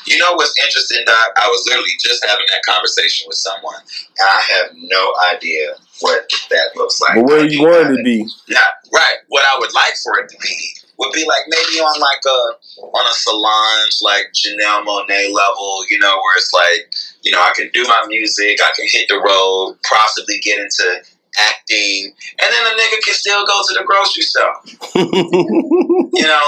You 0.05 0.17
know 0.17 0.33
what's 0.33 0.53
interesting, 0.59 1.03
Doc? 1.05 1.29
I 1.37 1.47
was 1.47 1.63
literally 1.67 1.91
just 2.03 2.25
having 2.25 2.45
that 2.49 2.63
conversation 2.65 3.27
with 3.27 3.37
someone, 3.37 3.81
and 4.17 4.27
I 4.27 4.41
have 4.53 4.71
no 4.75 5.13
idea 5.33 5.75
what 6.01 6.29
that 6.49 6.75
looks 6.75 6.99
like. 7.01 7.15
But 7.15 7.25
where 7.25 7.45
you 7.45 7.61
want 7.61 7.91
it 7.91 7.97
to 7.97 8.03
be? 8.03 8.25
Not 8.49 8.71
right. 8.93 9.17
What 9.27 9.43
I 9.43 9.59
would 9.59 9.73
like 9.73 9.95
for 10.03 10.19
it 10.19 10.29
to 10.29 10.37
be 10.41 10.79
would 10.99 11.13
be 11.13 11.25
like 11.25 11.47
maybe 11.47 11.79
on 11.79 11.99
like 11.99 12.23
a 12.27 12.39
on 12.83 13.05
a 13.07 13.13
Solange 13.15 13.97
like 14.03 14.27
Janelle 14.35 14.83
Monáe 14.83 15.31
level, 15.31 15.83
you 15.89 15.97
know, 15.97 16.15
where 16.15 16.37
it's 16.37 16.53
like, 16.53 16.91
you 17.23 17.31
know, 17.31 17.39
I 17.39 17.53
can 17.55 17.69
do 17.73 17.83
my 17.83 18.05
music, 18.07 18.59
I 18.61 18.71
can 18.75 18.85
hit 18.91 19.07
the 19.07 19.17
road, 19.17 19.77
possibly 19.89 20.39
get 20.39 20.59
into 20.59 21.01
acting, 21.39 22.13
and 22.41 22.51
then 22.51 22.65
a 22.65 22.75
nigga 22.75 23.01
can 23.03 23.13
still 23.13 23.45
go 23.45 23.61
to 23.67 23.73
the 23.79 23.85
grocery 23.85 24.23
store. 24.23 24.55
You 26.11 26.25
know? 26.25 26.47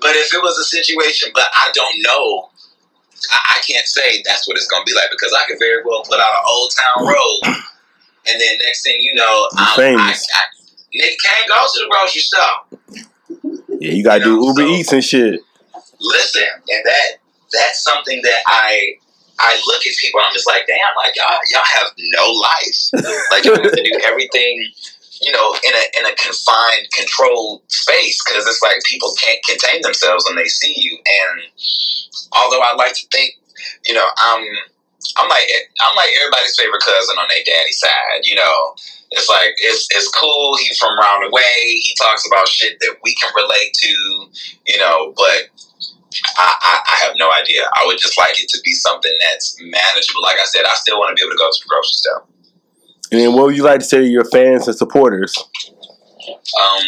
But 0.00 0.16
if 0.16 0.34
it 0.34 0.42
was 0.42 0.58
a 0.58 0.64
situation, 0.64 1.30
but 1.34 1.46
I 1.52 1.70
don't 1.72 2.02
know. 2.02 2.50
I, 3.30 3.56
I 3.56 3.60
can't 3.66 3.86
say 3.86 4.22
that's 4.24 4.48
what 4.48 4.56
it's 4.56 4.66
gonna 4.66 4.84
be 4.84 4.94
like 4.94 5.10
because 5.10 5.32
I 5.32 5.44
could 5.46 5.58
very 5.58 5.84
well 5.84 6.02
put 6.02 6.18
out 6.18 6.28
an 6.28 6.44
old 6.48 6.72
town 6.74 7.06
road 7.06 7.64
and 8.26 8.40
then 8.40 8.58
next 8.64 8.82
thing 8.82 9.00
you 9.00 9.14
know, 9.14 9.48
I'm, 9.56 9.66
I, 9.72 9.76
famous. 9.76 10.26
I, 10.34 10.40
nigga 10.96 11.14
can't 11.24 11.48
go 11.48 11.66
to 11.66 11.80
the 11.80 11.88
grocery 11.90 12.22
store. 12.22 13.78
yeah, 13.80 13.92
you 13.92 14.04
gotta 14.04 14.20
You 14.24 14.36
know, 14.36 14.40
do 14.54 14.60
Uber 14.60 14.62
so- 14.62 14.74
Eats 14.74 14.92
and 14.92 15.04
shit. 15.04 15.40
listen, 16.00 16.42
and 16.68 16.82
that 16.84 17.06
that's 17.52 17.82
something 17.82 18.20
that 18.22 18.40
I 18.46 18.94
I 19.40 19.60
look 19.66 19.86
at 19.86 19.92
people. 20.00 20.20
I'm 20.24 20.32
just 20.32 20.46
like, 20.46 20.66
damn, 20.66 20.78
like 20.96 21.14
y'all 21.16 21.38
y'all 21.50 21.62
have 21.64 21.88
no 21.98 22.26
life. 22.30 22.78
Like 23.30 23.44
you 23.44 23.52
have 23.52 23.62
to 23.72 23.82
do 23.82 23.98
everything, 24.04 24.70
you 25.22 25.32
know, 25.32 25.54
in 25.64 25.72
a 25.74 26.00
in 26.00 26.06
a 26.06 26.14
confined, 26.16 26.86
controlled 26.96 27.62
space 27.68 28.22
because 28.24 28.46
it's 28.46 28.62
like 28.62 28.76
people 28.84 29.12
can't 29.20 29.38
contain 29.44 29.82
themselves 29.82 30.24
when 30.28 30.36
they 30.36 30.46
see 30.48 30.72
you. 30.76 30.96
And 30.98 31.42
although 32.32 32.60
I 32.60 32.74
like 32.76 32.94
to 32.94 33.06
think, 33.12 33.34
you 33.84 33.94
know, 33.94 34.06
I'm 34.18 34.44
I'm 35.16 35.28
like 35.28 35.46
I'm 35.80 35.96
like 35.96 36.10
everybody's 36.20 36.56
favorite 36.56 36.82
cousin 36.82 37.18
on 37.18 37.28
their 37.28 37.44
daddy's 37.44 37.78
side. 37.78 38.22
You 38.24 38.36
know, 38.36 38.74
it's 39.10 39.28
like 39.28 39.54
it's 39.58 39.88
it's 39.90 40.08
cool. 40.08 40.56
He's 40.58 40.78
from 40.78 40.98
around 40.98 41.24
the 41.24 41.30
way. 41.30 41.78
He 41.78 41.94
talks 42.00 42.26
about 42.26 42.48
shit 42.48 42.78
that 42.80 42.96
we 43.02 43.14
can 43.14 43.30
relate 43.34 43.72
to. 43.74 43.92
You 44.66 44.78
know, 44.78 45.12
but 45.16 45.50
I, 46.38 46.54
I, 46.62 46.74
I 46.92 46.96
have 47.06 47.14
no 47.16 47.30
idea. 47.32 47.62
I 47.62 47.86
would 47.86 47.98
just 47.98 48.18
like 48.18 48.40
it 48.40 48.48
to 48.50 48.60
be 48.64 48.72
something 48.72 49.12
that's 49.30 49.56
manageable. 49.60 50.22
Like 50.22 50.36
I 50.40 50.46
said, 50.46 50.64
I 50.64 50.74
still 50.74 50.98
want 50.98 51.16
to 51.16 51.20
be 51.20 51.26
able 51.26 51.34
to 51.34 51.38
go 51.38 51.50
to 51.50 51.58
the 51.62 51.68
grocery 51.68 51.92
store. 51.92 52.24
And 53.12 53.20
then 53.20 53.32
what 53.34 53.46
would 53.46 53.56
you 53.56 53.62
like 53.62 53.80
to 53.80 53.84
say 53.84 53.98
to 53.98 54.06
your 54.06 54.24
fans 54.24 54.66
and 54.66 54.76
supporters? 54.76 55.36
Um, 56.26 56.84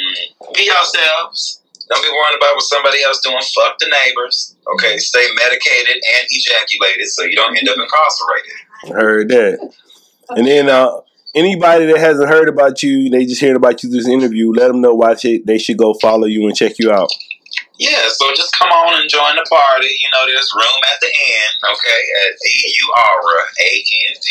be 0.55 0.65
yourselves. 0.65 1.63
Don't 1.89 2.03
be 2.03 2.09
worrying 2.09 2.39
about 2.39 2.55
what 2.55 2.65
somebody 2.65 3.03
else 3.03 3.21
doing. 3.21 3.39
Fuck 3.55 3.79
the 3.79 3.89
neighbors. 3.89 4.56
Okay, 4.75 4.99
stay 4.99 5.27
medicated 5.37 5.95
and 5.95 6.27
ejaculated 6.29 7.07
so 7.09 7.23
you 7.23 7.37
don't 7.37 7.57
end 7.57 7.69
up 7.69 7.77
incarcerated. 7.79 9.01
Heard 9.01 9.29
that. 9.29 9.73
And 10.31 10.47
then 10.47 10.69
uh, 10.69 11.01
anybody 11.35 11.87
that 11.87 11.99
hasn't 11.99 12.29
heard 12.29 12.49
about 12.49 12.83
you, 12.83 13.09
they 13.11 13.27
just 13.27 13.41
hearing 13.41 13.57
about 13.57 13.83
you 13.83 13.91
through 13.91 13.99
this 13.99 14.09
interview, 14.09 14.53
let 14.53 14.69
them 14.69 14.81
know 14.81 14.95
why 14.95 15.15
they 15.15 15.39
they 15.39 15.59
should 15.59 15.77
go 15.77 15.95
follow 15.95 16.27
you 16.27 16.47
and 16.47 16.57
check 16.57 16.79
you 16.79 16.91
out. 16.91 17.09
Yeah, 17.79 18.09
so 18.09 18.33
just 18.35 18.57
come 18.57 18.73
on 18.73 19.01
and 19.01 19.09
join 19.09 19.37
the 19.37 19.45
party. 19.45 19.93
You 20.01 20.09
know, 20.13 20.25
there's 20.25 20.49
room 20.57 20.81
at 20.93 20.99
the 21.01 21.13
end, 21.13 21.55
okay, 21.77 22.01
at 22.25 22.33
E-U-R-A, 22.41 23.45
A-N-D, 23.61 24.29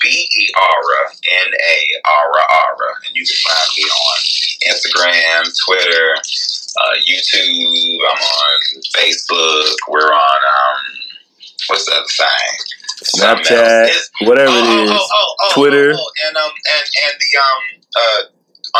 B-E-R-A, 0.00 1.00
N-A-R-A, 1.10 2.44
R-A. 2.54 2.88
And 3.06 3.16
you 3.18 3.24
can 3.26 3.38
find 3.42 3.68
me 3.74 3.84
on 3.90 4.16
Instagram, 4.70 5.42
Twitter, 5.66 6.14
uh, 6.80 6.94
YouTube. 7.06 7.98
I'm 8.10 8.22
on 8.22 8.60
Facebook. 8.94 9.74
We're 9.88 10.12
on, 10.12 10.40
um, 10.54 10.80
what's 11.68 11.86
that 11.86 12.06
thing? 12.16 12.74
Snapchat, 13.02 13.90
whatever 14.22 14.50
oh, 14.54 14.80
it 14.80 14.84
is. 14.84 14.90
oh, 14.90 15.06
oh, 15.12 15.34
oh, 15.42 15.50
Twitter. 15.52 15.92
oh, 15.94 15.98
oh, 15.98 16.26
and 16.28 16.36
um 16.36 16.50
and 16.50 16.86
and 17.04 17.14
the 17.20 17.38
um 17.38 17.80
uh 17.96 18.22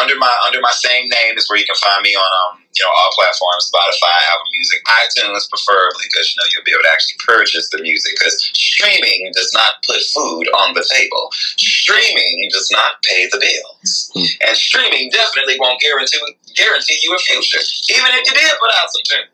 under 0.00 0.16
my 0.18 0.32
under 0.46 0.60
my 0.60 0.72
same 0.72 1.08
name 1.08 1.38
is 1.38 1.48
where 1.48 1.58
you 1.58 1.66
can 1.66 1.76
find 1.76 2.02
me 2.02 2.14
on 2.14 2.30
um 2.50 2.60
you 2.74 2.82
know 2.82 2.90
all 2.90 3.10
platforms 3.14 3.70
Spotify, 3.70 4.16
Apple 4.34 4.50
Music, 4.58 4.78
iTunes 4.82 5.46
preferably 5.46 6.06
because 6.10 6.26
you 6.34 6.36
know 6.42 6.46
you'll 6.50 6.66
be 6.66 6.74
able 6.74 6.82
to 6.82 6.90
actually 6.90 7.18
purchase 7.22 7.70
the 7.70 7.78
music 7.82 8.18
because 8.18 8.34
streaming 8.54 9.30
does 9.32 9.50
not 9.54 9.78
put 9.86 10.02
food 10.10 10.46
on 10.58 10.74
the 10.74 10.82
table. 10.90 11.30
Streaming 11.58 12.48
does 12.50 12.68
not 12.72 12.98
pay 13.02 13.26
the 13.30 13.38
bills, 13.38 14.10
Hmm. 14.14 14.48
and 14.50 14.56
streaming 14.56 15.10
definitely 15.10 15.56
won't 15.60 15.80
guarantee 15.80 16.18
guarantee 16.56 16.98
you 17.02 17.14
a 17.14 17.18
future, 17.18 17.62
even 17.94 18.10
if 18.18 18.26
you 18.26 18.34
did 18.34 18.50
put 18.58 18.70
out 18.74 18.88
some 18.90 19.04
tunes. 19.06 19.30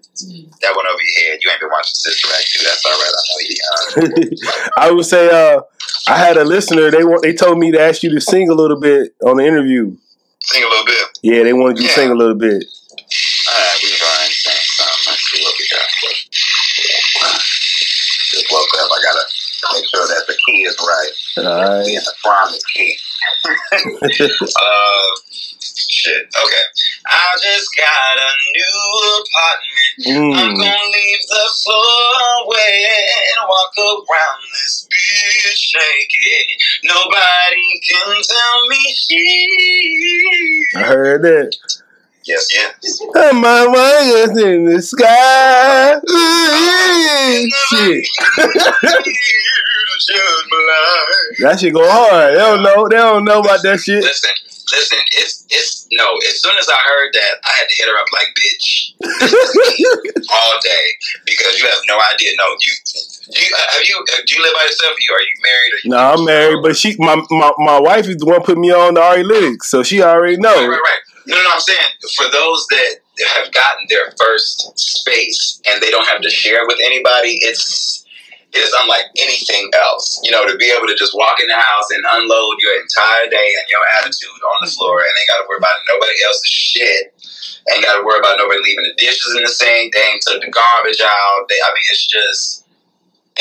That 0.60 0.76
one 0.76 0.84
over 0.86 1.00
your 1.00 1.30
head. 1.32 1.38
You 1.40 1.50
ain't 1.50 1.60
been 1.60 1.70
watching 1.72 1.94
Sister 1.96 2.28
Act 2.36 2.46
too. 2.52 2.62
That's 2.64 2.84
all 2.84 2.92
right. 2.92 3.14
I 3.16 3.22
know 3.24 3.40
you 3.40 4.28
young. 4.28 4.70
I 4.76 4.90
would 4.90 5.06
say 5.06 5.30
uh, 5.30 5.62
I 6.08 6.16
had 6.18 6.36
a 6.36 6.44
listener. 6.44 6.90
They 6.90 7.04
want 7.04 7.22
they 7.22 7.32
told 7.32 7.58
me 7.58 7.72
to 7.72 7.80
ask 7.80 8.02
you 8.02 8.10
to 8.10 8.20
sing 8.20 8.50
a 8.50 8.54
little 8.54 8.78
bit 8.78 9.14
on 9.24 9.36
the 9.38 9.46
interview. 9.46 9.96
Sing 10.42 10.62
a 10.64 10.68
little 10.68 10.84
bit. 10.86 11.18
Yeah, 11.22 11.42
they 11.44 11.52
wanted 11.52 11.78
you 11.78 11.88
to 11.88 11.92
sing 11.92 12.10
a 12.10 12.14
little 12.14 12.34
bit. 12.34 12.64
Alright, 12.64 13.78
we 13.82 13.88
can 13.90 13.98
go 14.00 14.06
ahead 14.06 14.24
and 14.24 14.32
sing 14.32 14.60
some. 14.76 14.86
Let's 15.06 15.22
see 15.30 15.42
what 15.44 15.54
we 15.58 15.68
got. 15.68 15.88
Just 18.30 18.46
woke 18.52 18.68
up. 18.80 18.90
I 18.90 18.98
gotta 19.02 19.24
make 19.74 19.84
sure 19.92 20.06
that 20.06 20.24
the 20.26 20.36
key 20.46 20.62
is 20.62 20.76
right. 20.80 21.44
All 21.44 21.62
right. 21.62 21.86
Me 21.86 21.98
the 21.98 22.14
promise 22.24 22.64
key. 22.74 22.96
uh, 23.44 25.10
shit. 25.30 26.26
Okay. 26.44 26.64
I 27.12 27.36
just 27.42 27.68
got 27.76 28.16
a 28.18 28.30
new 28.54 28.80
apartment. 29.20 30.38
I'm 30.38 30.54
Mm. 30.54 30.56
gonna 30.56 30.90
leave 30.94 31.22
the 31.28 31.46
floor 31.64 32.46
wet 32.46 32.58
and 32.60 33.48
walk 33.48 33.74
around 33.78 34.40
this 34.52 34.86
bitch 34.90 35.62
naked. 35.74 36.46
Nobody 36.84 37.80
can 37.88 38.22
tell 38.22 38.58
me 38.68 38.82
shit. 39.10 40.76
I 40.76 40.82
heard 40.86 41.22
that. 41.22 41.56
Yes, 42.26 42.46
yes. 42.52 43.00
I'm 43.16 43.40
my 43.40 43.66
wires 43.66 44.36
in 44.38 44.64
the 44.66 44.80
sky. 44.82 45.94
Ooh, 45.94 47.50
shit. 47.70 48.04
That 51.40 51.58
shit 51.60 51.72
go 51.72 51.88
hard. 51.90 52.34
They 52.34 52.38
don't 52.38 52.62
know. 52.62 52.88
They 52.88 52.96
don't 52.96 53.24
know 53.24 53.40
about 53.40 53.62
that 53.62 53.80
shit. 53.80 54.02
Listen, 54.04 54.30
listen. 54.72 54.98
It's 55.18 55.46
it's 55.50 55.88
no. 55.92 56.16
As 56.28 56.42
soon 56.42 56.56
as 56.58 56.68
I 56.68 56.80
heard 56.86 57.10
that, 57.12 57.34
I 57.44 57.52
had 57.58 57.66
to 57.68 57.74
hit 57.76 57.88
her 57.88 57.98
up 57.98 58.10
like 58.12 58.28
bitch 58.38 58.66
all 60.30 60.54
day 60.62 60.86
because 61.24 61.58
you 61.58 61.66
have 61.66 61.82
no 61.88 61.98
idea. 62.14 62.32
No, 62.38 62.44
you. 62.60 62.74
Do 63.30 63.40
you, 63.40 63.50
have 63.70 63.84
you 63.84 63.96
uh, 63.96 64.16
do 64.26 64.34
you 64.34 64.42
live 64.42 64.54
by 64.54 64.64
yourself? 64.64 64.92
Are 64.92 65.00
you 65.00 65.14
are 65.14 65.22
you 65.22 65.36
married? 65.42 65.72
You 65.84 65.90
No, 65.90 65.96
I'm 65.98 66.24
married, 66.24 66.62
but 66.62 66.76
she, 66.76 66.96
my, 66.98 67.16
my, 67.30 67.52
my 67.58 67.78
wife 67.80 68.08
is 68.08 68.16
the 68.16 68.26
one 68.26 68.42
put 68.42 68.58
me 68.58 68.72
on 68.72 68.94
the 68.94 69.00
Ari 69.02 69.22
lyrics, 69.22 69.70
so 69.70 69.82
she 69.82 70.02
already 70.02 70.36
Right, 70.36 70.42
know. 70.42 70.68
right, 70.68 70.80
right. 70.80 70.98
No, 71.26 71.36
no, 71.36 71.42
no, 71.42 71.50
I'm 71.54 71.60
saying 71.60 71.78
for 72.16 72.30
those 72.30 72.66
that 72.70 72.94
have 73.36 73.52
gotten 73.52 73.86
their 73.88 74.12
first 74.18 74.78
space 74.78 75.60
and 75.68 75.82
they 75.82 75.90
don't 75.90 76.06
have 76.06 76.22
to 76.22 76.30
share 76.30 76.66
with 76.66 76.78
anybody, 76.84 77.38
it's 77.42 77.99
it 78.52 78.58
is 78.58 78.74
unlike 78.82 79.06
anything 79.18 79.70
else. 79.78 80.20
You 80.22 80.30
know, 80.30 80.46
to 80.46 80.56
be 80.56 80.72
able 80.74 80.86
to 80.86 80.98
just 80.98 81.14
walk 81.14 81.38
in 81.38 81.46
the 81.46 81.58
house 81.58 81.88
and 81.90 82.02
unload 82.02 82.58
your 82.58 82.74
entire 82.80 83.30
day 83.30 83.48
and 83.58 83.66
your 83.70 83.84
attitude 83.98 84.28
on 84.30 84.58
the 84.60 84.66
mm-hmm. 84.66 84.74
floor, 84.74 85.00
and 85.00 85.10
ain't 85.10 85.30
got 85.30 85.42
to 85.42 85.48
worry 85.48 85.62
about 85.62 85.78
nobody 85.86 86.16
else's 86.26 86.50
shit. 86.50 87.14
Ain't 87.70 87.84
got 87.84 88.00
to 88.00 88.04
worry 88.04 88.18
about 88.18 88.38
nobody 88.38 88.58
leaving 88.58 88.88
the 88.88 88.96
dishes 88.98 89.36
in 89.36 89.44
the 89.44 89.52
sink. 89.52 89.94
They 89.94 90.02
ain't 90.10 90.22
took 90.22 90.42
the 90.42 90.50
garbage 90.50 91.00
out. 91.00 91.46
They, 91.48 91.60
I 91.62 91.70
mean, 91.70 91.86
it's 91.92 92.06
just. 92.06 92.66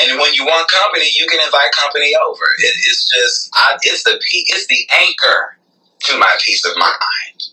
And 0.00 0.18
when 0.18 0.32
you 0.32 0.46
want 0.46 0.70
company, 0.70 1.10
you 1.12 1.26
can 1.26 1.42
invite 1.44 1.72
company 1.72 2.14
over. 2.24 2.46
It, 2.62 2.72
it's 2.88 3.04
just, 3.10 3.50
I, 3.54 3.76
it's 3.82 4.04
the 4.04 4.16
it's 4.16 4.66
the 4.68 4.86
anchor 4.94 5.58
to 6.06 6.18
my 6.18 6.30
peace 6.40 6.64
of 6.64 6.76
mind 6.76 7.50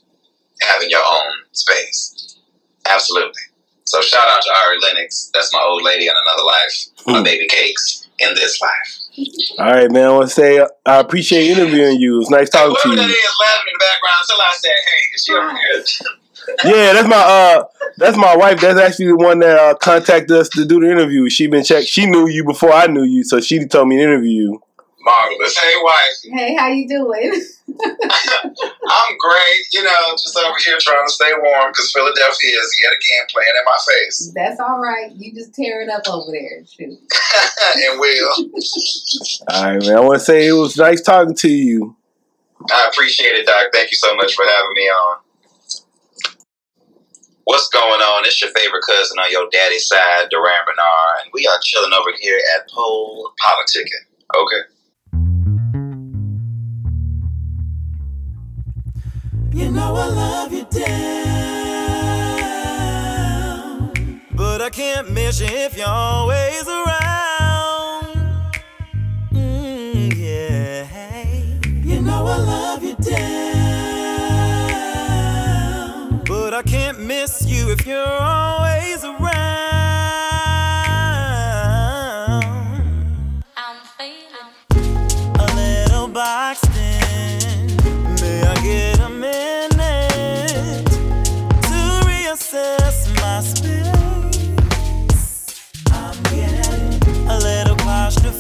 having 0.62 0.90
your 0.90 1.04
own 1.04 1.44
space. 1.52 2.38
Absolutely. 2.86 3.42
So 3.88 4.02
shout 4.02 4.28
out 4.28 4.42
to 4.42 4.50
Ari 4.68 4.78
Lennox. 4.82 5.32
That's 5.34 5.54
my 5.54 5.62
old 5.62 5.82
lady 5.82 6.08
in 6.08 6.14
another 6.14 6.44
life. 6.44 6.88
My 7.08 7.18
Hmm. 7.20 7.24
baby 7.24 7.48
cakes 7.48 8.06
in 8.20 8.36
this 8.36 8.60
life. 8.62 8.98
All 9.60 9.72
right, 9.74 9.90
man. 9.90 10.06
I 10.08 10.10
want 10.12 10.28
to 10.28 10.34
say 10.36 10.60
uh, 10.60 10.68
I 10.86 11.00
appreciate 11.00 11.50
interviewing 11.52 12.00
you. 12.00 12.20
It's 12.20 12.30
nice 12.30 12.50
talking 12.50 12.76
to 12.76 12.82
Whoever 12.82 13.02
that 13.02 13.08
you. 13.08 13.14
is 13.16 13.36
laughing 13.40 13.72
in 13.72 13.80
the 13.80 13.86
background 13.86 14.16
I 14.30 14.56
said, 14.58 14.72
hey, 14.72 15.16
is 15.16 15.24
she 15.24 15.34
over 15.34 15.58
here? 15.58 15.84
Yeah, 16.64 16.94
that's 16.94 17.08
my 17.10 17.18
uh, 17.18 17.64
that's 17.98 18.16
my 18.16 18.36
wife. 18.38 18.62
That's 18.62 18.80
actually 18.80 19.08
the 19.08 19.18
one 19.18 19.40
that 19.40 19.58
uh, 19.60 19.74
contacted 19.76 20.32
us 20.32 20.48
to 20.50 20.64
do 20.66 20.80
the 20.80 20.90
interview. 20.90 21.28
She 21.30 21.48
been 21.48 21.64
checked. 21.64 21.88
She 21.88 22.06
knew 22.06 22.28
you 22.30 22.46
before 22.46 22.72
I 22.72 22.88
knew 22.88 23.04
you, 23.04 23.24
so 23.26 23.42
she 23.42 23.66
told 23.66 23.90
me 23.90 23.98
to 23.98 24.04
interview 24.04 24.30
you 24.44 24.64
marvelous. 25.08 25.58
Hey, 25.58 25.74
wife. 25.82 26.18
Hey, 26.24 26.56
how 26.56 26.68
you 26.68 26.88
doing? 26.88 27.32
I'm 27.80 29.18
great. 29.18 29.62
You 29.72 29.84
know, 29.84 30.12
just 30.12 30.38
over 30.38 30.58
here 30.64 30.78
trying 30.80 31.06
to 31.06 31.14
stay 31.14 31.32
warm 31.42 31.72
because 31.72 31.92
Philadelphia 31.92 32.52
is 32.52 32.80
yet 32.84 32.92
again 32.92 33.28
playing 33.30 33.56
in 33.58 33.66
my 33.66 33.78
face. 33.88 34.32
That's 34.36 34.60
all 34.60 34.80
right. 34.80 35.12
You 35.16 35.34
just 35.34 35.54
tear 35.54 35.82
it 35.82 35.90
up 35.90 36.04
over 36.08 36.32
there, 36.32 36.64
too. 36.64 36.98
and 37.76 38.00
will. 38.00 38.34
all 39.50 39.64
right, 39.64 39.82
man. 39.82 39.96
I 39.96 40.00
want 40.02 40.20
to 40.20 40.26
say 40.26 40.48
it 40.48 40.54
was 40.54 40.78
nice 40.78 41.02
talking 41.02 41.36
to 41.36 41.50
you. 41.50 41.96
I 42.72 42.90
appreciate 42.92 43.36
it, 43.36 43.46
Doc. 43.46 43.68
Thank 43.74 43.92
you 43.92 43.98
so 43.98 44.16
much 44.16 44.36
for 44.36 44.44
having 44.46 44.74
me 44.74 44.82
on. 44.82 45.18
What's 47.46 47.70
going 47.70 48.02
on? 48.02 48.26
It's 48.26 48.42
your 48.42 48.52
favorite 48.52 48.84
cousin 48.86 49.20
on 49.20 49.32
your 49.32 49.48
daddy's 49.54 49.88
side, 49.88 50.28
Duran 50.30 50.68
Bernarr, 50.68 51.24
and 51.24 51.32
we 51.34 51.48
are 51.48 51.58
chilling 51.64 51.94
over 51.94 52.12
here 52.20 52.38
at 52.58 52.68
PoePoliticking. 52.70 54.04
Okay. 54.36 54.77
You 59.58 59.72
know 59.72 59.96
I 59.96 60.06
love 60.06 60.54
you 60.54 60.66
down. 60.70 61.42
But 64.36 64.62
I 64.62 64.70
can't 64.70 65.12
miss 65.12 65.42
you 65.42 65.48
if 65.48 65.76
you're 65.76 65.88
always 65.88 66.68
around. 66.68 68.06
Mm, 69.34 70.16
yeah. 70.16 70.88
You 71.84 72.02
know 72.04 72.28
I 72.28 72.38
love 72.38 72.84
you 72.84 72.96
down. 72.98 73.18
But 76.26 76.54
I 76.54 76.62
can't 76.62 77.00
miss 77.00 77.44
you 77.48 77.72
if 77.72 77.88
you're 77.88 78.06
always 78.06 79.04
around. 79.04 79.17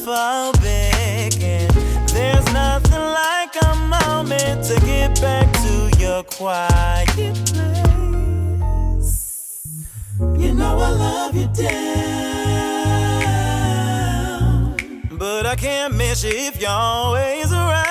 fall 0.07 0.53
back. 0.53 1.33
And 1.41 1.69
there's 2.07 2.45
nothing 2.53 3.05
like 3.23 3.53
a 3.61 3.75
moment 3.75 4.63
to 4.69 4.79
get 4.85 5.19
back 5.19 5.51
to 5.63 5.91
your 5.99 6.23
quiet 6.23 7.35
place. 7.51 9.17
You 10.19 10.53
know 10.53 10.79
I 10.79 10.89
love 11.05 11.35
you 11.35 11.47
down, 11.47 11.97
but 15.17 15.45
I 15.45 15.55
can't 15.57 15.93
miss 15.93 16.23
you 16.23 16.31
if 16.33 16.61
you're 16.61 16.69
always 16.69 17.51
around. 17.51 17.86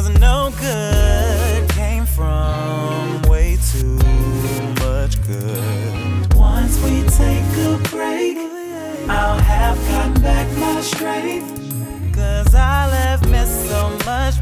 was 0.00 0.18
no 0.18 0.50
good 0.58 1.68
came 1.70 2.06
from 2.06 3.20
way 3.28 3.58
too 3.70 3.98
much 4.80 5.20
good. 5.26 6.34
Once 6.34 6.82
we 6.82 7.02
take 7.02 7.44
a 7.68 7.78
break, 7.90 8.38
I'll 9.10 9.38
have 9.38 9.76
gotten 9.88 10.22
back 10.22 10.46
my 10.56 10.80
strength. 10.80 11.50
Cause 12.14 12.54
I'll 12.54 12.90
have 12.90 13.28
missed 13.28 13.68
so 13.68 13.90
much. 14.06 14.34